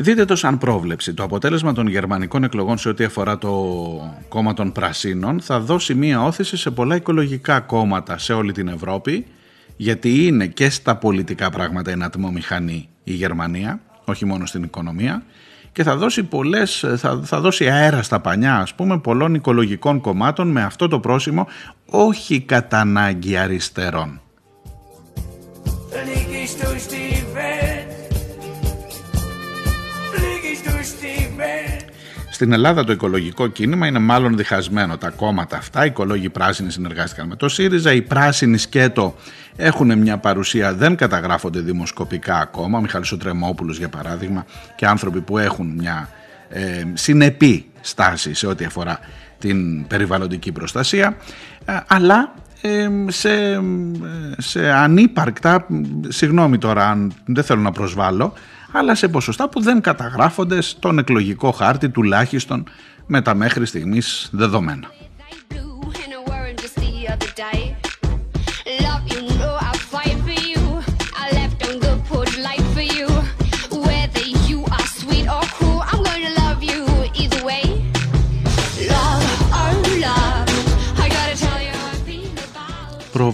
Δείτε 0.01 0.25
το 0.25 0.37
σαν 0.37 0.59
πρόβλεψη. 0.59 1.15
Το 1.15 1.23
αποτέλεσμα 1.23 1.73
των 1.73 1.87
γερμανικών 1.87 2.45
εκλογών 2.45 2.79
σε 2.79 2.89
ό,τι 2.89 3.05
αφορά 3.05 3.39
το 3.39 3.51
κόμμα 4.29 4.55
των 4.55 4.73
Πρασίνων 4.73 5.41
θα 5.41 5.61
δώσει 5.61 5.95
μία 5.95 6.23
όθηση 6.23 6.57
σε 6.57 6.71
πολλά 6.71 6.97
οικολογικά 6.97 7.61
κόμματα 7.61 8.19
σε 8.19 8.33
όλη 8.33 8.53
την 8.53 8.69
Ευρώπη 8.69 9.27
γιατί 9.77 10.27
είναι 10.27 10.47
και 10.47 10.71
στα 10.71 10.97
πολιτικά 10.97 11.51
πράγματα 11.51 11.91
ένα 11.91 12.05
ατμομηχανή 12.05 12.89
η 13.05 13.13
Γερμανία, 13.13 13.81
όχι 14.05 14.25
μόνο 14.25 14.47
στην 14.47 14.63
οικονομία 14.63 15.23
και 15.73 15.83
θα 15.83 15.97
δώσει, 15.97 16.23
πολλές, 16.23 16.85
θα, 16.97 17.21
θα 17.25 17.41
δώσει 17.41 17.69
αέρα 17.69 18.03
στα 18.03 18.21
πανιά 18.21 18.57
ας 18.57 18.75
πούμε 18.75 18.99
πολλών 18.99 19.35
οικολογικών 19.35 20.01
κομμάτων 20.01 20.49
με 20.49 20.63
αυτό 20.63 20.89
το 20.89 21.01
πρόσημο 21.01 21.47
όχι 21.87 22.41
κατά 22.41 22.81
ανάγκη 22.81 23.37
αριστερών. 23.37 24.21
Στην 32.39 32.53
Ελλάδα 32.53 32.85
το 32.85 32.93
οικολογικό 32.93 33.47
κίνημα 33.47 33.87
είναι 33.87 33.99
μάλλον 33.99 34.37
διχασμένο. 34.37 34.97
Τα 34.97 35.11
κόμματα 35.11 35.57
αυτά, 35.57 35.85
οι 35.85 35.87
οικολόγοι 35.87 36.29
πράσινοι 36.29 36.71
συνεργάστηκαν 36.71 37.27
με 37.27 37.37
το 37.37 37.49
ΣΥΡΙΖΑ, 37.49 37.93
οι 37.93 38.03
πράσινοι 38.03 38.59
σκέτο 38.59 39.17
έχουν 39.57 39.99
μια 39.99 40.19
παρουσία, 40.19 40.75
δεν 40.75 40.97
καταγράφονται 40.97 41.61
δημοσκοπικά 41.61 42.39
ακόμα. 42.39 42.79
Ο 42.79 42.81
Μιχαλής 42.81 43.17
Τρεμόπουλος 43.19 43.79
για 43.79 43.89
παράδειγμα 43.89 44.47
και 44.77 44.87
άνθρωποι 44.87 45.21
που 45.21 45.39
έχουν 45.39 45.67
μια 45.77 46.09
ε, 46.49 46.85
συνεπή 46.95 47.67
στάση 47.81 48.35
σε 48.35 48.47
ό,τι 48.47 48.65
αφορά 48.65 48.99
την 49.39 49.87
περιβαλλοντική 49.87 50.53
προστασία, 50.53 51.17
ε, 51.65 51.77
αλλά 51.87 52.35
ε, 52.61 52.89
σε, 53.07 53.61
σε 54.39 54.71
ανύπαρκτα, 54.71 55.67
συγγνώμη 56.09 56.59
τώρα 56.59 56.89
αν 56.91 57.13
δεν 57.25 57.45
θέλω 57.45 57.61
να 57.61 57.73
προσβάλλω, 57.73 58.33
αλλά 58.73 58.95
σε 58.95 59.09
ποσοστά 59.09 59.49
που 59.49 59.61
δεν 59.61 59.81
καταγράφονται 59.81 60.61
στον 60.61 60.99
εκλογικό 60.99 61.51
χάρτη 61.51 61.89
τουλάχιστον 61.89 62.65
με 63.07 63.23
τα 63.23 63.35
μέχρι 63.35 63.67
στιγμής 63.67 64.29
δεδομένα. 64.33 64.91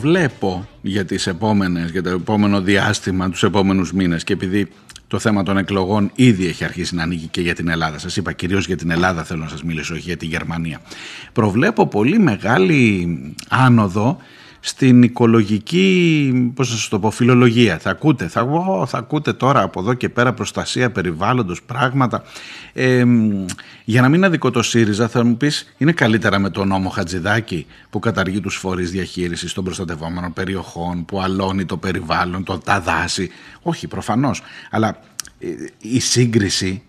Προβλέπω 0.05 0.69
για 0.83 1.05
τις 1.05 1.27
επόμενες, 1.27 1.91
για 1.91 2.03
το 2.03 2.11
επόμενο 2.11 2.61
διάστημα, 2.61 3.31
τους 3.31 3.43
επόμενους 3.43 3.93
μήνες 3.93 4.25
και 4.25 4.33
επειδή 4.33 4.69
το 5.07 5.19
θέμα 5.19 5.43
των 5.43 5.57
εκλογών 5.57 6.11
ήδη 6.15 6.47
έχει 6.47 6.65
αρχίσει 6.65 6.95
να 6.95 7.03
ανοίγει 7.03 7.27
και 7.27 7.41
για 7.41 7.55
την 7.55 7.69
Ελλάδα. 7.69 7.99
Σας 7.99 8.17
είπα 8.17 8.33
κυρίως 8.33 8.67
για 8.67 8.77
την 8.77 8.91
Ελλάδα 8.91 9.25
θέλω 9.25 9.43
να 9.43 9.49
σας 9.49 9.63
μιλήσω, 9.63 9.95
όχι 9.95 10.03
για 10.03 10.17
τη 10.17 10.27
Γερμανία. 10.27 10.81
Προβλέπω 11.33 11.87
πολύ 11.87 12.19
μεγάλη 12.19 13.09
άνοδο 13.49 14.19
στην 14.67 15.03
οικολογική, 15.03 16.53
πώς 16.55 16.69
θα 16.69 16.75
σας 16.75 16.89
το 16.89 16.99
πω, 16.99 17.11
φιλολογία. 17.11 17.79
Θα 17.79 17.91
ακούτε, 17.91 18.29
θα, 18.29 18.47
θα 18.87 18.99
ακούτε 18.99 19.33
τώρα 19.33 19.63
από 19.63 19.81
εδώ 19.81 19.95
και 19.95 20.09
πέρα 20.09 20.33
προστασία 20.33 20.91
περιβάλλοντος, 20.91 21.63
πράγματα. 21.63 22.23
Ε, 22.73 23.05
για 23.85 24.01
να 24.01 24.09
μην 24.09 24.25
αδικό 24.25 24.51
το 24.51 24.63
ΣΥΡΙΖΑ 24.63 25.09
θα 25.09 25.25
μου 25.25 25.37
πεις 25.37 25.75
είναι 25.77 25.93
καλύτερα 25.93 26.39
με 26.39 26.51
τον 26.51 26.69
νόμο 26.69 26.89
Χατζηδάκη 26.89 27.67
που 27.91 27.99
καταργεί 27.99 28.41
τους 28.41 28.57
φορείς 28.57 28.91
διαχείρισης 28.91 29.53
των 29.53 29.65
προστατευόμενων 29.65 30.33
περιοχών, 30.33 31.05
που 31.05 31.21
αλώνει 31.21 31.65
το 31.65 31.77
περιβάλλον, 31.77 32.45
το, 32.45 32.59
τα 32.59 32.81
δάση. 32.81 33.31
Όχι, 33.63 33.87
προφανώς. 33.87 34.43
Αλλά 34.71 34.99
ε, 35.39 35.47
η 35.81 36.01
σύγκριση 36.01 36.83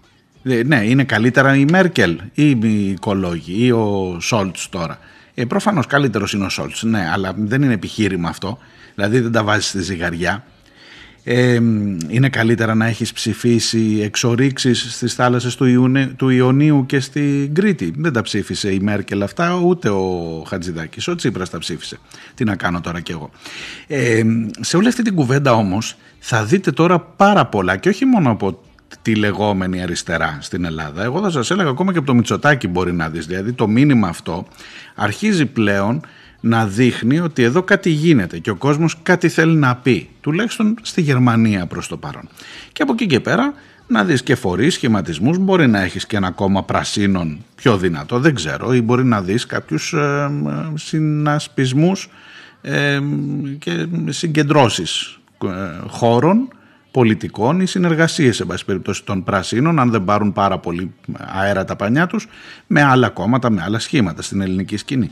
ε, 0.43 0.63
ναι, 0.63 0.83
είναι 0.85 1.03
καλύτερα 1.03 1.55
η 1.55 1.65
Μέρκελ 1.65 2.19
ή 2.33 2.49
οι 2.49 2.89
οικολόγοι 2.89 3.65
ή 3.65 3.71
ο 3.71 4.17
Σόλτς 4.21 4.69
τώρα. 4.69 4.99
Ε, 5.35 5.45
Προφανώς 5.45 5.87
καλύτερος 5.87 6.33
είναι 6.33 6.45
ο 6.45 6.49
Σόλτς, 6.49 6.83
ναι, 6.83 7.09
αλλά 7.13 7.33
δεν 7.37 7.61
είναι 7.61 7.73
επιχείρημα 7.73 8.29
αυτό. 8.29 8.57
Δηλαδή 8.95 9.19
δεν 9.19 9.31
τα 9.31 9.43
βάζεις 9.43 9.67
στη 9.67 9.81
ζυγαριά. 9.81 10.43
Ε, 11.27 11.53
είναι 12.07 12.29
καλύτερα 12.29 12.75
να 12.75 12.85
έχεις 12.85 13.13
ψηφίσει 13.13 13.99
εξορίξεις 14.03 14.93
στις 14.93 15.13
θάλασσες 15.13 15.55
του, 15.55 15.91
του 16.15 16.29
Ιωνίου 16.29 16.85
και 16.85 16.99
στην 16.99 17.53
Κρήτη. 17.53 17.93
Δεν 17.97 18.13
τα 18.13 18.21
ψήφισε 18.21 18.73
η 18.73 18.79
Μέρκελ 18.79 19.21
αυτά, 19.21 19.53
ούτε 19.53 19.89
ο 19.89 20.43
Χατζηδάκης. 20.47 21.07
Ο 21.07 21.15
Τσίπρας 21.15 21.49
τα 21.49 21.57
ψήφισε. 21.57 21.97
Τι 22.33 22.43
να 22.43 22.55
κάνω 22.55 22.81
τώρα 22.81 22.99
κι 22.99 23.11
εγώ. 23.11 23.29
Ε, 23.87 24.23
σε 24.59 24.77
όλη 24.77 24.87
αυτή 24.87 25.01
την 25.01 25.15
κουβέντα 25.15 25.53
όμως 25.53 25.95
θα 26.19 26.45
δείτε 26.45 26.71
τώρα 26.71 26.99
πάρα 26.99 27.45
πολλά 27.45 27.77
και 27.77 27.89
όχι 27.89 28.05
μόνο 28.05 28.31
από 28.31 28.61
τη 29.01 29.15
λεγόμενη 29.15 29.81
αριστερά 29.81 30.37
στην 30.41 30.65
Ελλάδα. 30.65 31.03
Εγώ 31.03 31.21
θα 31.21 31.29
σας 31.29 31.51
έλεγα 31.51 31.69
ακόμα 31.69 31.91
και 31.91 31.97
από 31.97 32.07
το 32.07 32.13
Μητσοτάκι 32.13 32.67
μπορεί 32.67 32.93
να 32.93 33.09
δεις. 33.09 33.25
Δηλαδή 33.25 33.53
το 33.53 33.67
μήνυμα 33.67 34.07
αυτό 34.07 34.47
αρχίζει 34.95 35.45
πλέον 35.45 36.01
να 36.39 36.65
δείχνει 36.65 37.19
ότι 37.19 37.43
εδώ 37.43 37.63
κάτι 37.63 37.89
γίνεται 37.89 38.39
και 38.39 38.49
ο 38.49 38.55
κόσμος 38.55 38.97
κάτι 39.03 39.29
θέλει 39.29 39.55
να 39.55 39.75
πει. 39.75 40.09
Τουλάχιστον 40.21 40.75
στη 40.81 41.01
Γερμανία 41.01 41.65
προς 41.65 41.87
το 41.87 41.97
παρόν. 41.97 42.27
Και 42.71 42.81
από 42.81 42.93
εκεί 42.93 43.05
και 43.05 43.19
πέρα 43.19 43.53
να 43.87 44.03
δεις 44.03 44.23
και 44.23 44.35
φορείς, 44.35 44.73
σχηματισμούς, 44.73 45.37
μπορεί 45.37 45.67
να 45.67 45.81
έχεις 45.81 46.05
και 46.05 46.15
ένα 46.15 46.31
κόμμα 46.31 46.63
πρασίνων 46.63 47.43
πιο 47.55 47.77
δυνατό, 47.77 48.19
δεν 48.19 48.35
ξέρω, 48.35 48.73
ή 48.73 48.81
μπορεί 48.81 49.03
να 49.03 49.21
δεις 49.21 49.45
κάποιους 49.45 49.93
ε, 49.93 50.29
συνασπισμούς 50.73 52.09
ε, 52.61 52.99
και 53.59 53.87
συγκεντρώσεις 54.09 55.19
ε, 55.45 55.49
χώρων 55.87 56.47
πολιτικών 56.95 57.59
ή 57.59 57.65
συνεργασίες, 57.65 58.35
σε 58.35 58.45
πάση 58.45 58.65
περιπτώσει, 58.65 59.03
των 59.03 59.23
πρασίνων, 59.23 59.79
αν 59.79 59.91
δεν 59.91 60.03
πάρουν 60.03 60.33
πάρα 60.33 60.59
πολύ 60.59 60.93
αέρα 61.17 61.65
τα 61.65 61.75
πανιά 61.75 62.07
τους, 62.07 62.27
με 62.67 62.83
άλλα 62.83 63.09
κόμματα, 63.09 63.49
με 63.49 63.61
άλλα 63.61 63.79
σχήματα 63.79 64.21
στην 64.21 64.41
ελληνική 64.41 64.77
σκηνή. 64.77 65.11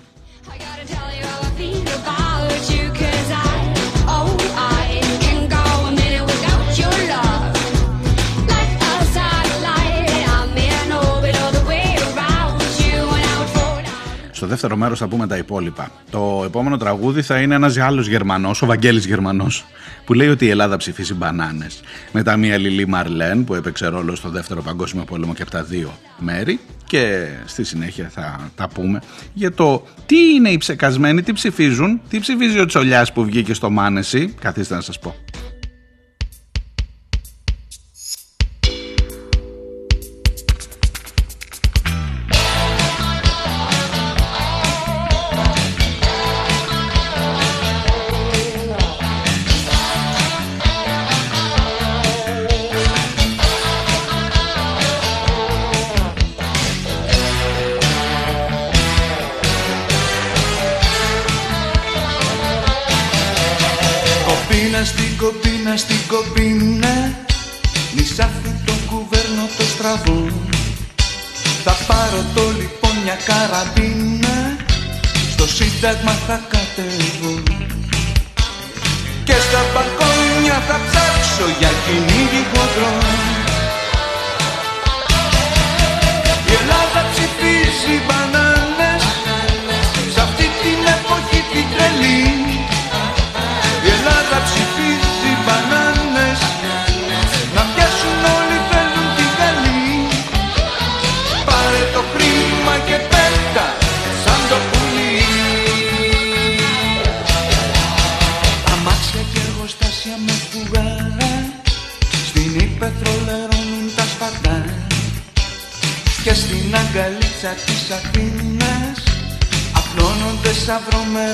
Δεύτερο 14.53 14.75
μέρος 14.75 14.99
θα 14.99 15.07
πούμε 15.07 15.27
τα 15.27 15.37
υπόλοιπα. 15.37 15.91
Το 16.09 16.41
επόμενο 16.45 16.77
τραγούδι 16.77 17.21
θα 17.21 17.41
είναι 17.41 17.55
ένας 17.55 17.77
άλλος 17.77 18.07
Γερμανός, 18.07 18.61
ο 18.61 18.65
Βαγγέλης 18.65 19.05
Γερμανός, 19.05 19.65
που 20.05 20.13
λέει 20.13 20.27
ότι 20.27 20.45
η 20.45 20.49
Ελλάδα 20.49 20.77
ψηφίσει 20.77 21.13
μπανάνες. 21.13 21.81
Μετά 22.11 22.37
μια 22.37 22.57
Λιλή 22.57 22.87
Μαρλέν 22.87 23.43
που 23.43 23.55
έπαιξε 23.55 23.87
ρόλο 23.87 24.15
στο 24.15 24.29
δεύτερο 24.29 24.61
παγκόσμιο 24.61 25.03
πόλεμο 25.03 25.33
και 25.33 25.41
από 25.41 25.51
τα 25.51 25.63
δύο 25.63 25.93
μέρη 26.17 26.59
και 26.85 27.27
στη 27.45 27.63
συνέχεια 27.63 28.09
θα 28.13 28.51
τα 28.55 28.67
πούμε 28.67 28.99
για 29.33 29.51
το 29.51 29.83
τι 30.05 30.33
είναι 30.33 30.49
οι 30.49 30.57
ψεκασμένοι, 30.57 31.21
τι 31.21 31.33
ψηφίζουν, 31.33 32.01
τι 32.09 32.19
ψηφίζει 32.19 32.59
ο 32.59 32.65
Τσολιάς 32.65 33.13
που 33.13 33.25
βγήκε 33.25 33.53
στο 33.53 33.69
Μάνεση, 33.69 34.35
καθίστε 34.39 34.75
να 34.75 34.81
σας 34.81 34.99
πω. 34.99 35.15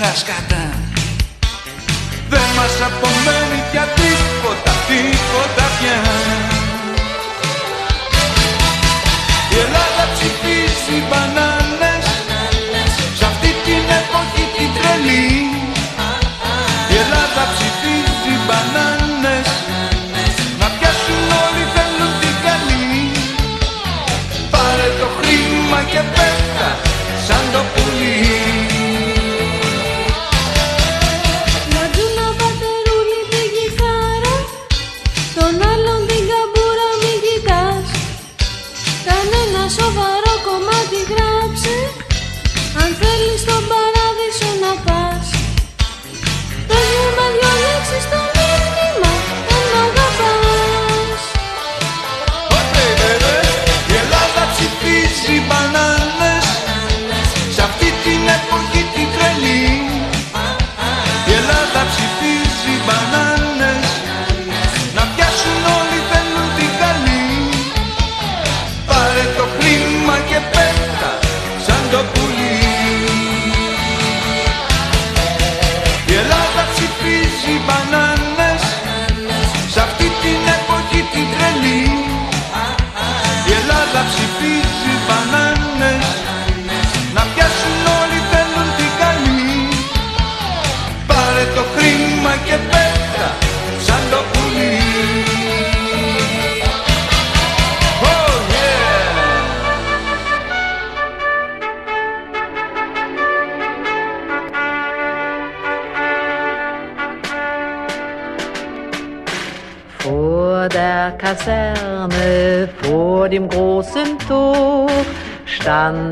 flash, 0.09 0.23
goddamn. 0.23 0.58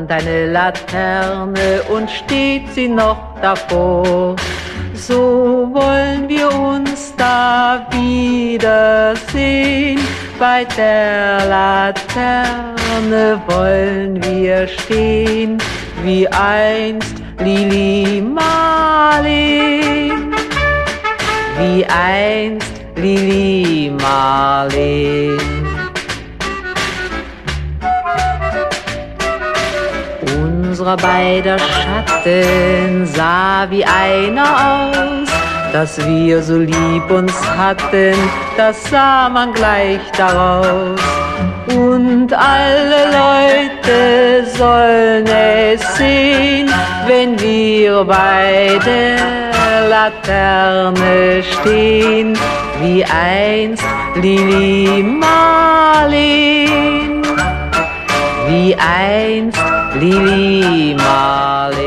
Stand 0.08 0.12
eine 0.12 0.46
Laterne 0.50 1.82
und 1.90 2.10
steht 2.10 2.72
sie 2.74 2.88
noch 2.88 3.38
davor. 3.40 4.36
So 4.94 5.68
wollen 5.72 6.28
wir 6.28 6.52
uns 6.52 7.14
da 7.16 7.86
wiedersehen, 7.90 8.80
bei 10.38 10.64
der 10.76 11.46
Laterne 11.46 13.40
wollen 13.46 14.22
wir 14.22 14.66
stehen, 14.68 15.58
wie 16.04 16.26
einst 16.28 17.16
Lili 17.40 18.20
Marleen 18.22 19.78
wie 21.60 21.84
einst 21.86 22.72
Lili 22.96 23.90
Marleen. 23.90 25.57
Unser 30.78 30.96
beider 30.96 31.58
Schatten 31.58 33.04
sah 33.04 33.66
wie 33.68 33.84
einer 33.84 34.92
aus, 34.92 35.28
dass 35.72 35.98
wir 36.06 36.40
so 36.40 36.58
lieb 36.58 37.10
uns 37.10 37.34
hatten, 37.56 38.14
das 38.56 38.84
sah 38.88 39.28
man 39.28 39.52
gleich 39.54 39.98
daraus. 40.16 41.00
Und 41.74 42.32
alle 42.32 43.10
Leute 43.10 44.46
sollen 44.56 45.26
es 45.26 45.80
sehen, 45.96 46.70
wenn 47.08 47.40
wir 47.40 48.04
bei 48.04 48.78
der 48.84 49.88
Laterne 49.88 51.42
stehen, 51.42 52.38
wie 52.80 53.04
einst 53.04 53.82
Lili 54.14 55.02
Marleen, 55.02 56.40
wie 58.46 58.76
einst 58.76 59.77
Lili 59.94 60.94
Marleen. 60.94 61.78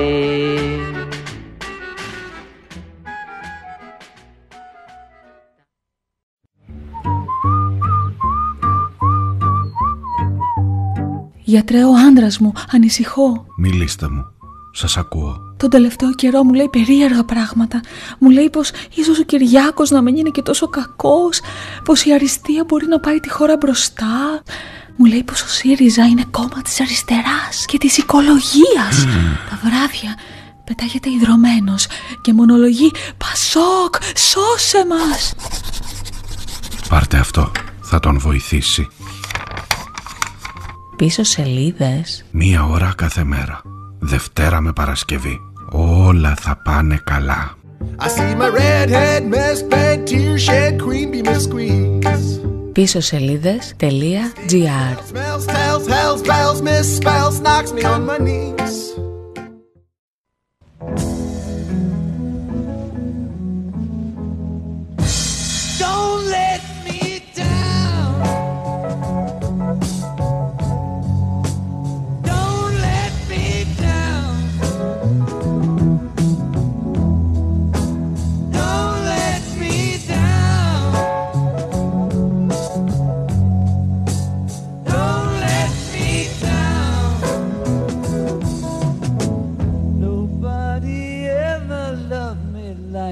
Γιατρέ, 11.43 11.83
ο 11.83 11.93
άντρας 12.07 12.37
μου, 12.39 12.51
ανησυχώ. 12.71 13.45
Μιλήστε 13.57 14.09
μου. 14.09 14.25
σας 14.71 14.97
ακούω. 14.97 15.35
Τον 15.57 15.69
τελευταίο 15.69 16.13
καιρό 16.13 16.43
μου 16.43 16.53
λέει 16.53 16.69
περίεργα 16.71 17.23
πράγματα. 17.23 17.81
Μου 18.19 18.29
λέει 18.29 18.49
πως 18.49 18.71
ίσως 18.95 19.19
ο 19.19 19.23
Κυριάκος 19.23 19.89
να 19.89 20.01
μην 20.01 20.15
είναι 20.15 20.29
και 20.29 20.41
τόσο 20.41 20.67
κακός, 20.67 21.41
πως 21.83 22.03
η 22.05 22.13
αριστεία 22.13 22.63
μπορεί 22.67 22.87
να 22.87 22.99
πάει 22.99 23.19
τη 23.19 23.29
χώρα 23.29 23.57
μπροστά. 23.57 24.43
Μου 24.95 25.05
λέει 25.05 25.23
πως 25.23 25.41
ο 25.41 25.47
ΣΥΡΙΖΑ 25.47 26.05
είναι 26.05 26.25
κόμμα 26.31 26.61
της 26.63 26.81
αριστεράς 26.81 27.65
και 27.65 27.77
της 27.77 27.97
οικολογίας. 27.97 29.05
Τα 29.49 29.59
βράδια 29.63 30.17
πετάγεται 30.63 31.09
ιδρωμένος 31.09 31.87
και 32.21 32.33
μονολογεί 32.33 32.91
«Πασόκ, 33.17 33.95
σώσε 34.15 34.85
μας!» 34.87 35.33
Πάρτε 36.89 37.17
αυτό, 37.17 37.51
θα 37.81 37.99
τον 37.99 38.19
βοηθήσει. 38.19 38.87
Πίσω 40.95 41.23
σελίδες 41.23 42.25
Μία 42.31 42.65
ώρα 42.65 42.93
κάθε 42.97 43.23
μέρα. 43.23 43.61
Δευτέρα 43.99 44.61
με 44.61 44.73
Παρασκευή. 44.73 45.39
Όλα 45.71 46.35
θα 46.39 46.61
πάνε 46.63 47.01
καλά. 47.03 47.55
I 47.99 48.07
see 48.07 48.35
my 48.35 48.49
redhead, 48.49 49.21
mess 49.33 49.59
tear 50.07 50.37
shed 50.37 50.79
queen 50.79 51.11
be 51.11 51.21
Miss 51.27 51.43
Squeeze. 51.47 52.30
Πίσω 52.73 52.99
σελίδες.gr 52.99 54.95
Smells, 55.09 55.45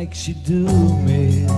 me 0.09 0.15
like 0.15 0.15
she 0.15 0.33
do 0.47 0.65
me. 1.05 1.51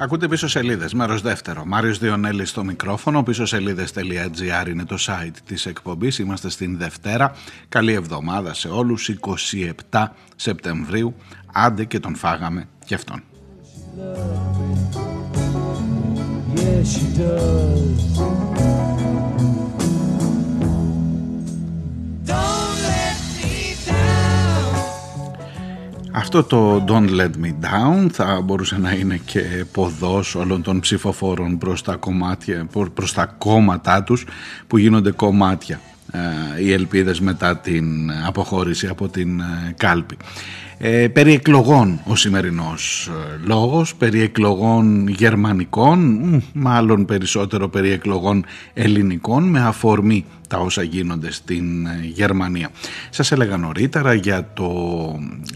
Ακούτε 0.00 0.28
πίσω 0.28 0.48
σελίδες, 0.48 0.94
μέρος 0.94 1.22
δεύτερο. 1.22 1.64
Μάριος 1.64 1.98
Διονέλης 1.98 2.50
στο 2.50 2.64
μικρόφωνο. 2.64 3.22
Πίσω 3.22 3.46
σελίδε.gr 3.46 4.68
είναι 4.68 4.84
το 4.84 4.96
site 5.00 5.36
της 5.44 5.66
εκπομπής. 5.66 6.18
Είμαστε 6.18 6.50
στην 6.50 6.78
Δευτέρα. 6.78 7.34
Καλή 7.68 7.92
εβδομάδα 7.92 8.54
σε 8.54 8.68
όλους. 8.68 9.08
27 9.08 10.12
Σεπτεμβρίου. 10.36 11.14
Άντε 11.52 11.84
και 11.84 12.00
τον 12.00 12.14
φάγαμε 12.14 12.68
κι 12.84 12.94
αυτόν. 12.94 13.22
Yeah, 16.54 16.84
she 16.92 17.04
does. 17.18 18.77
Αυτό 26.18 26.42
το 26.42 26.84
Don't 26.88 27.10
Let 27.10 27.30
Me 27.44 27.52
Down 27.64 28.08
θα 28.12 28.40
μπορούσε 28.44 28.78
να 28.78 28.90
είναι 28.90 29.20
και 29.24 29.40
ποδός 29.72 30.34
όλων 30.34 30.62
των 30.62 30.80
ψηφοφόρων 30.80 31.58
προς 31.58 31.82
τα, 31.82 31.96
κομμάτια, 31.96 32.68
προς 32.94 33.12
τα 33.12 33.26
κόμματά 33.38 34.02
τους 34.02 34.26
που 34.66 34.78
γίνονται 34.78 35.10
κομμάτια 35.10 35.80
ε, 36.12 36.62
οι 36.62 36.72
ελπίδες 36.72 37.20
μετά 37.20 37.56
την 37.56 38.10
αποχώρηση 38.26 38.86
από 38.86 39.08
την 39.08 39.40
ε, 39.40 39.74
κάλπη. 39.76 40.16
Ε, 40.80 41.08
περί 41.08 41.32
εκλογών 41.32 42.00
ο 42.04 42.16
σημερινός 42.16 43.10
ε, 43.10 43.46
λόγος, 43.46 43.94
περί 43.94 44.20
εκλογών 44.20 45.08
γερμανικών, 45.08 45.98
μ, 45.98 46.38
μάλλον 46.52 47.04
περισσότερο 47.04 47.68
περί 47.68 47.90
εκλογών 47.90 48.44
ελληνικών 48.74 49.44
με 49.44 49.60
αφορμή 49.60 50.24
τα 50.48 50.58
όσα 50.58 50.82
γίνονται 50.82 51.32
στην 51.32 51.86
ε, 51.86 52.00
Γερμανία. 52.02 52.70
Σας 53.10 53.32
έλεγα 53.32 53.56
νωρίτερα 53.56 54.14
για 54.14 54.50
το 54.54 54.70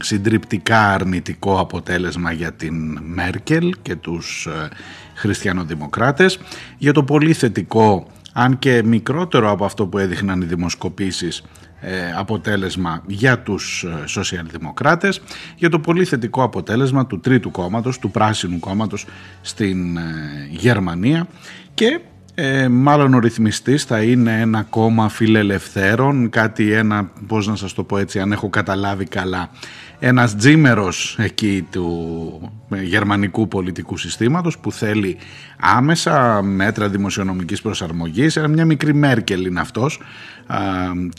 συντριπτικά 0.01 0.93
αρνητικό 0.93 1.61
αποτέλεσμα 1.61 2.33
για 2.33 2.53
την 2.53 2.99
Μέρκελ 3.03 3.75
και 3.83 3.97
τους 3.97 4.47
ε, 4.47 4.69
χριστιανοδημοκράτες, 5.15 6.39
για 6.79 6.93
το 6.93 7.03
πολύ 7.03 7.33
θετικό 7.33 8.07
αν 8.33 8.59
και 8.59 8.83
μικρότερο 8.85 9.51
από 9.51 9.65
αυτό 9.65 9.87
που 9.87 9.99
έδειχναν 9.99 10.41
οι 10.41 10.45
δημοσκοπήσεις 10.45 11.39
ε, 11.39 11.45
αποτέλεσμα 12.19 13.03
για 13.07 13.39
τους 13.39 13.85
ε, 13.85 14.07
σοσιαλδημοκράτες 14.07 15.21
για 15.57 15.69
το 15.69 15.79
πολύ 15.79 16.05
θετικό 16.05 16.43
αποτέλεσμα 16.43 17.07
του 17.07 17.21
τρίτου 17.21 17.51
κόμματος, 17.51 17.99
του 17.99 18.11
πράσινου 18.11 18.59
κόμματος 18.59 19.07
στην 19.41 19.97
ε, 19.97 20.03
Γερμανία. 20.51 21.27
Και 21.75 22.01
ε, 22.35 22.69
μάλλον 22.69 23.15
ο 23.15 23.19
ρυθμιστής 23.19 23.85
θα 23.85 24.03
είναι 24.03 24.41
ένα 24.41 24.63
κόμμα 24.63 25.09
φιλελευθέρων, 25.09 26.31
κάτι 26.31 26.73
ένα, 26.73 27.11
πώς 27.27 27.47
να 27.47 27.57
σας 27.57 27.73
το 27.73 27.83
πω 27.83 27.99
έτσι, 27.99 28.19
αν 28.21 28.33
έχω 28.33 28.49
καταλάβει 28.49 29.05
καλά, 29.05 29.51
ένας 30.05 30.37
τζίμερος 30.37 31.17
εκεί 31.19 31.67
του 31.71 32.53
γερμανικού 32.83 33.49
πολιτικού 33.49 33.97
συστήματος 33.97 34.59
που 34.59 34.73
θέλει 34.73 35.17
άμεσα 35.59 36.43
μέτρα 36.43 36.89
δημοσιονομικής 36.89 37.63
προσαρμογής, 37.63 38.37
μια 38.49 38.65
μικρή 38.65 38.95
Μέρκελ 38.95 39.45
είναι 39.45 39.61
αυτός 39.61 40.01
α, 40.47 40.59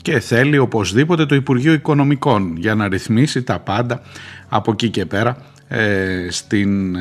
και 0.02 0.20
θέλει 0.20 0.58
οπωσδήποτε 0.58 1.26
το 1.26 1.34
Υπουργείο 1.34 1.72
Οικονομικών 1.72 2.56
για 2.56 2.74
να 2.74 2.88
ρυθμίσει 2.88 3.42
τα 3.42 3.58
πάντα 3.58 4.00
από 4.48 4.72
εκεί 4.72 4.88
και 4.90 5.06
πέρα 5.06 5.36
ε, 5.68 6.26
στην 6.30 6.94
ε, 6.94 7.00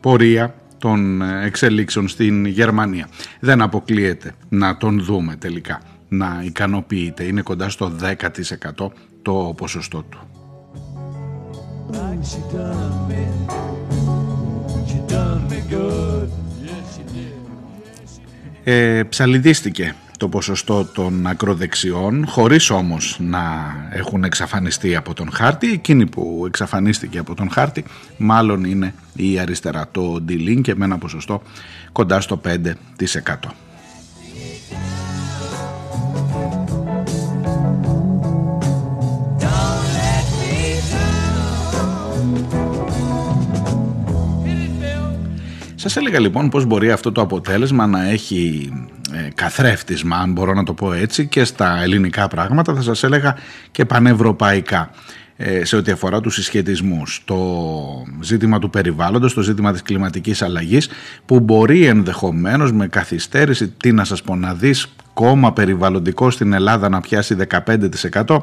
πορεία 0.00 0.54
των 0.78 1.22
εξελίξεων 1.22 2.08
στην 2.08 2.44
Γερμανία. 2.44 3.08
Δεν 3.40 3.62
αποκλείεται 3.62 4.32
να 4.48 4.76
τον 4.76 5.00
δούμε 5.04 5.36
τελικά 5.36 5.80
να 6.08 6.42
ικανοποιείται. 6.44 7.24
Είναι 7.24 7.42
κοντά 7.42 7.68
στο 7.68 7.92
10% 8.78 8.90
το 9.22 9.54
ποσοστό 9.56 10.02
του. 10.02 10.33
Like 11.94 12.24
she 12.30 12.40
done 12.56 12.96
me. 13.08 13.22
She 14.88 14.98
done 15.12 15.42
me 15.50 15.60
good. 15.70 16.28
Ε, 18.64 19.02
ψαλιδίστηκε 19.08 19.94
το 20.18 20.28
ποσοστό 20.28 20.84
των 20.84 21.26
ακροδεξιών 21.26 22.26
χωρίς 22.26 22.70
όμως 22.70 23.16
να 23.20 23.42
έχουν 23.90 24.24
εξαφανιστεί 24.24 24.96
από 24.96 25.14
τον 25.14 25.30
χάρτη 25.32 25.72
εκείνη 25.72 26.06
που 26.06 26.44
εξαφανίστηκε 26.46 27.18
από 27.18 27.34
τον 27.34 27.50
χάρτη 27.50 27.84
μάλλον 28.16 28.64
είναι 28.64 28.94
η 29.14 29.38
αριστερά 29.38 29.88
το 29.92 30.24
D-Link 30.28 30.60
και 30.62 30.74
με 30.74 30.84
ένα 30.84 30.98
ποσοστό 30.98 31.42
κοντά 31.92 32.20
στο 32.20 32.40
5% 32.44 32.52
Σας 45.84 45.96
έλεγα 45.96 46.18
λοιπόν 46.20 46.48
πως 46.48 46.64
μπορεί 46.64 46.90
αυτό 46.90 47.12
το 47.12 47.20
αποτέλεσμα 47.20 47.86
να 47.86 48.08
έχει 48.08 48.72
ε, 49.12 49.28
καθρέφτισμα, 49.34 50.16
αν 50.16 50.32
μπορώ 50.32 50.54
να 50.54 50.64
το 50.64 50.74
πω 50.74 50.92
έτσι, 50.92 51.26
και 51.26 51.44
στα 51.44 51.82
ελληνικά 51.82 52.28
πράγματα, 52.28 52.74
θα 52.74 52.82
σας 52.82 53.02
έλεγα 53.02 53.36
και 53.70 53.84
πανευρωπαϊκά 53.84 54.90
ε, 55.36 55.64
σε 55.64 55.76
ό,τι 55.76 55.90
αφορά 55.90 56.20
τους 56.20 56.34
συσχετισμούς. 56.34 57.22
Το 57.24 57.38
ζήτημα 58.20 58.58
του 58.58 58.70
περιβάλλοντος, 58.70 59.34
το 59.34 59.40
ζήτημα 59.40 59.72
της 59.72 59.82
κλιματικής 59.82 60.42
αλλαγής, 60.42 60.88
που 61.26 61.40
μπορεί 61.40 61.86
ενδεχομένως 61.86 62.72
με 62.72 62.86
καθυστέρηση, 62.86 63.68
τι 63.68 63.92
να 63.92 64.04
σας 64.04 64.22
πω, 64.22 64.36
να 64.36 64.54
δεις 64.54 64.94
κόμμα 65.12 65.52
περιβαλλοντικό 65.52 66.30
στην 66.30 66.52
Ελλάδα 66.52 66.88
να 66.88 67.00
πιάσει 67.00 67.34
15%, 67.34 68.42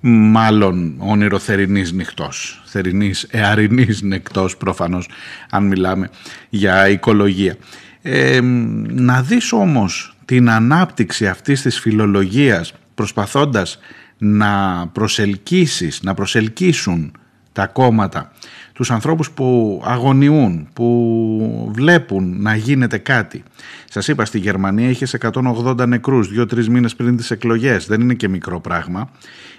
μάλλον 0.00 0.94
όνειρο 0.98 1.38
θερινής 1.38 1.92
νυχτός, 1.92 2.62
θερινής 2.64 3.22
εαρινής 3.30 4.02
νυχτός 4.02 4.56
προφανώς 4.56 5.08
αν 5.50 5.66
μιλάμε 5.66 6.10
για 6.48 6.88
οικολογία. 6.88 7.56
Ε, 8.02 8.40
να 8.88 9.22
δεις 9.22 9.52
όμως 9.52 10.16
την 10.24 10.50
ανάπτυξη 10.50 11.26
αυτής 11.26 11.62
της 11.62 11.80
φιλολογίας 11.80 12.74
προσπαθώντας 12.94 13.78
να 14.18 14.86
προσελκύσεις, 14.86 16.02
να 16.02 16.14
προσελκύσουν 16.14 17.12
τα 17.52 17.66
κόμματα 17.66 18.32
τους 18.76 18.90
ανθρώπους 18.90 19.30
που 19.30 19.80
αγωνιούν, 19.84 20.68
που 20.72 21.70
βλέπουν 21.74 22.42
να 22.42 22.56
γίνεται 22.56 22.98
κάτι. 22.98 23.42
Σας 23.90 24.08
είπα, 24.08 24.24
στη 24.24 24.38
Γερμανία 24.38 24.88
είχες 24.88 25.14
180 25.14 25.86
νεκρούς 25.86 26.28
δύο-τρεις 26.28 26.68
μήνες 26.68 26.94
πριν 26.96 27.16
τις 27.16 27.30
εκλογές. 27.30 27.86
Δεν 27.86 28.00
είναι 28.00 28.14
και 28.14 28.28
μικρό 28.28 28.60
πράγμα. 28.60 29.10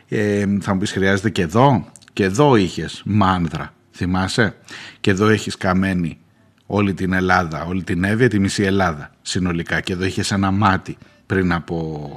Ε, 0.08 0.46
θα 0.62 0.74
μου 0.74 0.80
πεις 0.80 0.92
χρειάζεται 0.92 1.30
και 1.30 1.42
εδώ; 1.42 1.86
Και 2.14 2.24
εδώ 2.24 2.56
είχες 2.56 3.02
μάνδρα, 3.06 3.74
θυμάσαι; 3.92 4.56
Και 5.00 5.12
εδώ 5.12 5.28
έχεις 5.28 5.58
καμένη 5.58 6.18
όλη 6.66 6.94
την 6.94 7.14
Ελλάδα, 7.14 7.66
όλη 7.66 7.84
την 7.84 8.04
Εύβοια, 8.04 8.30
τη 8.30 8.40
μισή 8.40 8.64
Ελλάδα 8.64 9.12
συνολικά. 9.22 9.82
Και 9.82 9.94
εδώ 9.94 10.06
είχες 10.06 10.32
ένα 10.32 10.52
μάτι 10.52 10.98
πριν 11.26 11.54
από 11.54 12.10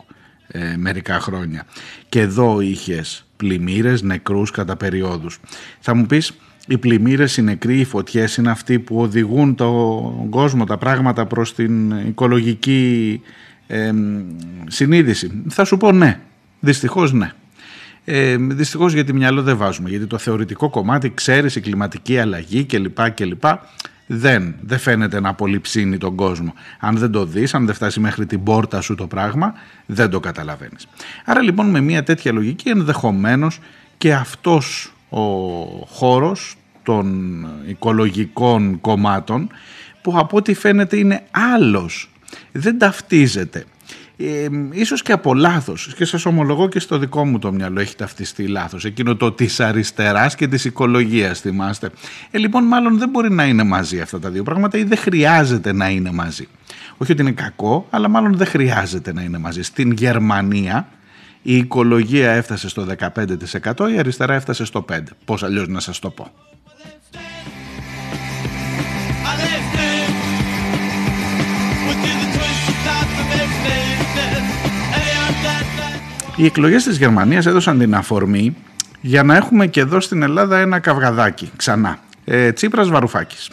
ε, 0.47 0.77
μερικά 0.77 1.21
χρόνια. 1.21 1.67
Και 2.09 2.21
εδώ 2.21 2.61
είχες 2.61 3.25
πλημμύρες, 3.37 4.03
νεκρούς 4.03 4.51
κατά 4.51 4.77
περιόδους. 4.77 5.39
Θα 5.81 5.95
μου 5.95 6.07
πεις, 6.07 6.33
οι 6.71 6.79
πλημμύρες, 6.79 7.37
οι 7.37 7.43
νεκροί, 7.43 7.79
οι 7.79 7.85
φωτιές 7.85 8.37
είναι 8.37 8.51
αυτοί 8.51 8.79
που 8.79 9.01
οδηγούν 9.01 9.55
τον 9.55 10.29
κόσμο, 10.31 10.65
τα 10.65 10.79
πράγματα 10.79 11.27
προς 11.27 11.55
την 11.55 11.91
οικολογική 11.91 13.21
ε, 13.67 13.93
συνείδηση. 14.67 15.43
Θα 15.49 15.65
σου 15.65 15.77
πω 15.77 15.93
ναι, 15.93 16.21
δυστυχώς 16.61 17.13
ναι. 17.13 17.33
Ε, 18.05 18.37
Δυστυχώς 18.37 18.93
γιατί 18.93 19.13
μυαλό 19.13 19.43
δεν 19.43 19.57
βάζουμε. 19.57 19.89
Γιατί 19.89 20.07
το 20.07 20.19
θεωρητικό 20.19 20.71
κομμάτι, 20.71 21.13
ξέρεις 21.15 21.57
η 21.57 21.61
κλιματική 21.61 22.19
αλλαγή 22.19 22.65
κλπ. 22.65 23.11
κλπ 23.11 23.45
δεν, 24.07 24.55
δεν 24.61 24.79
φαίνεται 24.79 25.21
να 25.21 25.35
πολυψύνει 25.35 25.99
τον 25.99 26.15
κόσμο. 26.15 26.55
Αν 26.81 26.97
δεν 26.97 27.11
το 27.11 27.25
δεις, 27.25 27.55
αν 27.55 27.67
δεν 27.67 27.75
φτάσει 27.75 28.01
μέχρι 28.01 28.27
την 28.27 28.43
πόρτα 28.43 28.81
σου 28.81 28.95
το 28.95 29.07
πράγμα, 29.07 29.55
δεν 29.87 30.11
το 30.11 30.21
καταλαβαίνεις. 30.21 30.87
Άρα 31.25 31.41
λοιπόν 31.41 31.71
με 31.71 31.81
μια 31.81 32.03
τέτοια 32.03 32.33
λογική 32.33 32.69
ενδεχομένως 32.69 33.59
και 33.99 34.15
αυτός 34.15 34.93
ο 35.11 35.21
χώρος 35.87 36.57
των 36.83 37.47
οικολογικών 37.67 38.81
κομμάτων 38.81 39.51
που 40.03 40.19
από 40.19 40.37
ό,τι 40.37 40.55
φαίνεται 40.55 40.97
είναι 40.97 41.23
άλλος, 41.31 42.11
δεν 42.53 42.79
ταυτίζεται. 42.79 43.65
Ε, 44.23 44.49
ίσως 44.71 45.03
και 45.03 45.13
από 45.13 45.35
λάθος. 45.35 45.95
και 45.97 46.05
σας 46.05 46.27
ομολογώ 46.27 46.69
και 46.69 46.81
στο 46.81 46.99
δικό 46.99 47.27
μου 47.27 47.39
το 47.39 47.53
μυαλό 47.53 47.81
έχει 47.81 47.97
ταυτιστεί 47.97 48.47
λάθος. 48.47 48.85
Εκείνο 48.85 49.17
το 49.17 49.33
της 49.33 49.61
αριστεράς 49.61 50.35
και 50.35 50.49
της 50.49 50.65
οικολογίας 50.65 51.41
θυμάστε. 51.41 51.91
Ε, 52.31 52.39
λοιπόν 52.39 52.65
μάλλον 52.65 52.99
δεν 52.99 53.09
μπορεί 53.09 53.31
να 53.31 53.45
είναι 53.45 53.63
μαζί 53.63 54.01
αυτά 54.01 54.19
τα 54.19 54.31
δύο 54.31 54.43
πράγματα 54.43 54.79
ή 54.79 54.83
δεν 54.83 54.99
χρειάζεται 54.99 55.73
να 55.73 55.89
είναι 55.89 56.11
μαζί. 56.11 56.49
Όχι 56.97 57.13
ότι 57.13 57.23
είναι 57.23 57.33
κακό 57.33 57.87
αλλά 57.91 58.09
μάλλον 58.09 58.37
δεν 58.37 58.47
χρειάζεται 58.47 59.13
να 59.13 59.23
είναι 59.23 59.39
μαζί. 59.39 59.63
Στην 59.63 59.93
Γερμανία 59.93 60.89
η 61.43 61.57
οικολογία 61.57 62.31
έφτασε 62.31 62.69
στο 62.69 62.87
15% 62.99 63.91
η 63.95 63.99
αριστερά 63.99 64.35
έφτασε 64.35 64.65
στο 64.65 64.85
5% 64.93 64.99
πώς 65.25 65.43
αλλιώς 65.43 65.69
να 65.69 65.81
σας 65.81 65.99
το 65.99 66.11
πω 66.11 66.33
Οι 76.41 76.45
εκλογές 76.45 76.85
της 76.85 76.99
Γερμανίας 76.99 77.47
έδωσαν 77.47 77.79
την 77.79 77.95
αφορμή 77.95 78.57
για 79.01 79.23
να 79.23 79.37
έχουμε 79.37 79.67
και 79.67 79.81
εδώ 79.81 80.01
στην 80.01 80.23
Ελλάδα 80.23 80.59
ένα 80.59 80.79
καυγαδάκι 80.79 81.51
ξανά. 81.57 81.99
Ε, 82.25 82.53
Τσίπρας 82.53 82.89
Βαρουφάκης. 82.89 83.51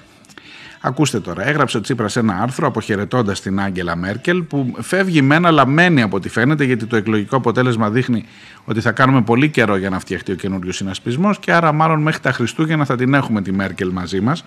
Ακούστε 0.82 1.20
τώρα, 1.20 1.48
έγραψε 1.48 1.78
ο 1.78 1.82
Τσίπρας 1.82 2.16
ένα 2.16 2.42
άρθρο 2.42 2.68
αποχαιρετώντας 2.68 3.42
την 3.42 3.60
Άγγελα 3.60 3.96
Μέρκελ 3.96 4.44
που 4.44 4.76
φεύγει 4.80 5.22
με 5.22 5.36
ένα 5.36 5.52
λαμένη 5.52 6.02
από 6.02 6.16
ό,τι 6.16 6.30
φαίνεται 6.30 6.64
γιατί 6.64 6.86
το 6.86 6.96
εκλογικό 6.96 7.36
αποτέλεσμα 7.36 7.90
δείχνει 7.90 8.26
ότι 8.66 8.82
θα 8.82 8.92
κάνουμε 8.92 9.22
πολύ 9.22 9.50
καιρό 9.50 9.76
για 9.76 9.90
να 9.90 10.00
φτιαχτεί 10.00 10.32
ο 10.32 10.36
καινούριο 10.36 10.72
συνασπισμός 10.72 11.40
και 11.40 11.52
άρα 11.52 11.72
μάλλον 11.72 12.02
μέχρι 12.02 12.22
τα 12.22 12.32
Χριστούγεννα 12.32 12.86
θα 12.86 12.96
την 12.96 13.14
έχουμε 13.14 13.42
τη 13.42 13.52
Μέρκελ 13.52 13.90
μαζί 13.90 14.22
μας 14.22 14.44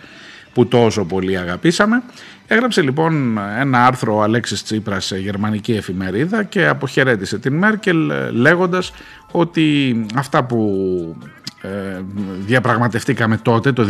που 0.52 0.66
τόσο 0.66 1.04
πολύ 1.04 1.38
αγαπήσαμε. 1.38 2.02
Έγραψε 2.46 2.82
λοιπόν 2.82 3.38
ένα 3.58 3.86
άρθρο 3.86 4.16
ο 4.16 4.22
Αλέξης 4.22 4.62
Τσίπρας 4.62 5.04
σε 5.04 5.18
γερμανική 5.18 5.72
εφημερίδα 5.72 6.42
και 6.42 6.66
αποχαιρέτησε 6.66 7.38
την 7.38 7.54
Μέρκελ 7.54 8.10
ε, 8.10 8.30
λέγοντας 8.30 8.92
ότι 9.30 9.96
αυτά 10.14 10.44
που 10.44 10.60
ε, 11.62 11.68
διαπραγματευτήκαμε 12.46 13.36
τότε 13.36 13.72
το 13.72 13.86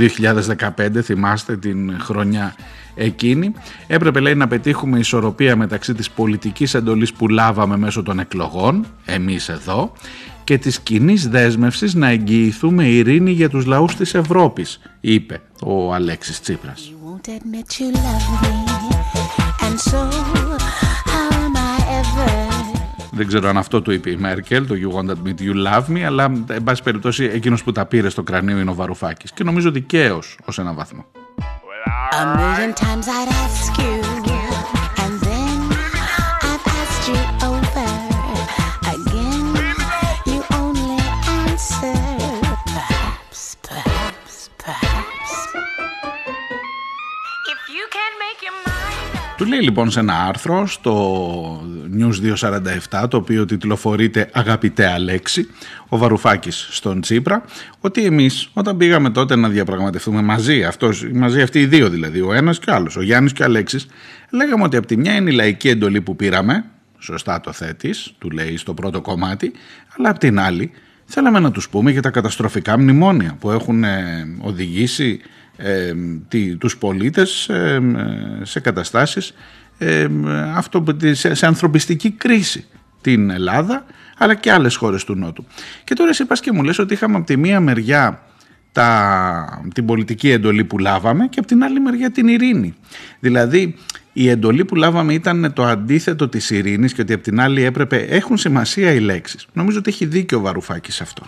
2015 0.77 0.89
θυμάστε 1.03 1.57
την 1.57 1.97
χρονιά 2.01 2.55
εκείνη 2.95 3.53
έπρεπε 3.87 4.21
λέει 4.21 4.35
να 4.35 4.49
πετύχουμε 4.49 4.99
ισορροπία 4.99 5.57
μεταξύ 5.57 5.95
της 5.95 6.11
πολιτικής 6.11 6.75
εντολής 6.75 7.13
που 7.13 7.29
λάβαμε 7.29 7.77
μέσω 7.77 8.03
των 8.03 8.19
εκλογών 8.19 8.87
εμείς 9.05 9.49
εδώ 9.49 9.93
και 10.51 10.59
της 10.59 10.81
κοινής 10.81 11.29
δέσμευσης 11.29 11.95
να 11.95 12.09
εγγυηθούμε 12.09 12.85
ειρήνη 12.85 13.31
για 13.31 13.49
τους 13.49 13.65
λαούς 13.65 13.95
της 13.95 14.15
Ευρώπης, 14.15 14.81
είπε 15.01 15.41
ο 15.63 15.95
Αλέξης 15.95 16.41
Τσίπρας. 16.41 16.93
Δεν 23.11 23.27
ξέρω 23.27 23.49
αν 23.49 23.57
αυτό 23.57 23.83
το 23.83 23.93
είπε 23.93 24.11
η 24.11 24.17
Μέρκελ, 24.17 24.67
το 24.67 24.75
You 24.75 24.97
won't 24.97 25.11
admit 25.11 25.41
you 25.41 25.67
love 25.67 25.97
me, 25.97 26.01
αλλά 26.01 26.33
εν 26.47 26.63
πάση 26.63 26.83
περιπτώσει 26.83 27.25
εκείνος 27.25 27.63
που 27.63 27.73
τα 27.73 27.87
πήρε 27.87 28.09
στο 28.09 28.23
κρανίο 28.23 28.59
είναι 28.59 28.71
ο 28.71 28.75
Βαρουφάκης 28.75 29.33
και 29.33 29.45
νομίζω 29.45 29.71
δικαίως 29.71 30.39
ως 30.45 30.59
ένα 30.59 30.73
βαθμό. 30.73 31.05
Του 33.77 34.10
λέει 49.51 49.61
λοιπόν 49.61 49.91
σε 49.91 50.01
ένα 50.01 50.15
άρθρο 50.29 50.67
στο 50.67 51.63
News 51.99 52.35
247 52.91 53.09
το 53.09 53.17
οποίο 53.17 53.45
τιτλοφορείται 53.45 54.31
«Αγαπητέ 54.33 54.87
Αλέξη» 54.87 55.49
ο 55.89 55.99
Βαρουφάκης 55.99 56.69
στον 56.71 57.01
Τσίπρα 57.01 57.45
ότι 57.81 58.05
εμείς 58.05 58.51
όταν 58.53 58.77
πήγαμε 58.77 59.11
τότε 59.11 59.37
να 59.37 59.49
διαπραγματευτούμε 59.49 60.23
μαζί, 60.23 60.65
αυτός, 60.65 61.09
μαζί 61.13 61.43
αυτοί 61.43 61.61
οι 61.61 61.67
δύο 61.67 61.89
δηλαδή, 61.89 62.21
ο 62.21 62.33
ένας 62.33 62.59
και 62.59 62.71
ο 62.71 62.75
άλλος, 62.75 62.97
ο 62.97 63.03
Γιάννης 63.03 63.33
και 63.33 63.43
ο 63.43 63.45
Αλέξης 63.45 63.87
λέγαμε 64.31 64.63
ότι 64.65 64.77
από 64.77 64.87
τη 64.87 64.97
μια 64.97 65.15
είναι 65.15 65.31
η 65.31 65.35
λαϊκή 65.35 65.69
εντολή 65.69 66.01
που 66.01 66.17
πήραμε, 66.17 66.65
σωστά 66.99 67.41
το 67.41 67.53
θέτεις, 67.53 68.15
του 68.19 68.31
λέει 68.31 68.57
στο 68.57 68.75
πρώτο 68.75 69.01
κομμάτι, 69.01 69.53
αλλά 69.97 70.11
από 70.11 70.19
την 70.19 70.41
άλλη 70.41 70.71
θέλαμε 71.05 71.39
να 71.39 71.51
τους 71.51 71.69
πούμε 71.69 71.91
για 71.91 72.03
τα 72.03 72.11
καταστροφικά 72.11 72.79
μνημόνια 72.79 73.37
που 73.41 73.51
έχουν 73.51 73.85
ε, 73.85 74.27
οδηγήσει 74.41 75.21
ε, 75.63 75.95
τι, 76.29 76.57
τους 76.57 76.77
πολίτες 76.77 77.49
ε, 77.49 77.81
σε 78.43 78.61
καταστάσεις 78.61 79.35
ε, 79.79 80.07
αυτό, 80.55 80.85
σε, 81.13 81.35
σε 81.35 81.47
ανθρωπιστική 81.47 82.11
κρίση 82.11 82.65
την 83.01 83.31
Ελλάδα 83.31 83.85
αλλά 84.19 84.35
και 84.35 84.53
άλλες 84.53 84.77
χώρες 84.77 85.05
του 85.05 85.15
Νότου. 85.15 85.45
Και 85.85 85.95
τώρα 85.95 86.11
εσύ 86.11 86.25
πας 86.25 86.41
και 86.41 86.53
μου 86.53 86.63
λες 86.63 86.79
ότι 86.79 86.95
είχαμε 86.95 87.17
από 87.17 87.27
τη 87.27 87.37
μία 87.37 87.61
μεριά 87.61 88.23
τα, 88.73 89.63
την 89.75 89.87
πολιτική 89.87 90.31
εντολή 90.31 90.65
που 90.65 90.79
λάβαμε 90.79 91.27
και 91.27 91.39
από 91.39 91.49
την 91.49 91.65
άλλη 91.65 91.81
μεριά 91.81 92.11
την 92.11 92.29
ειρήνη. 92.29 92.75
Δηλαδή 93.21 93.75
η 94.13 94.29
εντολή 94.29 94.65
που 94.65 94.75
λάβαμε 94.75 95.15
ήταν 95.15 95.53
το 95.55 95.65
αντίθετο 95.65 96.29
της 96.29 96.51
ειρήνης 96.51 96.93
και 96.93 97.01
ότι 97.01 97.13
από 97.13 97.23
την 97.23 97.41
άλλη 97.41 97.63
έπρεπε 97.63 97.97
έχουν 97.97 98.37
σημασία 98.37 98.93
οι 98.93 99.01
λέξεις. 99.01 99.47
Νομίζω 99.53 99.79
ότι 99.79 99.91
έχει 99.91 100.07
δίκιο 100.07 100.39
ο 100.39 100.41
Βαρουφάκης 100.41 101.01
αυτό. 101.01 101.27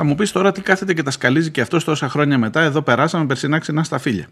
Θα 0.00 0.06
μου 0.06 0.14
πεις 0.14 0.32
τώρα 0.32 0.52
τι 0.52 0.60
κάθεται 0.60 0.94
και 0.94 1.02
τα 1.02 1.10
σκαλίζει 1.10 1.50
και 1.50 1.60
αυτός 1.60 1.84
τόσα 1.84 2.08
χρόνια 2.08 2.38
μετά. 2.38 2.60
Εδώ 2.60 2.82
περάσαμε 2.82 3.26
περσινά 3.26 3.58
ξινά 3.58 3.84
στα 3.84 3.98
φίλια. 3.98 4.26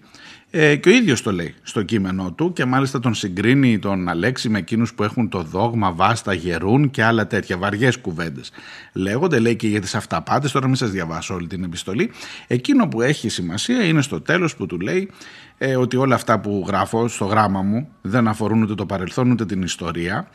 Ε, 0.50 0.76
και 0.76 0.88
ο 0.88 0.92
ίδιος 0.92 1.22
το 1.22 1.32
λέει 1.32 1.54
στο 1.62 1.82
κείμενό 1.82 2.32
του 2.32 2.52
και 2.52 2.64
μάλιστα 2.64 3.00
τον 3.00 3.14
συγκρίνει 3.14 3.78
τον 3.78 4.08
Αλέξη 4.08 4.48
με 4.48 4.58
εκείνους 4.58 4.94
που 4.94 5.02
έχουν 5.02 5.28
το 5.28 5.42
δόγμα, 5.42 5.92
βάστα, 5.92 6.32
γερούν 6.32 6.90
και 6.90 7.04
άλλα 7.04 7.26
τέτοια 7.26 7.56
βαριές 7.56 7.96
κουβέντες. 7.96 8.50
Λέγονται, 8.92 9.38
λέει 9.38 9.56
και 9.56 9.68
για 9.68 9.80
τις 9.80 9.94
αυταπάτες. 9.94 10.52
Τώρα 10.52 10.66
μην 10.66 10.76
σας 10.76 10.90
διαβάσω 10.90 11.34
όλη 11.34 11.46
την 11.46 11.64
επιστολή. 11.64 12.10
Εκείνο 12.46 12.88
που 12.88 13.02
έχει 13.02 13.28
σημασία 13.28 13.84
είναι 13.84 14.02
στο 14.02 14.20
τέλος 14.20 14.56
που 14.56 14.66
του 14.66 14.80
λέει 14.80 15.10
ε, 15.58 15.76
ότι 15.76 15.96
όλα 15.96 16.14
αυτά 16.14 16.40
που 16.40 16.64
γράφω 16.66 17.08
στο 17.08 17.24
γράμμα 17.24 17.62
μου 17.62 17.88
δεν 18.02 18.28
αφορούν 18.28 18.62
ούτε 18.62 18.74
το 18.74 18.86
παρελθόν 18.86 19.30
ούτε 19.30 19.46
την 19.46 19.62
ιστορία 19.62 20.28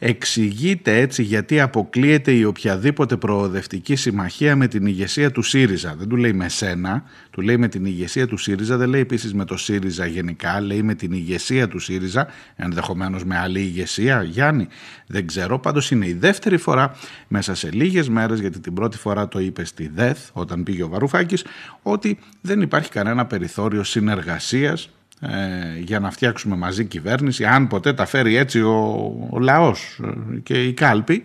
Εξηγείται 0.00 1.00
έτσι 1.00 1.22
γιατί 1.22 1.60
αποκλείεται 1.60 2.32
η 2.32 2.44
οποιαδήποτε 2.44 3.16
προοδευτική 3.16 3.96
συμμαχία 3.96 4.56
με 4.56 4.66
την 4.68 4.86
ηγεσία 4.86 5.30
του 5.30 5.42
ΣΥΡΙΖΑ. 5.42 5.94
Δεν 5.98 6.08
του 6.08 6.16
λέει 6.16 6.32
με 6.32 6.48
σένα, 6.48 7.04
του 7.30 7.40
λέει 7.40 7.56
με 7.56 7.68
την 7.68 7.84
ηγεσία 7.84 8.26
του 8.26 8.36
ΣΥΡΙΖΑ, 8.36 8.76
δεν 8.76 8.88
λέει 8.88 9.00
επίσης 9.00 9.34
με 9.34 9.44
το 9.44 9.56
ΣΥΡΙΖΑ 9.56 10.06
γενικά, 10.06 10.60
λέει 10.60 10.82
με 10.82 10.94
την 10.94 11.12
ηγεσία 11.12 11.68
του 11.68 11.78
ΣΥΡΙΖΑ, 11.78 12.28
ενδεχομένως 12.56 13.24
με 13.24 13.38
άλλη 13.38 13.60
ηγεσία. 13.60 14.22
Γιάννη, 14.22 14.68
δεν 15.06 15.26
ξέρω, 15.26 15.58
πάντως 15.58 15.90
είναι 15.90 16.06
η 16.06 16.12
δεύτερη 16.12 16.56
φορά 16.56 16.96
μέσα 17.28 17.54
σε 17.54 17.70
λίγες 17.70 18.08
μέρες, 18.08 18.40
γιατί 18.40 18.60
την 18.60 18.74
πρώτη 18.74 18.98
φορά 18.98 19.28
το 19.28 19.40
είπε 19.40 19.64
στη 19.64 19.90
ΔΕΘ, 19.94 20.18
όταν 20.32 20.62
πήγε 20.62 20.82
ο 20.82 20.88
Βαρουφάκης, 20.88 21.44
ότι 21.82 22.18
δεν 22.40 22.60
υπάρχει 22.60 22.90
κανένα 22.90 23.26
περιθώριο 23.26 23.84
συνεργασίας 23.84 24.90
ε, 25.20 25.78
για 25.78 26.00
να 26.00 26.10
φτιάξουμε 26.10 26.56
μαζί 26.56 26.84
κυβέρνηση 26.84 27.44
αν 27.44 27.66
ποτέ 27.66 27.92
τα 27.92 28.06
φέρει 28.06 28.36
έτσι 28.36 28.60
ο, 28.60 29.28
ο 29.30 29.38
λαός 29.38 30.00
ε, 30.04 30.38
και 30.38 30.64
η 30.64 30.72
κάλπη 30.72 31.24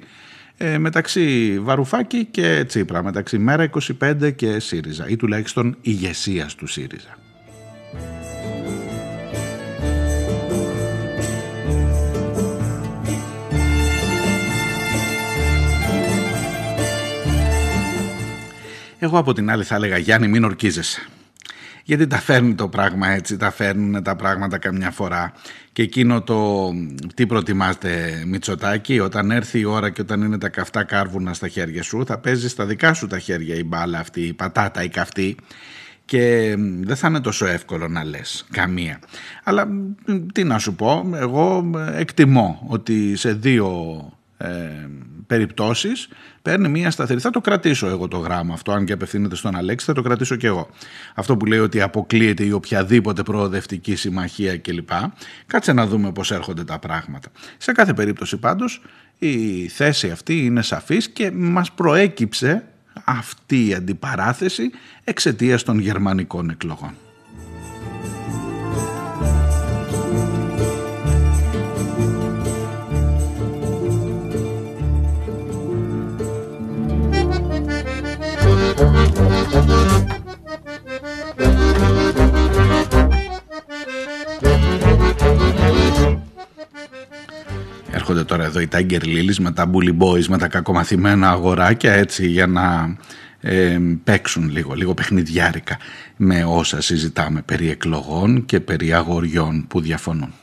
ε, 0.58 0.78
μεταξύ 0.78 1.60
Βαρουφάκη 1.60 2.26
και 2.26 2.64
Τσίπρα 2.68 3.04
μεταξύ 3.04 3.38
Μέρα 3.38 3.70
25 4.02 4.36
και 4.36 4.60
ΣΥΡΙΖΑ 4.60 5.08
ή 5.08 5.16
τουλάχιστον 5.16 5.78
ηγεσία 5.82 6.50
του 6.58 6.68
ΣΥΡΙΖΑ 6.68 7.18
Έχω 19.04 19.12
Εγώ 19.12 19.22
από 19.22 19.34
την 19.34 19.50
άλλη 19.50 19.64
θα 19.64 19.76
έλεγα 19.76 19.98
Γιάννη 19.98 20.28
μην 20.28 20.44
ορκίζεσαι. 20.44 21.08
Γιατί 21.84 22.08
τα 22.08 22.18
φέρνει 22.18 22.56
το 22.56 22.68
πράγμα 22.68 23.08
έτσι, 23.08 23.38
τα 23.38 23.52
φέρνουν 23.52 24.04
τα 24.04 24.16
πράγματα 24.16 24.58
καμιά 24.58 24.92
φορά. 24.92 25.34
Και 25.74 25.82
εκείνο 25.82 26.22
το 26.22 26.70
τι 27.16 27.26
προτιμάτε 27.26 28.24
Μητσοτάκη, 28.28 29.00
όταν 29.00 29.32
έρθει 29.32 29.60
η 29.60 29.66
ώρα 29.66 29.90
και 29.90 30.02
όταν 30.02 30.22
είναι 30.22 30.38
τα 30.38 30.50
καυτά 30.50 30.84
κάρβουνα 30.84 31.34
στα 31.34 31.48
χέρια 31.48 31.84
σου, 31.84 32.06
θα 32.06 32.18
παίζεις 32.18 32.52
στα 32.52 32.66
δικά 32.66 32.94
σου 32.94 33.08
τα 33.08 33.20
χέρια 33.20 33.56
η 33.56 33.64
μπάλα 33.64 34.00
αυτή, 34.00 34.22
η 34.22 34.34
πατάτα, 34.34 34.84
η 34.84 34.90
καυτή 34.90 35.36
και 36.06 36.56
δεν 36.82 36.96
θα 36.96 37.08
είναι 37.08 37.22
τόσο 37.22 37.46
εύκολο 37.46 37.88
να 37.88 38.04
λες 38.04 38.46
καμία. 38.52 39.00
Αλλά 39.44 39.68
τι 40.34 40.44
να 40.44 40.60
σου 40.60 40.76
πω, 40.76 41.10
εγώ 41.16 41.72
εκτιμώ 41.96 42.66
ότι 42.68 43.16
σε 43.16 43.34
δύο 43.34 44.00
ε, 44.38 44.50
περιπτώσεις 45.28 46.08
παίρνει 46.44 46.70
μια 46.70 46.92
σταθερή. 46.92 47.20
Θα 47.20 47.30
το 47.30 47.42
κρατήσω 47.42 47.88
εγώ 47.88 48.08
το 48.08 48.18
γράμμα 48.18 48.54
αυτό, 48.54 48.72
αν 48.72 48.86
και 48.86 48.94
απευθύνεται 48.94 49.36
στον 49.36 49.56
Αλέξη, 49.56 49.86
θα 49.86 49.94
το 49.94 50.02
κρατήσω 50.02 50.36
και 50.36 50.48
εγώ. 50.48 50.70
Αυτό 51.16 51.38
που 51.38 51.46
λέει 51.46 51.60
ότι 51.60 51.82
αποκλείεται 51.82 52.44
η 52.44 52.52
οποιαδήποτε 52.52 53.24
προοδευτική 53.24 53.96
συμμαχία 53.96 54.58
κλπ. 54.58 54.90
Κάτσε 55.48 55.74
να 55.74 55.88
δούμε 55.88 56.12
πώς 56.12 56.32
έρχονται 56.32 56.64
τα 56.64 56.80
πράγματα. 56.80 57.30
Σε 57.58 57.72
κάθε 57.72 57.94
περίπτωση 57.94 58.38
πάντως 58.38 58.82
η 59.18 59.68
θέση 59.68 60.10
αυτή 60.10 60.46
είναι 60.46 60.62
σαφής 60.62 61.10
και 61.10 61.32
μας 61.32 61.72
προέκυψε 61.72 62.64
αυτή 63.04 63.68
η 63.68 63.74
αντιπαράθεση 63.74 64.72
εξαιτίας 65.04 65.64
των 65.64 65.80
γερμανικών 65.80 66.50
εκλογών. 66.50 66.96
Έρχονται 87.92 88.24
τώρα 88.24 88.44
εδώ 88.44 88.60
οι 88.60 88.68
Tiger 88.72 89.04
Lilies 89.04 89.36
με 89.40 89.52
τα 89.52 89.70
Bully 89.74 89.98
Boys, 89.98 90.26
με 90.26 90.38
τα 90.38 90.48
κακομαθημένα 90.48 91.30
αγοράκια 91.30 91.94
έτσι 91.94 92.28
για 92.28 92.48
να 92.48 92.96
ε, 93.40 93.78
παίξουν 94.04 94.50
λίγο, 94.50 94.74
λίγο 94.74 94.94
παιχνιδιάρικα 94.94 95.78
με 96.18 96.44
όσα 96.48 96.82
συζητάμε 96.82 97.42
περί 97.42 97.70
εκλογών 97.70 98.46
και 98.46 98.60
περί 98.60 98.94
αγοριών 98.94 99.66
που 99.68 99.82
διαφωνούν. 99.82 100.34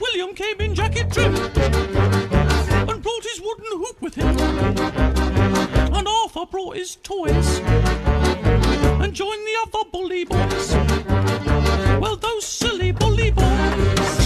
William 0.00 0.34
came 0.34 0.60
in 0.60 0.74
jacket 0.74 1.12
trim 1.12 1.34
and 1.34 3.02
brought 3.02 3.22
his 3.22 3.40
wooden 3.40 3.64
hoop 3.70 4.00
with 4.00 4.14
him. 4.14 4.38
And 5.94 6.08
Arthur 6.08 6.46
brought 6.50 6.76
his 6.76 6.96
toys 6.96 7.58
and 9.00 9.14
joined 9.14 9.46
the 9.46 9.56
other 9.62 9.84
bully 9.90 10.24
boys. 10.24 10.74
Well, 12.00 12.16
those 12.16 12.46
silly 12.46 12.92
bully 12.92 13.30
boys, 13.30 14.18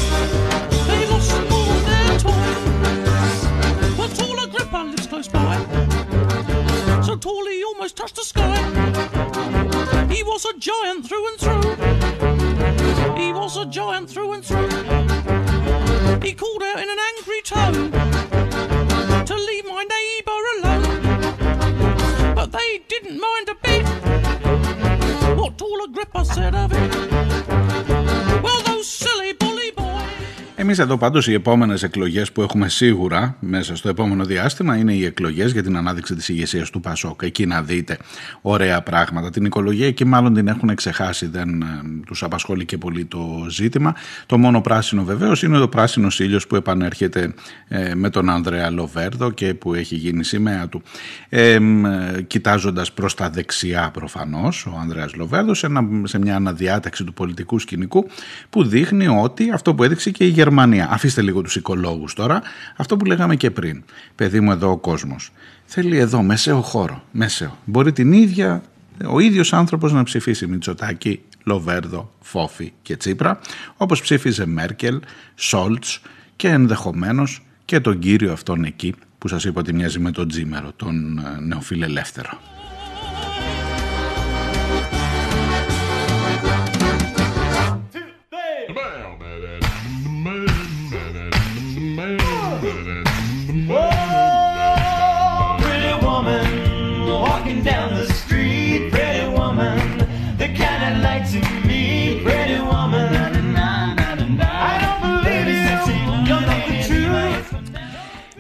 they 0.87 1.07
lost 1.09 1.33
all 1.51 1.81
their 1.91 2.19
toys. 2.19 3.47
But 3.97 4.15
tall 4.15 4.45
Agrippa 4.45 4.85
lives 4.85 5.07
close 5.07 5.29
by, 5.29 5.59
so 7.03 7.17
tall 7.17 7.47
he 7.47 7.63
almost 7.65 7.97
touched 7.97 8.17
the 8.17 8.25
sky. 8.25 9.24
He 10.25 10.31
was 10.31 10.47
a 10.47 10.59
giant 10.59 11.07
through 11.07 11.27
and 11.29 11.39
through. 11.39 11.77
He 13.15 13.31
was 13.35 13.59
a 13.59 13.67
giant 13.67 14.09
through 14.09 14.33
and 14.33 14.43
through. 14.43 14.71
He 16.23 16.33
called 16.33 16.63
out 16.63 16.79
in 16.81 16.89
an 16.89 16.99
angry 17.11 17.43
tone 17.45 17.91
to 19.27 19.35
leave 19.35 19.67
my 19.67 19.85
neighbour 19.85 20.41
alone. 20.57 22.35
But 22.35 22.53
they 22.53 22.81
didn't 22.89 23.21
mind 23.21 23.51
a 23.51 23.55
bit 23.63 23.87
what 25.37 25.59
tall 25.59 25.85
Agrippa 25.85 26.25
said 26.25 26.55
of 26.55 26.73
it. 26.73 27.14
Εμείς 30.65 30.79
εδώ 30.79 30.97
πάντως 30.97 31.29
οι 31.29 31.33
επόμενες 31.33 31.83
εκλογές 31.83 32.33
που 32.33 32.43
έχουμε 32.43 32.69
σίγουρα 32.69 33.37
μέσα 33.41 33.77
στο 33.77 33.89
επόμενο 33.89 34.25
διάστημα 34.25 34.77
είναι 34.77 34.93
οι 34.93 35.05
εκλογές 35.05 35.53
για 35.53 35.63
την 35.63 35.77
ανάδειξη 35.77 36.15
της 36.15 36.29
ηγεσίας 36.29 36.71
του 36.71 36.81
Πασόκ. 36.81 37.23
Εκεί 37.23 37.47
να 37.47 37.63
δείτε 37.63 37.99
ωραία 38.41 38.83
πράγματα. 38.83 39.31
Την 39.31 39.45
οικολογία 39.45 39.87
εκεί 39.87 40.05
μάλλον 40.05 40.35
την 40.35 40.49
έχουν 40.49 40.75
ξεχάσει, 40.75 41.27
δεν 41.27 41.63
ε, 41.63 41.67
τους 42.07 42.23
απασχολεί 42.23 42.65
και 42.65 42.79
πολύ 42.79 43.05
το 43.05 43.47
ζήτημα. 43.51 43.95
Το 44.27 44.39
μόνο 44.39 44.61
πράσινο 44.61 45.05
βεβαίως 45.05 45.43
είναι 45.43 45.59
το 45.59 45.69
πράσινος 45.69 46.21
ήλιος 46.21 46.47
που 46.47 46.57
επανέρχεται 46.57 47.35
ε, 47.69 47.95
με 47.95 48.11
τον 48.11 48.31
Ανδρέα 48.31 48.71
Λοβέρδο 48.71 49.31
και 49.31 49.55
που 49.55 49.75
έχει 49.75 49.95
γίνει 49.95 50.25
σημαία 50.25 50.69
του. 50.69 50.83
Ε, 51.29 51.53
ε, 51.53 51.61
κοιτάζοντας 52.27 52.93
προς 52.93 53.15
τα 53.15 53.31
δεξιά 53.31 53.91
προφανώς 53.93 54.67
ο 54.67 54.79
Ανδρέας 54.81 55.15
Λοβέρδος 55.15 55.59
σε, 55.59 55.67
ένα, 55.67 55.85
σε 56.05 56.19
μια 56.19 56.37
αναδιάταξη 56.37 57.05
του 57.05 57.13
πολιτικού 57.13 57.59
σκηνικού 57.59 58.07
που 58.51 58.65
δείχνει 58.65 59.07
ότι 59.07 59.51
αυτό 59.51 59.75
που 59.75 59.83
έδειξε 59.83 60.11
και 60.11 60.25
η 60.25 60.29
Γερμανία 60.29 60.53
Γερμανία. 60.55 60.89
Αφήστε 60.91 61.23
λίγο 61.23 61.43
τους 61.43 61.57
οικολόγους 61.57 62.15
τώρα. 62.15 62.43
Αυτό 62.77 62.97
που 62.97 63.05
λέγαμε 63.05 63.37
και 63.37 63.51
πριν. 63.51 63.83
Παιδί 64.15 64.41
μου 64.41 64.51
εδώ 64.51 64.71
ο 64.71 64.77
κόσμος. 64.77 65.31
Θέλει 65.65 65.99
εδώ 65.99 66.23
μεσαίο 66.23 66.61
χώρο. 66.61 67.03
Μεσαίο. 67.11 67.59
Μπορεί 67.65 67.93
την 67.93 68.13
ίδια, 68.13 68.63
ο 69.07 69.19
ίδιος 69.21 69.53
άνθρωπος 69.53 69.93
να 69.93 70.03
ψηφίσει 70.03 70.47
Μητσοτάκη, 70.47 71.21
Λοβέρδο, 71.45 72.13
Φόφη 72.21 72.73
και 72.83 72.97
Τσίπρα. 72.97 73.39
Όπως 73.77 74.03
ψήφιζε 74.03 74.47
Μέρκελ, 74.47 75.01
Σόλτς 75.35 76.01
και 76.37 76.49
ενδεχομένως 76.49 77.43
και 77.65 77.81
τον 77.81 77.99
κύριο 77.99 78.33
αυτόν 78.33 78.65
εκεί 78.65 78.95
που 79.19 79.29
σας 79.29 79.45
είπα 79.45 79.61
ότι 79.61 79.73
μοιάζει 79.73 79.99
με 79.99 80.11
τον 80.11 80.29
Τζίμερο, 80.29 80.73
τον 80.77 81.19
ε, 81.19 81.41
νεοφιλελεύθερο. 81.41 82.39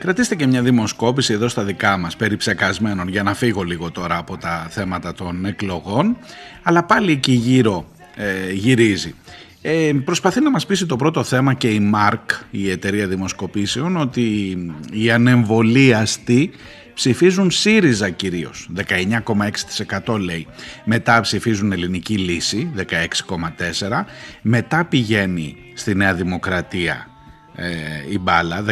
Κρατήστε 0.05 0.35
και 0.35 0.47
μια 0.47 0.63
δημοσκόπηση 0.63 1.33
εδώ 1.33 1.49
στα 1.49 1.65
δικά 1.65 1.97
μας 1.97 2.17
περί 2.17 2.37
ψεκασμένων 2.37 3.09
για 3.09 3.23
να 3.23 3.35
φύγω 3.35 3.63
λίγο 3.63 3.91
τώρα 3.91 4.17
από 4.17 4.37
τα 4.37 4.67
θέματα 4.71 5.13
των 5.13 5.45
εκλογών 5.45 6.17
αλλά 6.63 6.85
πάλι 6.85 7.13
εκεί 7.13 7.33
γύρω 7.33 7.87
ε, 8.15 8.53
γυρίζει. 8.53 9.15
Ε, 9.63 9.93
προσπαθεί 10.05 10.41
να 10.41 10.51
μας 10.51 10.67
πείσει 10.67 10.87
το 10.87 10.97
πρώτο 10.97 11.23
θέμα 11.23 11.55
και 11.55 11.69
η 11.69 11.81
ΜΑΡΚ, 11.81 12.31
η 12.51 12.71
εταιρεία 12.71 13.07
δημοσκοπήσεων, 13.07 13.97
ότι 13.97 14.57
οι 14.91 15.11
ανεμβολίαστοι 15.11 16.51
ψηφίζουν 16.95 17.51
ΣΥΡΙΖΑ 17.51 18.11
κυρίως, 18.11 18.71
19,6% 20.05 20.19
λέει. 20.19 20.47
Μετά 20.85 21.21
ψηφίζουν 21.21 21.73
Ελληνική 21.73 22.19
Λύση, 22.19 22.71
16,4%. 22.77 24.05
Μετά 24.43 24.85
πηγαίνει 24.85 25.57
στη 25.75 25.95
Νέα 25.95 26.15
Δημοκρατία 26.15 27.09
ε, 27.55 27.69
η 28.11 28.19
μπάλα 28.19 28.65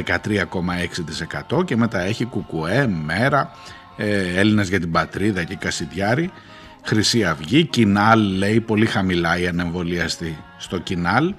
13,6% 1.50 1.64
και 1.64 1.76
μετά 1.76 2.00
έχει 2.00 2.24
Κουκουέ, 2.24 2.86
Μέρα, 2.86 3.50
ε, 3.96 4.38
Έλληνας 4.38 4.68
για 4.68 4.80
την 4.80 4.90
Πατρίδα 4.90 5.44
και 5.44 5.56
Κασιδιάρη, 5.56 6.30
Χρυσή 6.82 7.24
Αυγή, 7.24 7.64
Κινάλ 7.64 8.20
λέει 8.20 8.60
πολύ 8.60 8.86
χαμηλά 8.86 9.38
η 9.38 9.46
ανεμβολίαστη 9.46 10.38
στο 10.58 10.78
Κινάλ 10.78 11.34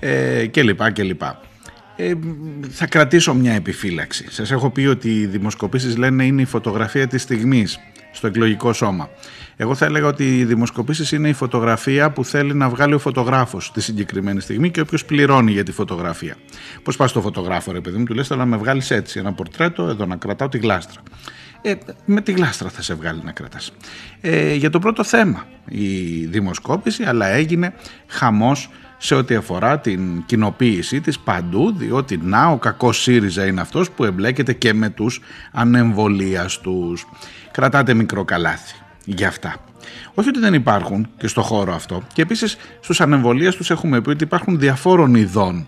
ε, 0.00 0.46
και 0.46 0.62
λοιπά 0.62 0.90
και 0.90 1.02
λοιπά. 1.02 1.40
Ε, 1.96 2.12
θα 2.70 2.86
κρατήσω 2.86 3.34
μια 3.34 3.52
επιφύλαξη. 3.52 4.26
Σας 4.30 4.50
έχω 4.50 4.70
πει 4.70 4.86
ότι 4.86 5.20
οι 5.20 5.26
δημοσκοπήσεις 5.26 5.96
λένε 5.96 6.24
είναι 6.24 6.42
η 6.42 6.44
φωτογραφία 6.44 7.06
της 7.06 7.22
στιγμής 7.22 7.78
στο 8.12 8.26
εκλογικό 8.26 8.72
σώμα. 8.72 9.08
Εγώ 9.56 9.74
θα 9.74 9.84
έλεγα 9.84 10.06
ότι 10.06 10.38
οι 10.38 10.44
δημοσκοπήσεις 10.44 11.12
είναι 11.12 11.28
η 11.28 11.32
φωτογραφία 11.32 12.10
που 12.10 12.24
θέλει 12.24 12.54
να 12.54 12.68
βγάλει 12.68 12.94
ο 12.94 12.98
φωτογράφος 12.98 13.72
τη 13.72 13.80
συγκεκριμένη 13.80 14.40
στιγμή 14.40 14.70
και 14.70 14.80
όποιος 14.80 15.04
πληρώνει 15.04 15.52
για 15.52 15.62
τη 15.62 15.72
φωτογραφία. 15.72 16.36
Πώς 16.82 16.96
πας 16.96 17.10
στο 17.10 17.20
φωτογράφο, 17.20 17.72
ρε 17.72 17.80
παιδί 17.80 17.98
μου, 17.98 18.04
του 18.04 18.14
λες: 18.14 18.26
Θέλω 18.26 18.40
να 18.40 18.46
με 18.46 18.56
βγάλεις 18.56 18.90
έτσι 18.90 19.18
ένα 19.18 19.32
πορτρέτο, 19.32 19.82
εδώ 19.82 20.06
να 20.06 20.16
κρατάω 20.16 20.48
τη 20.48 20.58
γλάστρα. 20.58 21.02
Ε, 21.62 21.74
με 22.04 22.20
τη 22.20 22.32
γλάστρα 22.32 22.68
θα 22.68 22.82
σε 22.82 22.94
βγάλει 22.94 23.20
να 23.24 23.32
κρατάς. 23.32 23.72
Ε, 24.20 24.54
για 24.54 24.70
το 24.70 24.78
πρώτο 24.78 25.04
θέμα 25.04 25.46
η 25.68 26.24
δημοσκόπηση, 26.24 27.02
αλλά 27.02 27.26
έγινε 27.26 27.74
χαμός 28.06 28.70
σε 28.98 29.14
ό,τι 29.14 29.34
αφορά 29.34 29.78
την 29.78 30.24
κοινοποίησή 30.26 31.00
της 31.00 31.18
παντού, 31.18 31.72
διότι 31.76 32.16
να 32.16 32.46
ο 32.46 32.58
κακός 32.58 33.02
ΣΥΡΙΖΑ 33.02 33.46
είναι 33.46 33.60
αυτός 33.60 33.90
που 33.90 34.04
εμπλέκεται 34.04 34.52
και 34.52 34.74
με 34.74 34.88
τους 34.88 35.20
ανεμβολίαστους. 35.52 37.06
Κρατάτε 37.50 37.94
μικρό 37.94 38.24
καλάθι 38.24 38.74
για 39.06 39.28
αυτά. 39.28 39.56
Όχι 40.14 40.28
ότι 40.28 40.38
δεν 40.38 40.54
υπάρχουν 40.54 41.08
και 41.16 41.26
στο 41.26 41.42
χώρο 41.42 41.74
αυτό. 41.74 42.02
Και 42.12 42.22
επίσης 42.22 42.56
στους 42.80 43.00
ανεμβολίες 43.00 43.56
τους 43.56 43.70
έχουμε 43.70 44.00
πει 44.00 44.10
ότι 44.10 44.24
υπάρχουν 44.24 44.58
διαφόρων 44.58 45.14
ειδών 45.14 45.66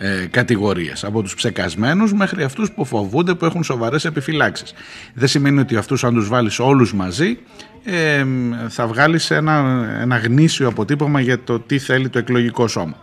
ε, 0.00 0.26
κατηγορίες 0.30 1.04
από 1.04 1.22
τους 1.22 1.34
ψεκασμένους 1.34 2.12
μέχρι 2.12 2.42
αυτούς 2.42 2.72
που 2.72 2.84
φοβούνται 2.84 3.34
που 3.34 3.44
έχουν 3.44 3.64
σοβαρές 3.64 4.04
επιφυλάξεις 4.04 4.74
δεν 5.14 5.28
σημαίνει 5.28 5.60
ότι 5.60 5.76
αυτούς 5.76 6.04
αν 6.04 6.14
τους 6.14 6.28
βάλεις 6.28 6.58
όλους 6.58 6.94
μαζί 6.94 7.38
ε, 7.84 8.24
θα 8.68 8.86
βγάλεις 8.86 9.30
ένα, 9.30 9.86
ένα 10.00 10.16
γνήσιο 10.16 10.68
αποτύπωμα 10.68 11.20
για 11.20 11.42
το 11.44 11.60
τι 11.60 11.78
θέλει 11.78 12.08
το 12.08 12.18
εκλογικό 12.18 12.68
σώμα 12.68 12.96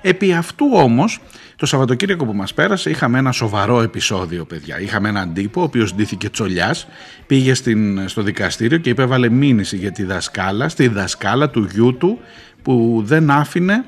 επί 0.00 0.32
αυτού 0.32 0.66
όμως 0.72 1.20
το 1.60 1.66
Σαββατοκύριακο 1.66 2.24
που 2.24 2.32
μας 2.32 2.54
πέρασε 2.54 2.90
είχαμε 2.90 3.18
ένα 3.18 3.32
σοβαρό 3.32 3.82
επεισόδιο 3.82 4.44
παιδιά 4.44 4.80
είχαμε 4.80 5.08
έναν 5.08 5.32
τύπο 5.32 5.60
ο 5.60 5.64
οποίος 5.64 5.94
ντύθηκε 5.94 6.28
τσολιάς 6.28 6.86
πήγε 7.26 7.54
στην, 7.54 8.08
στο 8.08 8.22
δικαστήριο 8.22 8.78
και 8.78 8.90
υπέβαλε 8.90 9.28
μήνυση 9.28 9.76
για 9.76 9.92
τη 9.92 10.04
δασκάλα 10.04 10.68
στη 10.68 10.88
δασκάλα 10.88 11.50
του 11.50 11.68
γιού 11.72 11.96
του 11.96 12.18
που 12.62 13.02
δεν 13.04 13.30
άφηνε 13.30 13.84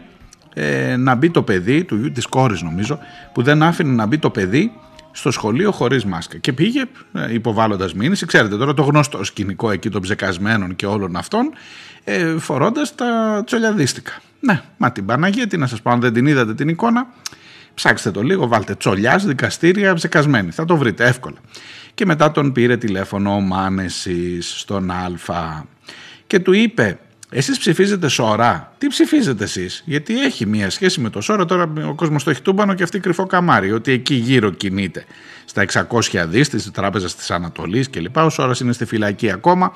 ε, 0.55 0.97
να 0.97 1.15
μπει 1.15 1.31
το 1.31 1.43
παιδί, 1.43 1.85
του 1.85 1.97
γιου 1.97 2.13
της 2.13 2.27
κόρης 2.27 2.63
νομίζω, 2.63 2.99
που 3.33 3.43
δεν 3.43 3.63
άφηνε 3.63 3.93
να 3.93 4.07
μπει 4.07 4.19
το 4.19 4.31
παιδί 4.31 4.73
στο 5.13 5.31
σχολείο 5.31 5.73
χωρίς 5.73 6.05
μάσκα. 6.05 6.39
Και 6.39 6.53
πήγε 6.53 6.85
ε, 7.13 7.35
υποβάλλοντας 7.35 7.95
μήνυση. 7.95 8.27
Ξέρετε 8.27 8.57
τώρα 8.57 8.75
το 8.75 8.83
γνωστό 8.83 9.25
σκηνικό 9.25 9.71
εκεί 9.71 9.91
των 9.91 10.01
ψεκασμένων 10.01 10.77
και 10.77 10.87
όλων 10.87 11.17
αυτών, 11.17 11.51
ε, 12.05 12.39
φορώντας 12.39 12.95
τα 12.95 13.43
τσολιαδίστικα. 13.47 14.13
Ναι, 14.41 14.63
μα 14.77 14.93
την 14.93 15.07
Παναγία, 15.07 15.47
τι 15.47 15.57
να 15.57 15.67
σας 15.67 15.83
πω, 15.83 15.91
αν 15.91 16.01
δεν 16.01 16.13
την 16.13 16.27
είδατε 16.27 16.55
την 16.55 16.69
εικόνα, 16.69 17.07
ψάξτε 17.75 18.11
το 18.11 18.23
λίγο, 18.23 18.49
βάλτε 18.49 18.75
τσολιά, 18.75 19.17
δικαστήρια, 19.17 19.95
ψεκασμένοι. 19.95 20.51
Θα 20.51 20.65
το 20.65 20.77
βρείτε 20.77 21.05
εύκολα. 21.05 21.37
Και 21.95 22.07
μετά 22.07 22.31
τον 22.31 22.53
πήρε 22.53 22.77
τηλέφωνο 22.77 23.35
ο 23.35 23.41
Μάνεσης 23.41 24.61
στον 24.61 24.91
Α 24.91 25.65
και 26.27 26.39
του 26.39 26.53
είπε 26.53 26.99
εσείς 27.35 27.59
ψηφίζετε 27.59 28.09
σωρά. 28.09 28.73
Τι 28.79 28.87
ψηφίζετε 28.87 29.45
εσείς; 29.45 29.83
Γιατί 29.87 30.21
έχει 30.21 30.47
μία 30.47 30.71
σχέση 30.71 31.01
με 31.01 31.11
το 31.11 31.21
σώρο. 31.21 31.45
Τώρα 31.45 31.73
ο 31.89 31.95
κόσμος 31.95 32.25
το 32.25 32.31
έχει 32.31 32.43
τούμπανο 32.43 32.75
και 32.75 32.83
αυτή 32.83 33.01
κρυφό 33.01 33.27
καμάρι. 33.27 33.73
Ότι 33.73 33.93
εκεί 33.93 34.15
γύρω 34.15 34.51
κινείται. 34.51 35.05
Στα 35.45 35.63
600 35.63 36.27
δις 36.27 36.49
της 36.49 36.71
τράπεζας 36.71 37.15
της 37.15 37.31
Ανατολής 37.31 37.91
κλπ. 37.91 38.17
Ο 38.17 38.29
σώρας 38.29 38.61
είναι 38.61 38.73
στη 38.73 38.85
φυλακή 38.85 39.31
ακόμα. 39.31 39.73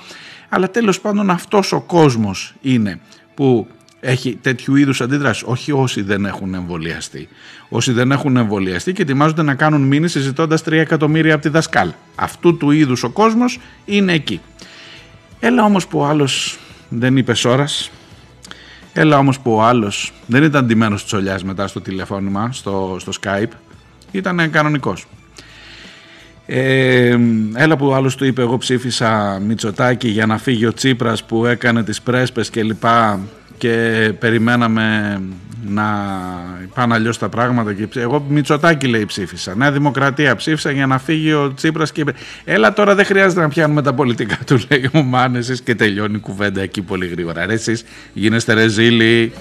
Αλλά 0.48 0.70
τέλος 0.70 1.00
πάντων 1.00 1.30
αυτός 1.30 1.72
ο 1.72 1.80
κόσμος 1.80 2.54
είναι 2.60 3.00
που 3.34 3.66
έχει 4.06 4.38
τέτοιου 4.40 4.76
είδους 4.76 5.00
αντίδραση. 5.00 5.44
Όχι 5.46 5.72
όσοι 5.72 6.02
δεν 6.02 6.24
έχουν 6.24 6.54
εμβολιαστεί. 6.54 7.28
Όσοι 7.68 7.92
δεν 7.92 8.12
έχουν 8.12 8.36
εμβολιαστεί 8.36 8.92
και 8.92 9.02
ετοιμάζονται 9.02 9.42
να 9.42 9.54
κάνουν 9.54 9.80
μήνυση 9.80 10.20
ζητώντα 10.20 10.58
3 10.58 10.72
εκατομμύρια 10.72 11.34
από 11.34 11.42
τη 11.42 11.48
δασκάλα. 11.48 11.94
Αυτού 12.14 12.56
του 12.56 12.70
είδους 12.70 13.02
ο 13.02 13.10
κόσμος 13.10 13.60
είναι 13.84 14.12
εκεί. 14.12 14.40
Έλα 15.40 15.64
όμως 15.64 15.86
που 15.86 15.98
ο 15.98 16.06
άλλος 16.06 16.58
δεν 16.88 17.16
είπε 17.16 17.32
ώρα. 17.44 17.68
Έλα 18.92 19.18
όμως 19.18 19.40
που 19.40 19.52
ο 19.52 19.62
άλλος 19.62 20.12
δεν 20.26 20.42
ήταν 20.42 20.66
ντυμένος 20.66 21.04
τσολιάς 21.04 21.44
μετά 21.44 21.66
στο 21.66 21.80
τηλεφώνημα, 21.80 22.52
στο, 22.52 22.96
στο 23.00 23.12
Skype, 23.22 23.52
ήταν 24.10 24.50
κανονικός. 24.50 25.06
Ε, 26.46 27.18
έλα 27.54 27.76
που 27.76 27.86
ο 27.86 27.94
άλλος 27.94 28.16
του 28.16 28.24
είπε 28.24 28.42
εγώ 28.42 28.58
ψήφισα 28.58 29.40
Μητσοτάκη 29.46 30.08
για 30.08 30.26
να 30.26 30.38
φύγει 30.38 30.66
ο 30.66 30.72
Τσίπρας 30.72 31.24
που 31.24 31.46
έκανε 31.46 31.82
τις 31.82 32.02
πρέσπες 32.02 32.50
και 32.50 32.62
λοιπά 32.62 33.20
και 33.58 34.12
περιμέναμε 34.18 35.20
να 35.68 35.84
πάνε 36.74 36.94
αλλιώς 36.94 37.18
τα 37.18 37.28
πράγματα. 37.28 37.72
Και 37.72 38.00
εγώ 38.00 38.26
Μητσοτάκη 38.28 38.86
λέει 38.86 39.04
ψήφισα. 39.04 39.54
Νέα 39.54 39.72
Δημοκρατία 39.72 40.36
ψήφισα 40.36 40.70
για 40.70 40.86
να 40.86 40.98
φύγει 40.98 41.32
ο 41.32 41.54
Τσίπρας 41.54 41.92
και 41.92 42.00
είπε 42.00 42.12
Έλα 42.44 42.72
τώρα 42.72 42.94
δεν 42.94 43.04
χρειάζεται 43.04 43.40
να 43.40 43.48
πιάνουμε 43.48 43.82
τα 43.82 43.94
πολιτικά 43.94 44.38
του 44.46 44.60
λέει 44.70 44.90
ο 44.94 45.02
Μάνεσης 45.02 45.60
και 45.60 45.74
τελειώνει 45.74 46.16
η 46.16 46.20
κουβέντα 46.20 46.60
εκεί 46.60 46.82
πολύ 46.82 47.06
γρήγορα. 47.06 47.46
Ρε 47.46 47.52
εσείς 47.52 47.84
γίνεστε 48.12 48.52
ρεζίλοι. 48.52 49.32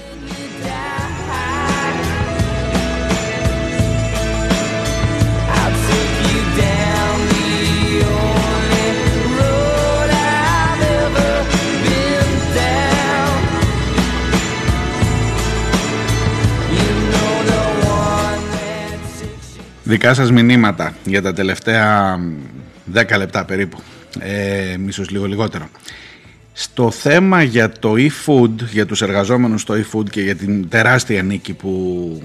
Δικά 19.88 20.14
σας 20.14 20.32
μηνύματα 20.32 20.94
για 21.06 21.22
τα 21.22 21.34
τελευταία 21.34 22.20
10 22.94 23.18
λεπτά 23.18 23.46
περίπου, 23.46 23.80
ε, 24.20 24.76
μίσος 24.78 25.10
λίγο 25.10 25.26
λιγότερο. 25.26 25.68
Στο 26.54 26.92
θέμα 26.92 27.44
για 27.44 27.72
το 27.72 27.94
e-food, 27.98 28.64
για 28.72 28.86
τους 28.86 29.02
εργαζόμενους 29.02 29.62
στο 29.62 29.74
e-food 29.74 30.10
και 30.10 30.22
για 30.22 30.36
την 30.36 30.70
τεράστια 30.70 31.24
νίκη 31.24 31.54
που 31.54 32.22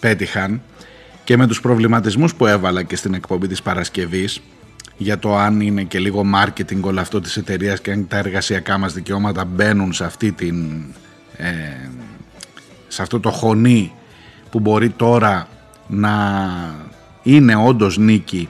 πέτυχαν 0.00 0.62
και 1.24 1.36
με 1.36 1.46
τους 1.46 1.60
προβληματισμούς 1.60 2.34
που 2.34 2.46
έβαλα 2.46 2.82
και 2.82 2.96
στην 2.96 3.14
εκπομπή 3.14 3.46
της 3.46 3.62
Παρασκευής 3.62 4.40
για 4.96 5.18
το 5.18 5.36
αν 5.36 5.60
είναι 5.60 5.82
και 5.82 5.98
λίγο 5.98 6.24
marketing 6.34 6.80
όλο 6.80 7.00
αυτό 7.00 7.20
της 7.20 7.36
εταιρείας 7.36 7.80
και 7.80 7.92
αν 7.92 8.06
τα 8.08 8.16
εργασιακά 8.16 8.78
μας 8.78 8.92
δικαιώματα 8.92 9.44
μπαίνουν 9.44 9.92
σε 9.92 10.04
αυτή 10.04 10.32
την 10.32 10.84
ε, 11.36 11.46
σε 12.88 13.02
αυτό 13.02 13.20
το 13.20 13.30
χωνί 13.30 13.92
που 14.50 14.60
μπορεί 14.60 14.90
τώρα 14.90 15.48
να 15.86 16.10
είναι 17.22 17.56
όντως 17.56 17.98
νίκη 17.98 18.48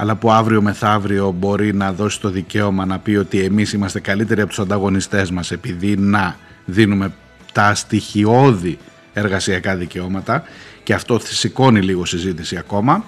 αλλά 0.00 0.16
που 0.16 0.30
αύριο 0.30 0.62
μεθαύριο 0.62 1.34
μπορεί 1.38 1.74
να 1.74 1.92
δώσει 1.92 2.20
το 2.20 2.30
δικαίωμα 2.30 2.84
να 2.86 2.98
πει 2.98 3.16
ότι 3.16 3.40
εμείς 3.40 3.72
είμαστε 3.72 4.00
καλύτεροι 4.00 4.40
από 4.40 4.48
τους 4.48 4.58
ανταγωνιστές 4.58 5.30
μας 5.30 5.50
επειδή 5.50 5.96
να 5.96 6.36
δίνουμε 6.64 7.12
τα 7.52 7.74
στοιχειώδη 7.74 8.78
εργασιακά 9.12 9.76
δικαιώματα 9.76 10.42
και 10.82 10.94
αυτό 10.94 11.20
σηκώνει 11.22 11.80
λίγο 11.80 12.04
συζήτηση 12.04 12.56
ακόμα. 12.56 13.04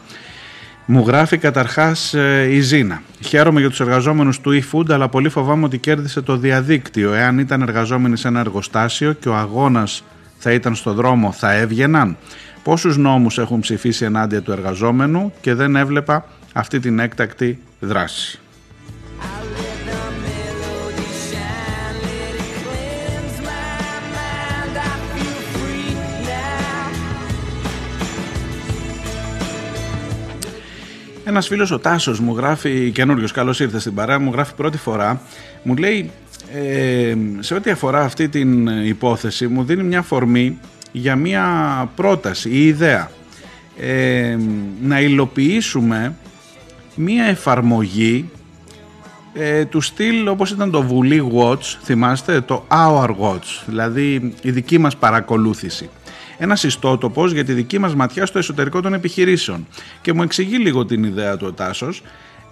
Μου 0.87 1.05
γράφει 1.07 1.39
καταρχάς 1.39 2.15
ε, 2.15 2.47
η 2.51 2.61
Ζήνα. 2.61 3.03
Χαίρομαι 3.25 3.61
για 3.61 3.69
τους 3.69 3.81
εργαζόμενους 3.81 4.41
του 4.41 4.63
eFood 4.63 4.91
αλλά 4.91 5.09
πολύ 5.09 5.29
φοβάμαι 5.29 5.65
ότι 5.65 5.79
κέρδισε 5.79 6.21
το 6.21 6.37
διαδίκτυο. 6.37 7.13
Εάν 7.13 7.39
ήταν 7.39 7.63
εργαζόμενοι 7.63 8.17
σε 8.17 8.29
ένα 8.29 8.41
εργοστάσιο 8.41 9.13
και 9.13 9.29
ο 9.29 9.35
αγώνας 9.35 10.05
θα 10.39 10.53
ήταν 10.53 10.75
στο 10.75 10.93
δρόμο 10.93 11.33
θα 11.33 11.53
έβγαιναν 11.53 12.17
πόσους 12.63 12.97
νόμους 12.97 13.39
έχουν 13.39 13.61
ψηφίσει 13.61 14.05
ενάντια 14.05 14.43
του 14.43 14.53
εργαζόμενου 14.53 15.33
και 15.41 15.55
δεν 15.55 15.77
έβλεπα 15.77 16.25
αυτή 16.53 16.81
την 16.81 16.99
έκτακτη 16.99 17.59
δράση; 17.81 18.41
Ένας 31.25 31.47
φίλος 31.47 31.71
ο 31.71 31.79
Τάσος 31.79 32.21
μου 32.21 32.37
γράφει, 32.37 32.91
καινούριο, 32.91 33.29
καλώς 33.33 33.61
ήρθες 33.61 33.81
στην 33.81 33.95
παρέα, 33.95 34.19
μου 34.19 34.33
γράφει 34.33 34.55
πρώτη 34.55 34.79
φορά. 34.79 35.21
Μου 35.63 35.77
λέει, 35.77 36.11
ε, 36.55 37.15
σε 37.39 37.55
ό,τι 37.55 37.71
αφορά 37.71 38.01
αυτή 38.01 38.29
την 38.29 38.67
υπόθεση, 38.87 39.47
μου 39.47 39.65
δίνει 39.65 39.83
μια 39.83 40.03
φορμή 40.03 40.59
για 40.93 41.17
μια 41.17 41.47
πρόταση 41.95 42.51
ή 42.51 42.67
ιδέα 42.67 43.11
ε, 43.79 44.37
να 44.83 45.01
υλοποιήσουμε 45.01 46.15
μια 46.95 47.25
εφαρμογή 47.25 48.31
ε, 49.33 49.65
του 49.65 49.81
στυλ 49.81 50.29
όπως 50.29 50.51
ήταν 50.51 50.71
το 50.71 50.83
Βουλή 50.83 51.33
Watch, 51.35 51.77
θυμάστε, 51.83 52.41
το 52.41 52.67
Our 52.69 53.09
Watch, 53.09 53.63
δηλαδή 53.67 54.35
η 54.43 54.51
δική 54.51 54.79
μας 54.79 54.97
παρακολούθηση. 54.97 55.91
Ένα 56.39 56.59
ιστότοπος 56.63 57.33
για 57.33 57.45
τη 57.45 57.53
δική 57.53 57.79
μας 57.79 57.95
ματιά 57.95 58.27
στο 58.27 58.39
εσωτερικό 58.39 58.81
των 58.81 58.95
επιχειρήσεων. 58.95 59.67
Και 60.03 60.13
μου 60.13 60.23
εξηγεί 60.23 60.57
λίγο 60.57 60.85
την 60.85 61.05
ιδέα 61.05 61.37
του 61.37 61.47
ο 61.49 61.53
Τάσος 61.53 62.03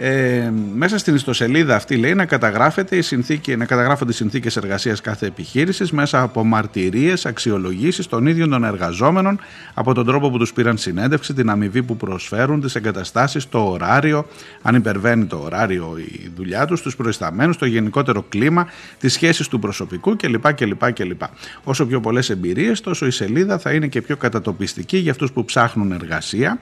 ε, 0.03 0.53
μέσα 0.75 0.99
στην 0.99 1.15
ιστοσελίδα 1.15 1.77
αυτή 1.77 1.97
λέει 1.97 2.15
να, 2.15 2.25
καταγράφεται 2.25 2.97
η 2.97 3.03
συνθήκη, 3.03 3.57
να 3.57 3.65
καταγράφονται 3.65 4.11
οι 4.11 4.15
συνθήκες 4.15 4.57
εργασίας 4.57 5.01
κάθε 5.01 5.27
επιχείρησης 5.27 5.93
μέσα 5.93 6.23
από 6.23 6.45
μαρτυρίες, 6.45 7.27
αξιολογήσεις 7.27 8.07
των 8.07 8.27
ίδιων 8.27 8.51
των 8.51 8.65
εργαζόμενων 8.65 9.41
από 9.75 9.95
τον 9.95 10.07
τρόπο 10.07 10.31
που 10.31 10.39
τους 10.39 10.53
πήραν 10.53 10.79
συνέντευξη, 10.79 11.35
την 11.35 11.51
αμοιβή 11.51 11.83
που 11.83 11.97
προσφέρουν, 11.97 12.61
τις 12.61 12.75
εγκαταστάσεις, 12.75 13.49
το 13.49 13.59
ωράριο, 13.59 14.27
αν 14.63 14.75
υπερβαίνει 14.75 15.25
το 15.25 15.41
ωράριο 15.45 15.97
η 15.99 16.31
δουλειά 16.37 16.67
τους, 16.67 16.83
τους 16.83 16.97
προϊσταμένους, 16.97 17.57
το 17.57 17.67
γενικότερο 17.67 18.25
κλίμα, 18.29 18.67
τις 18.99 19.13
σχέσεις 19.13 19.49
του 19.49 19.59
προσωπικού 19.59 20.17
κλπ. 20.17 20.53
κλπ, 20.55 20.93
κλπ. 20.93 21.23
Όσο 21.65 21.87
πιο 21.87 22.01
πολλές 22.01 22.31
εμπειρίες, 22.31 22.81
τόσο 22.81 23.07
η 23.07 23.11
σελίδα 23.11 23.59
θα 23.59 23.73
είναι 23.73 23.87
και 23.87 24.03
πιο 24.03 24.17
κατατοπιστική 24.17 24.97
για 24.97 25.11
αυτούς 25.11 25.33
που 25.33 25.45
ψάχνουν 25.45 25.93
εργασία 25.93 26.59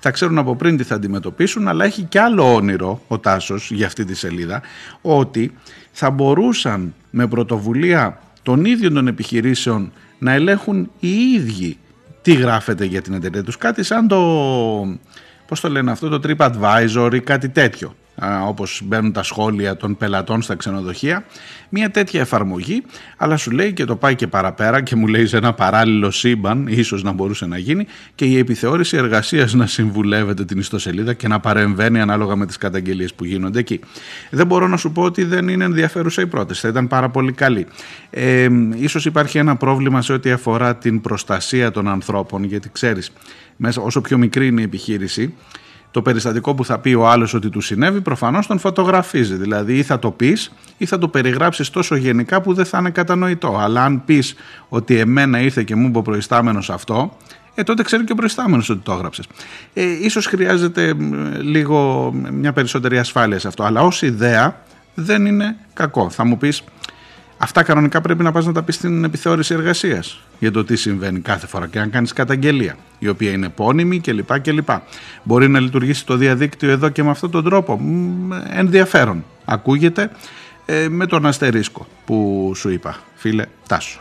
θα 0.00 0.10
ξέρουν 0.10 0.38
από 0.38 0.56
πριν 0.56 0.76
τι 0.76 0.84
θα 0.84 0.94
αντιμετωπίσουν, 0.94 1.68
αλλά 1.68 1.84
έχει 1.84 2.02
και 2.02 2.20
άλλο 2.20 2.54
όνειρο 2.54 3.02
ο 3.08 3.18
Τάσος 3.18 3.70
για 3.70 3.86
αυτή 3.86 4.04
τη 4.04 4.14
σελίδα, 4.14 4.62
ότι 5.00 5.52
θα 5.92 6.10
μπορούσαν 6.10 6.94
με 7.10 7.26
πρωτοβουλία 7.26 8.20
των 8.42 8.64
ίδιων 8.64 8.94
των 8.94 9.06
επιχειρήσεων 9.06 9.92
να 10.18 10.32
ελέγχουν 10.32 10.90
οι 11.00 11.08
ίδιοι 11.08 11.78
τι 12.22 12.32
γράφεται 12.32 12.84
για 12.84 13.02
την 13.02 13.14
εταιρεία 13.14 13.42
τους. 13.42 13.56
Κάτι 13.56 13.82
σαν 13.82 14.08
το, 14.08 14.18
πώς 15.46 15.60
το 15.60 15.68
λένε 15.68 15.90
αυτό, 15.90 16.08
το 16.08 16.20
TripAdvisor 16.24 17.10
ή 17.14 17.20
κάτι 17.20 17.48
τέτοιο. 17.48 17.94
Όπως 18.46 18.80
μπαίνουν 18.84 19.12
τα 19.12 19.22
σχόλια 19.22 19.76
των 19.76 19.96
πελατών 19.96 20.42
στα 20.42 20.54
ξενοδοχεία. 20.54 21.24
Μια 21.68 21.90
τέτοια 21.90 22.20
εφαρμογή, 22.20 22.82
αλλά 23.16 23.36
σου 23.36 23.50
λέει 23.50 23.72
και 23.72 23.84
το 23.84 23.96
πάει 23.96 24.14
και 24.14 24.26
παραπέρα 24.26 24.82
και 24.82 24.96
μου 24.96 25.06
λέει 25.06 25.26
σε 25.26 25.36
ένα 25.36 25.52
παράλληλο 25.52 26.10
σύμπαν, 26.10 26.66
ίσως 26.66 27.02
να 27.02 27.12
μπορούσε 27.12 27.46
να 27.46 27.58
γίνει, 27.58 27.86
και 28.14 28.24
η 28.24 28.38
επιθεώρηση 28.38 28.96
εργασίας 28.96 29.54
να 29.54 29.66
συμβουλεύεται 29.66 30.44
την 30.44 30.58
ιστοσελίδα 30.58 31.12
και 31.12 31.28
να 31.28 31.40
παρεμβαίνει 31.40 32.00
ανάλογα 32.00 32.36
με 32.36 32.46
τις 32.46 32.56
καταγγελίες 32.56 33.14
που 33.14 33.24
γίνονται 33.24 33.58
εκεί. 33.58 33.80
Δεν 34.30 34.46
μπορώ 34.46 34.68
να 34.68 34.76
σου 34.76 34.92
πω 34.92 35.02
ότι 35.02 35.24
δεν 35.24 35.48
είναι 35.48 35.64
ενδιαφέρουσα 35.64 36.22
η 36.22 36.26
πρόταση, 36.26 36.60
θα 36.60 36.68
ήταν 36.68 36.88
πάρα 36.88 37.08
πολύ 37.08 37.32
καλή. 37.32 37.66
Ε, 38.10 38.48
ίσως 38.74 39.04
υπάρχει 39.04 39.38
ένα 39.38 39.56
πρόβλημα 39.56 40.02
σε 40.02 40.12
ό,τι 40.12 40.30
αφορά 40.30 40.76
την 40.76 41.00
προστασία 41.00 41.70
των 41.70 41.88
ανθρώπων, 41.88 42.44
γιατί 42.44 42.70
ξέρεις, 42.72 43.12
μέσα, 43.56 43.82
όσο 43.82 44.00
πιο 44.00 44.18
μικρή 44.18 44.46
είναι 44.46 44.60
η 44.60 44.64
επιχείρηση, 44.64 45.34
το 45.90 46.02
περιστατικό 46.02 46.54
που 46.54 46.64
θα 46.64 46.78
πει 46.78 46.94
ο 46.94 47.08
άλλος 47.08 47.34
ότι 47.34 47.48
του 47.48 47.60
συνέβη, 47.60 48.00
προφανώς 48.00 48.46
τον 48.46 48.58
φωτογραφίζει. 48.58 49.34
Δηλαδή, 49.34 49.76
ή 49.76 49.82
θα 49.82 49.98
το 49.98 50.10
πεις 50.10 50.52
ή 50.76 50.86
θα 50.86 50.98
το 50.98 51.08
περιγράψεις 51.08 51.70
τόσο 51.70 51.94
γενικά 51.96 52.40
που 52.40 52.54
δεν 52.54 52.64
θα 52.64 52.78
είναι 52.78 52.90
κατανοητό. 52.90 53.58
Αλλά 53.58 53.84
αν 53.84 54.04
πεις 54.04 54.34
ότι 54.68 54.98
εμένα 54.98 55.40
ήρθε 55.40 55.62
και 55.62 55.74
μου 55.74 55.86
είπε 55.86 55.98
ο 55.98 56.02
προϊστάμενος 56.02 56.70
αυτό, 56.70 57.16
ε, 57.54 57.62
τότε 57.62 57.82
ξέρει 57.82 58.04
και 58.04 58.12
ο 58.12 58.14
προϊστάμενος 58.14 58.68
ότι 58.68 58.80
το 58.80 58.92
έγραψες. 58.92 59.26
Ε, 59.74 59.82
ίσως 59.82 60.26
χρειάζεται 60.26 60.94
λίγο 61.40 62.10
μια 62.32 62.52
περισσότερη 62.52 62.98
ασφάλεια 62.98 63.38
σε 63.38 63.48
αυτό. 63.48 63.62
Αλλά 63.62 63.82
ως 63.82 64.02
ιδέα 64.02 64.62
δεν 64.94 65.26
είναι 65.26 65.56
κακό. 65.72 66.10
Θα 66.10 66.24
μου 66.24 66.36
πεις, 66.36 66.64
Αυτά 67.42 67.62
κανονικά 67.62 68.00
πρέπει 68.00 68.22
να 68.22 68.32
πας 68.32 68.46
να 68.46 68.52
τα 68.52 68.62
πεις 68.62 68.74
στην 68.74 69.04
επιθεώρηση 69.04 69.54
εργασίας 69.54 70.20
για 70.38 70.50
το 70.50 70.64
τι 70.64 70.76
συμβαίνει 70.76 71.20
κάθε 71.20 71.46
φορά 71.46 71.66
και 71.66 71.78
αν 71.78 71.90
κάνεις 71.90 72.12
καταγγελία 72.12 72.76
η 72.98 73.08
οποία 73.08 73.30
είναι 73.30 73.46
επώνυμη 73.46 74.00
κλπ. 74.00 74.40
κλπ. 74.40 74.68
Μπορεί 75.22 75.48
να 75.48 75.60
λειτουργήσει 75.60 76.06
το 76.06 76.16
διαδίκτυο 76.16 76.70
εδώ 76.70 76.88
και 76.88 77.02
με 77.02 77.10
αυτόν 77.10 77.30
τον 77.30 77.44
τρόπο. 77.44 77.80
Ενδιαφέρον. 78.50 79.24
Ακούγεται 79.44 80.10
ε, 80.66 80.88
με 80.88 81.06
τον 81.06 81.26
αστερίσκο 81.26 81.86
που 82.04 82.52
σου 82.56 82.70
είπα 82.70 82.96
φίλε 83.14 83.44
Τάσο. 83.66 84.00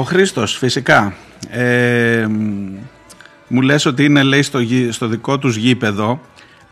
Ο 0.00 0.02
Χρήστος 0.02 0.56
φυσικά. 0.56 1.14
Ε, 1.50 2.26
μου 3.48 3.60
λες 3.60 3.86
ότι 3.86 4.04
είναι 4.04 4.22
λέει 4.22 4.42
στο, 4.42 4.58
στο 4.90 5.06
δικό 5.06 5.38
τους 5.38 5.56
γήπεδο 5.56 6.20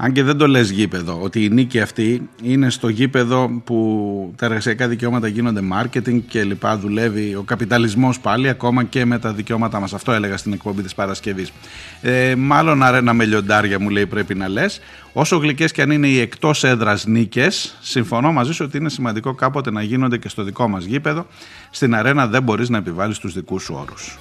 αν 0.00 0.12
και 0.12 0.22
δεν 0.22 0.36
το 0.36 0.48
λες 0.48 0.70
γήπεδο, 0.70 1.18
ότι 1.22 1.44
η 1.44 1.48
νίκη 1.48 1.80
αυτή 1.80 2.28
είναι 2.42 2.70
στο 2.70 2.88
γήπεδο 2.88 3.62
που 3.64 4.34
τα 4.36 4.46
εργασιακά 4.46 4.88
δικαιώματα 4.88 5.28
γίνονται 5.28 5.60
marketing 5.72 6.20
και 6.28 6.44
λοιπά, 6.44 6.78
δουλεύει 6.78 7.34
ο 7.34 7.42
καπιταλισμός 7.42 8.20
πάλι 8.20 8.48
ακόμα 8.48 8.84
και 8.84 9.04
με 9.04 9.18
τα 9.18 9.32
δικαιώματά 9.32 9.80
μας. 9.80 9.94
Αυτό 9.94 10.12
έλεγα 10.12 10.36
στην 10.36 10.52
εκπομπή 10.52 10.82
της 10.82 10.94
Παρασκευής. 10.94 11.52
Ε, 12.00 12.34
μάλλον 12.34 12.82
αρένα 12.82 13.12
με 13.12 13.24
λιοντάρια 13.24 13.80
μου 13.80 13.88
λέει 13.88 14.06
πρέπει 14.06 14.34
να 14.34 14.48
λες. 14.48 14.80
Όσο 15.12 15.36
γλυκές 15.36 15.72
και 15.72 15.82
αν 15.82 15.90
είναι 15.90 16.06
οι 16.08 16.20
εκτός 16.20 16.64
έδρας 16.64 17.06
νίκες, 17.06 17.76
συμφωνώ 17.80 18.32
μαζί 18.32 18.52
σου 18.52 18.64
ότι 18.64 18.76
είναι 18.76 18.88
σημαντικό 18.88 19.34
κάποτε 19.34 19.70
να 19.70 19.82
γίνονται 19.82 20.18
και 20.18 20.28
στο 20.28 20.42
δικό 20.42 20.68
μας 20.68 20.84
γήπεδο. 20.84 21.26
Στην 21.70 21.94
αρένα 21.94 22.26
δεν 22.26 22.42
μπορείς 22.42 22.68
να 22.68 22.78
επιβάλλεις 22.78 23.18
τους 23.18 23.34
δικούς 23.34 23.62
σου 23.62 23.74
όρους. 23.80 24.18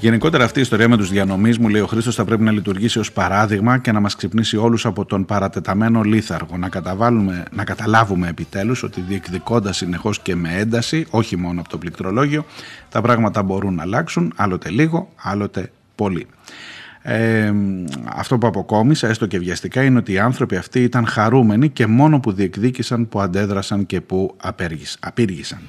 Γενικότερα 0.00 0.44
αυτή 0.44 0.58
η 0.58 0.62
ιστορία 0.62 0.88
με 0.88 0.96
τους 0.96 1.10
διανομής 1.10 1.58
μου, 1.58 1.68
λέει 1.68 1.80
ο 1.80 1.86
Χρήστος, 1.86 2.14
θα 2.14 2.24
πρέπει 2.24 2.42
να 2.42 2.50
λειτουργήσει 2.50 2.98
ως 2.98 3.12
παράδειγμα 3.12 3.78
και 3.78 3.92
να 3.92 4.00
μας 4.00 4.16
ξυπνήσει 4.16 4.56
όλους 4.56 4.86
από 4.86 5.04
τον 5.04 5.24
παρατεταμένο 5.24 6.02
λίθαργο. 6.02 6.56
Να, 6.56 6.68
να 7.50 7.64
καταλάβουμε 7.64 8.28
επιτέλους 8.28 8.82
ότι 8.82 9.00
διεκδικώντας 9.00 9.76
συνεχώς 9.76 10.20
και 10.20 10.34
με 10.34 10.54
ένταση, 10.58 11.06
όχι 11.10 11.36
μόνο 11.36 11.60
από 11.60 11.68
το 11.68 11.78
πληκτρολόγιο, 11.78 12.44
τα 12.88 13.00
πράγματα 13.00 13.42
μπορούν 13.42 13.74
να 13.74 13.82
αλλάξουν, 13.82 14.32
άλλοτε 14.36 14.70
λίγο, 14.70 15.08
άλλοτε 15.22 15.70
πολύ. 15.94 16.26
Ε, 17.02 17.52
αυτό 18.14 18.38
που 18.38 18.46
αποκόμισα, 18.46 19.08
έστω 19.08 19.26
και 19.26 19.38
βιαστικά, 19.38 19.82
είναι 19.82 19.98
ότι 19.98 20.12
οι 20.12 20.18
άνθρωποι 20.18 20.56
αυτοί 20.56 20.82
ήταν 20.82 21.06
χαρούμενοι 21.06 21.68
και 21.68 21.86
μόνο 21.86 22.20
που 22.20 22.32
διεκδίκησαν, 22.32 23.08
που 23.08 23.20
αντέδρασαν 23.20 23.86
και 23.86 24.00
που 24.00 24.36
απήργησαν. 25.00 25.60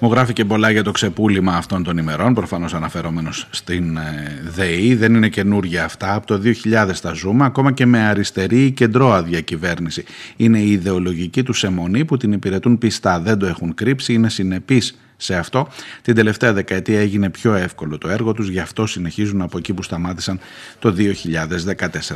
Μου 0.00 0.10
γράφει 0.10 0.32
και 0.32 0.44
πολλά 0.44 0.70
για 0.70 0.82
το 0.82 0.90
ξεπούλημα 0.90 1.56
αυτών 1.56 1.82
των 1.82 1.98
ημερών, 1.98 2.34
προφανώς 2.34 2.74
αναφερόμενος 2.74 3.46
στην 3.50 3.96
ε, 3.96 4.42
ΔΕΗ. 4.54 4.94
Δεν 4.94 5.14
είναι 5.14 5.28
καινούργια 5.28 5.84
αυτά. 5.84 6.14
Από 6.14 6.26
το 6.26 6.40
2000 6.64 6.92
τα 7.02 7.12
ζούμε, 7.12 7.44
ακόμα 7.44 7.72
και 7.72 7.86
με 7.86 7.98
αριστερή 7.98 8.64
ή 8.64 8.70
κεντρώα 8.70 9.24
κυβέρνηση. 9.44 10.04
Είναι 10.36 10.58
η 10.58 10.70
ιδεολογική 10.70 11.42
του 11.42 11.54
αιμονή 11.62 12.04
που 12.04 12.16
την 12.16 12.32
υπηρετούν 12.32 12.78
πιστά. 12.78 13.20
Δεν 13.20 13.38
το 13.38 13.46
έχουν 13.46 13.74
κρύψει, 13.74 14.12
είναι 14.12 14.28
συνεπείς 14.28 14.98
σε 15.16 15.34
αυτό. 15.34 15.68
Την 16.02 16.14
τελευταία 16.14 16.52
δεκαετία 16.52 17.00
έγινε 17.00 17.30
πιο 17.30 17.54
εύκολο 17.54 17.98
το 17.98 18.08
έργο 18.08 18.32
τους, 18.32 18.48
γι' 18.48 18.60
αυτό 18.60 18.86
συνεχίζουν 18.86 19.42
από 19.42 19.58
εκεί 19.58 19.72
που 19.72 19.82
σταμάτησαν 19.82 20.40
το 20.78 20.94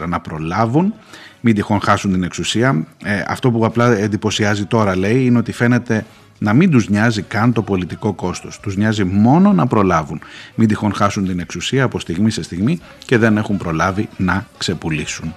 2014. 0.00 0.08
Να 0.08 0.20
προλάβουν, 0.20 0.94
μην 1.40 1.54
τυχόν 1.54 1.80
χάσουν 1.80 2.12
την 2.12 2.22
εξουσία. 2.22 2.86
Ε, 3.04 3.22
αυτό 3.26 3.50
που 3.50 3.64
απλά 3.64 3.96
εντυπωσιάζει 3.96 4.64
τώρα 4.64 4.96
λέει 4.96 5.24
είναι 5.24 5.38
ότι 5.38 5.52
φαίνεται 5.52 6.04
να 6.40 6.52
μην 6.52 6.70
τους 6.70 6.88
νοιάζει 6.88 7.22
καν 7.22 7.52
το 7.52 7.62
πολιτικό 7.62 8.12
κόστος. 8.12 8.60
Τους 8.60 8.76
νοιάζει 8.76 9.04
μόνο 9.04 9.52
να 9.52 9.66
προλάβουν. 9.66 10.20
Μην 10.54 10.68
τυχόν 10.68 10.94
χάσουν 10.94 11.24
την 11.24 11.38
εξουσία 11.38 11.84
από 11.84 11.98
στιγμή 11.98 12.30
σε 12.30 12.42
στιγμή 12.42 12.80
και 13.04 13.18
δεν 13.18 13.36
έχουν 13.36 13.56
προλάβει 13.56 14.08
να 14.16 14.46
ξεπουλήσουν. 14.58 15.34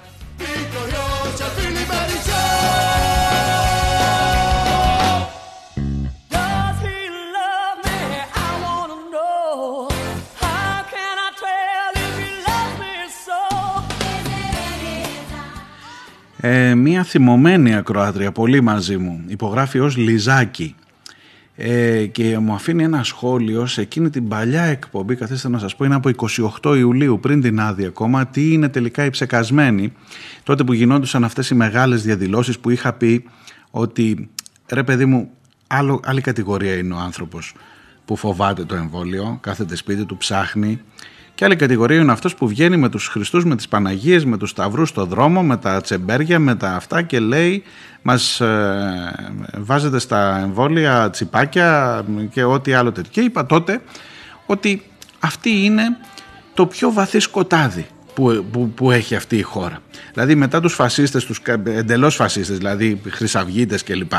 Ε, 16.46 16.76
μία 16.76 17.04
θυμωμένη 17.04 17.76
ακροάτρια, 17.76 18.32
πολύ 18.32 18.62
μαζί 18.62 18.98
μου, 18.98 19.24
υπογράφει 19.28 19.80
ως 19.80 19.98
Λιζάκη 19.98 20.76
ε, 21.56 22.06
και 22.06 22.38
μου 22.38 22.54
αφήνει 22.54 22.84
ένα 22.84 23.04
σχόλιο 23.04 23.66
σε 23.66 23.82
εκείνη 23.82 24.10
την 24.10 24.28
παλιά 24.28 24.64
εκπομπή, 24.64 25.16
καθίστε 25.16 25.50
να 25.50 25.60
σας 25.60 25.76
πω, 25.76 25.86
είναι 25.86 25.96
από 25.96 26.10
28 26.62 26.78
Ιουλίου 26.78 27.20
πριν 27.20 27.42
την 27.42 27.60
άδεια 27.60 27.88
ακόμα, 27.88 28.28
τι 28.28 28.54
είναι 28.54 28.70
τελικά 28.70 29.06
οι 29.06 29.10
ψεκασμένοι, 29.10 29.94
τότε 30.44 30.64
που 30.64 30.74
γινόντουσαν 30.74 31.24
αυτές 31.24 31.50
οι 31.50 31.56
μεγάλες 31.56 32.04
διαδηλώσεις 32.04 32.60
που 32.60 32.70
είχα 32.70 32.94
πει 32.94 33.24
ότι 33.72 34.30
ρε 34.70 34.84
παιδί 34.84 35.06
μου, 35.06 35.30
άλλο, 35.68 36.00
άλλη 36.04 36.22
κατηγορία 36.22 36.74
είναι 36.78 36.94
ο 36.94 36.98
άνθρωπος 36.98 37.54
που 38.06 38.16
φοβάται 38.16 38.64
το 38.64 38.76
εμβόλιο, 38.76 39.38
κάθεται 39.42 39.76
σπίτι 39.76 40.06
του, 40.06 40.18
ψάχνει 40.18 40.82
και 41.36 41.46
άλλη 41.46 41.56
κατηγορία 41.56 42.00
είναι 42.00 42.12
αυτός 42.12 42.36
που 42.36 42.48
βγαίνει 42.48 42.78
με 42.78 42.90
τους 42.90 43.08
Χριστούς, 43.08 43.46
με 43.46 43.56
τις 43.56 43.68
Παναγίες, 43.68 44.26
με 44.26 44.38
τους 44.38 44.50
Σταυρούς 44.50 44.90
στο 44.90 45.06
δρόμο, 45.06 45.44
με 45.44 45.58
τα 45.58 45.82
τσεμπέρια, 45.82 46.40
με 46.40 46.56
τα 46.56 46.76
αυτά 46.76 47.02
και 47.02 47.20
λέει 47.20 47.64
μας 48.02 48.42
ε, 48.42 49.38
βάζετε 49.58 50.00
στα 50.00 50.40
εμβόλια 50.44 51.10
τσιπάκια 51.10 52.02
και 52.32 52.44
ό,τι 52.44 52.74
άλλο 52.74 52.92
τέτοιο. 52.92 53.12
Και 53.12 53.22
είπα 53.22 53.46
τότε 53.46 53.82
ότι 54.46 54.82
αυτή 55.20 55.50
είναι 55.64 55.84
το 56.54 56.66
πιο 56.66 56.92
βαθύ 56.92 57.20
σκοτάδι 57.20 57.86
που, 58.14 58.46
που, 58.52 58.70
που, 58.70 58.92
έχει 58.92 59.16
αυτή 59.16 59.38
η 59.38 59.42
χώρα. 59.42 59.80
Δηλαδή 60.14 60.36
μετά 60.36 60.62
τους 60.62 60.74
φασίστες, 60.74 61.26
τους 61.26 61.42
εντελώς 61.64 62.16
φασίστες, 62.16 62.58
δηλαδή 62.58 63.02
χρυσαυγίτες 63.10 63.84
κλπ 63.84 64.14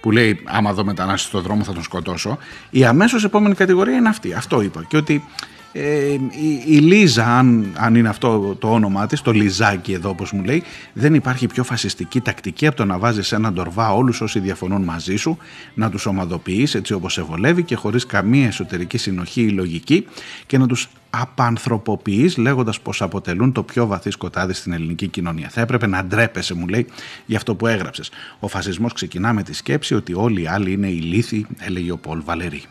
που 0.00 0.10
λέει 0.10 0.40
άμα 0.44 0.72
δω 0.72 0.84
μετανάστη 0.84 1.28
στο 1.28 1.40
δρόμο 1.40 1.64
θα 1.64 1.72
τον 1.72 1.82
σκοτώσω 1.82 2.38
η 2.70 2.84
αμέσως 2.84 3.24
επόμενη 3.24 3.54
κατηγορία 3.54 3.96
είναι 3.96 4.08
αυτή 4.08 4.32
αυτό 4.32 4.60
είπα 4.60 4.84
και 4.88 4.96
ότι 4.96 5.24
ε, 5.72 6.12
η, 6.12 6.62
η, 6.66 6.76
Λίζα, 6.76 7.38
αν, 7.38 7.72
αν 7.76 7.94
είναι 7.94 8.08
αυτό 8.08 8.56
το 8.58 8.72
όνομά 8.72 9.06
της, 9.06 9.20
το 9.20 9.32
Λιζάκι 9.32 9.92
εδώ 9.92 10.08
όπως 10.08 10.32
μου 10.32 10.44
λέει, 10.44 10.62
δεν 10.92 11.14
υπάρχει 11.14 11.46
πιο 11.46 11.64
φασιστική 11.64 12.20
τακτική 12.20 12.66
από 12.66 12.76
το 12.76 12.84
να 12.84 12.98
βάζεις 12.98 13.32
έναν 13.32 13.52
ντορβά 13.52 13.94
όλους 13.94 14.20
όσοι 14.20 14.38
διαφωνούν 14.38 14.82
μαζί 14.82 15.16
σου, 15.16 15.38
να 15.74 15.90
τους 15.90 16.06
ομαδοποιείς 16.06 16.74
έτσι 16.74 16.92
όπως 16.92 17.12
σε 17.12 17.22
βολεύει 17.22 17.62
και 17.62 17.74
χωρίς 17.74 18.06
καμία 18.06 18.46
εσωτερική 18.46 18.98
συνοχή 18.98 19.42
ή 19.42 19.48
λογική 19.48 20.06
και 20.46 20.58
να 20.58 20.66
τους 20.66 20.88
απανθρωποποιείς 21.10 22.36
λέγοντας 22.36 22.80
πως 22.80 23.02
αποτελούν 23.02 23.52
το 23.52 23.62
πιο 23.62 23.86
βαθύ 23.86 24.10
σκοτάδι 24.10 24.52
στην 24.52 24.72
ελληνική 24.72 25.06
κοινωνία. 25.06 25.48
Θα 25.48 25.60
έπρεπε 25.60 25.86
να 25.86 26.04
ντρέπεσαι 26.04 26.54
μου 26.54 26.66
λέει 26.66 26.86
για 27.26 27.36
αυτό 27.36 27.54
που 27.54 27.66
έγραψες. 27.66 28.10
Ο 28.40 28.48
φασισμός 28.48 28.92
ξεκινά 28.92 29.32
με 29.32 29.42
τη 29.42 29.54
σκέψη 29.54 29.94
ότι 29.94 30.14
όλοι 30.14 30.42
οι 30.42 30.46
άλλοι 30.46 30.72
είναι 30.72 30.88
ηλίθιοι 30.88 31.46
έλεγε 31.58 31.92
ο 31.92 31.96
Πολ 31.96 32.22
Βαλερή. 32.24 32.62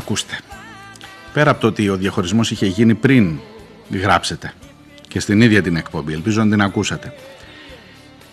Ακούστε. 0.00 0.38
Πέρα 1.32 1.50
από 1.50 1.60
το 1.60 1.66
ότι 1.66 1.88
ο 1.88 1.96
διαχωρισμός 1.96 2.50
είχε 2.50 2.66
γίνει 2.66 2.94
πριν 2.94 3.38
γράψετε 3.90 4.52
και 5.08 5.20
στην 5.20 5.40
ίδια 5.40 5.62
την 5.62 5.76
εκπομπή, 5.76 6.12
ελπίζω 6.12 6.42
να 6.44 6.50
την 6.50 6.60
ακούσατε. 6.60 7.14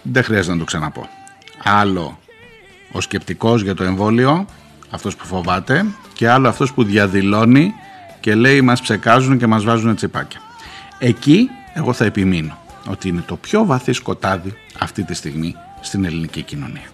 Δεν 0.01 0.24
χρειάζεται 0.24 0.53
να 0.53 0.59
το 0.59 0.65
ξαναπώ. 0.65 1.09
Άλλο 1.63 2.20
ο 2.91 3.01
σκεπτικός 3.01 3.61
για 3.61 3.76
το 3.76 3.84
εμβόλιο, 3.84 4.45
αυτός 4.89 5.15
που 5.15 5.26
φοβάται, 5.26 5.86
και 6.13 6.30
άλλο 6.30 6.47
αυτός 6.47 6.74
που 6.74 6.84
διαδηλώνει 6.84 7.74
και 8.20 8.36
λέει 8.36 8.61
μας 8.61 8.82
ψεκάζουν 8.82 9.38
και 9.38 9.47
μας 9.47 9.63
βάζουν 9.63 9.95
τσιπάκια. 9.95 10.39
Εκεί 10.99 11.49
εγώ 11.74 11.93
θα 11.93 12.05
επιμείνω 12.05 12.57
ότι 12.89 13.07
είναι 13.07 13.24
το 13.26 13.36
πιο 13.36 13.65
βαθύ 13.65 13.93
σκοτάδι 13.93 14.53
αυτή 14.80 15.03
τη 15.03 15.13
στιγμή 15.13 15.55
στην 15.82 16.05
ελληνική 16.05 16.41
κοινωνία. 16.41 16.88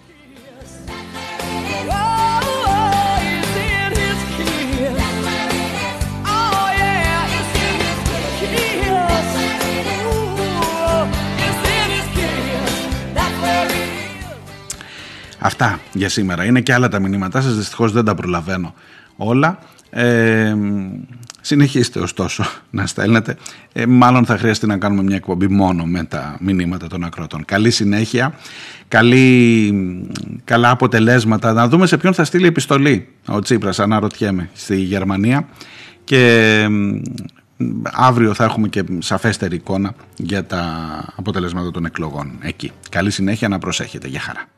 Αυτά 15.46 15.80
για 15.94 16.10
σήμερα. 16.10 16.46
Είναι 16.46 16.62
και 16.62 16.74
άλλα 16.74 16.88
τα 16.88 17.00
μηνύματά 17.00 17.42
σας, 17.42 17.56
δυστυχώς 17.56 17.92
δεν 17.92 18.06
τα 18.06 18.16
προλαβαίνω 18.16 18.74
όλα. 19.16 19.60
Ε, 19.90 20.56
συνεχίστε 21.42 22.00
ωστόσο 22.00 22.44
να 22.70 22.86
στέλνετε. 22.86 23.38
Ε, 23.74 23.86
μάλλον 23.86 24.26
θα 24.26 24.38
χρειαστεί 24.38 24.68
να 24.68 24.78
κάνουμε 24.78 25.04
μια 25.04 25.16
εκπομπή 25.16 25.48
μόνο 25.48 25.84
με 25.84 26.04
τα 26.04 26.38
μηνύματα 26.40 26.88
των 26.88 27.04
ακροτών. 27.04 27.46
Καλή 27.46 27.72
συνέχεια, 27.72 28.34
καλή, 28.88 30.08
καλά 30.44 30.70
αποτελέσματα. 30.70 31.54
Να 31.54 31.68
δούμε 31.68 31.88
σε 31.88 31.98
ποιον 31.98 32.14
θα 32.14 32.24
στείλει 32.24 32.48
επιστολή 32.48 33.08
ο 33.28 33.40
Τσίπρας, 33.40 33.80
αναρωτιέμαι, 33.80 34.50
στη 34.54 34.76
Γερμανία. 34.76 35.48
Και 36.04 36.68
αύριο 37.84 38.34
θα 38.34 38.44
έχουμε 38.44 38.68
και 38.68 38.84
σαφέστερη 39.00 39.56
εικόνα 39.56 39.94
για 40.18 40.46
τα 40.46 40.66
αποτελέσματα 41.16 41.72
των 41.72 41.86
εκλογών 41.86 42.32
εκεί. 42.42 42.72
Καλή 42.90 43.12
συνέχεια 43.12 43.48
να 43.48 43.60
προσέχετε. 43.60 44.08
Γεια 44.08 44.20
χαρά. 44.20 44.53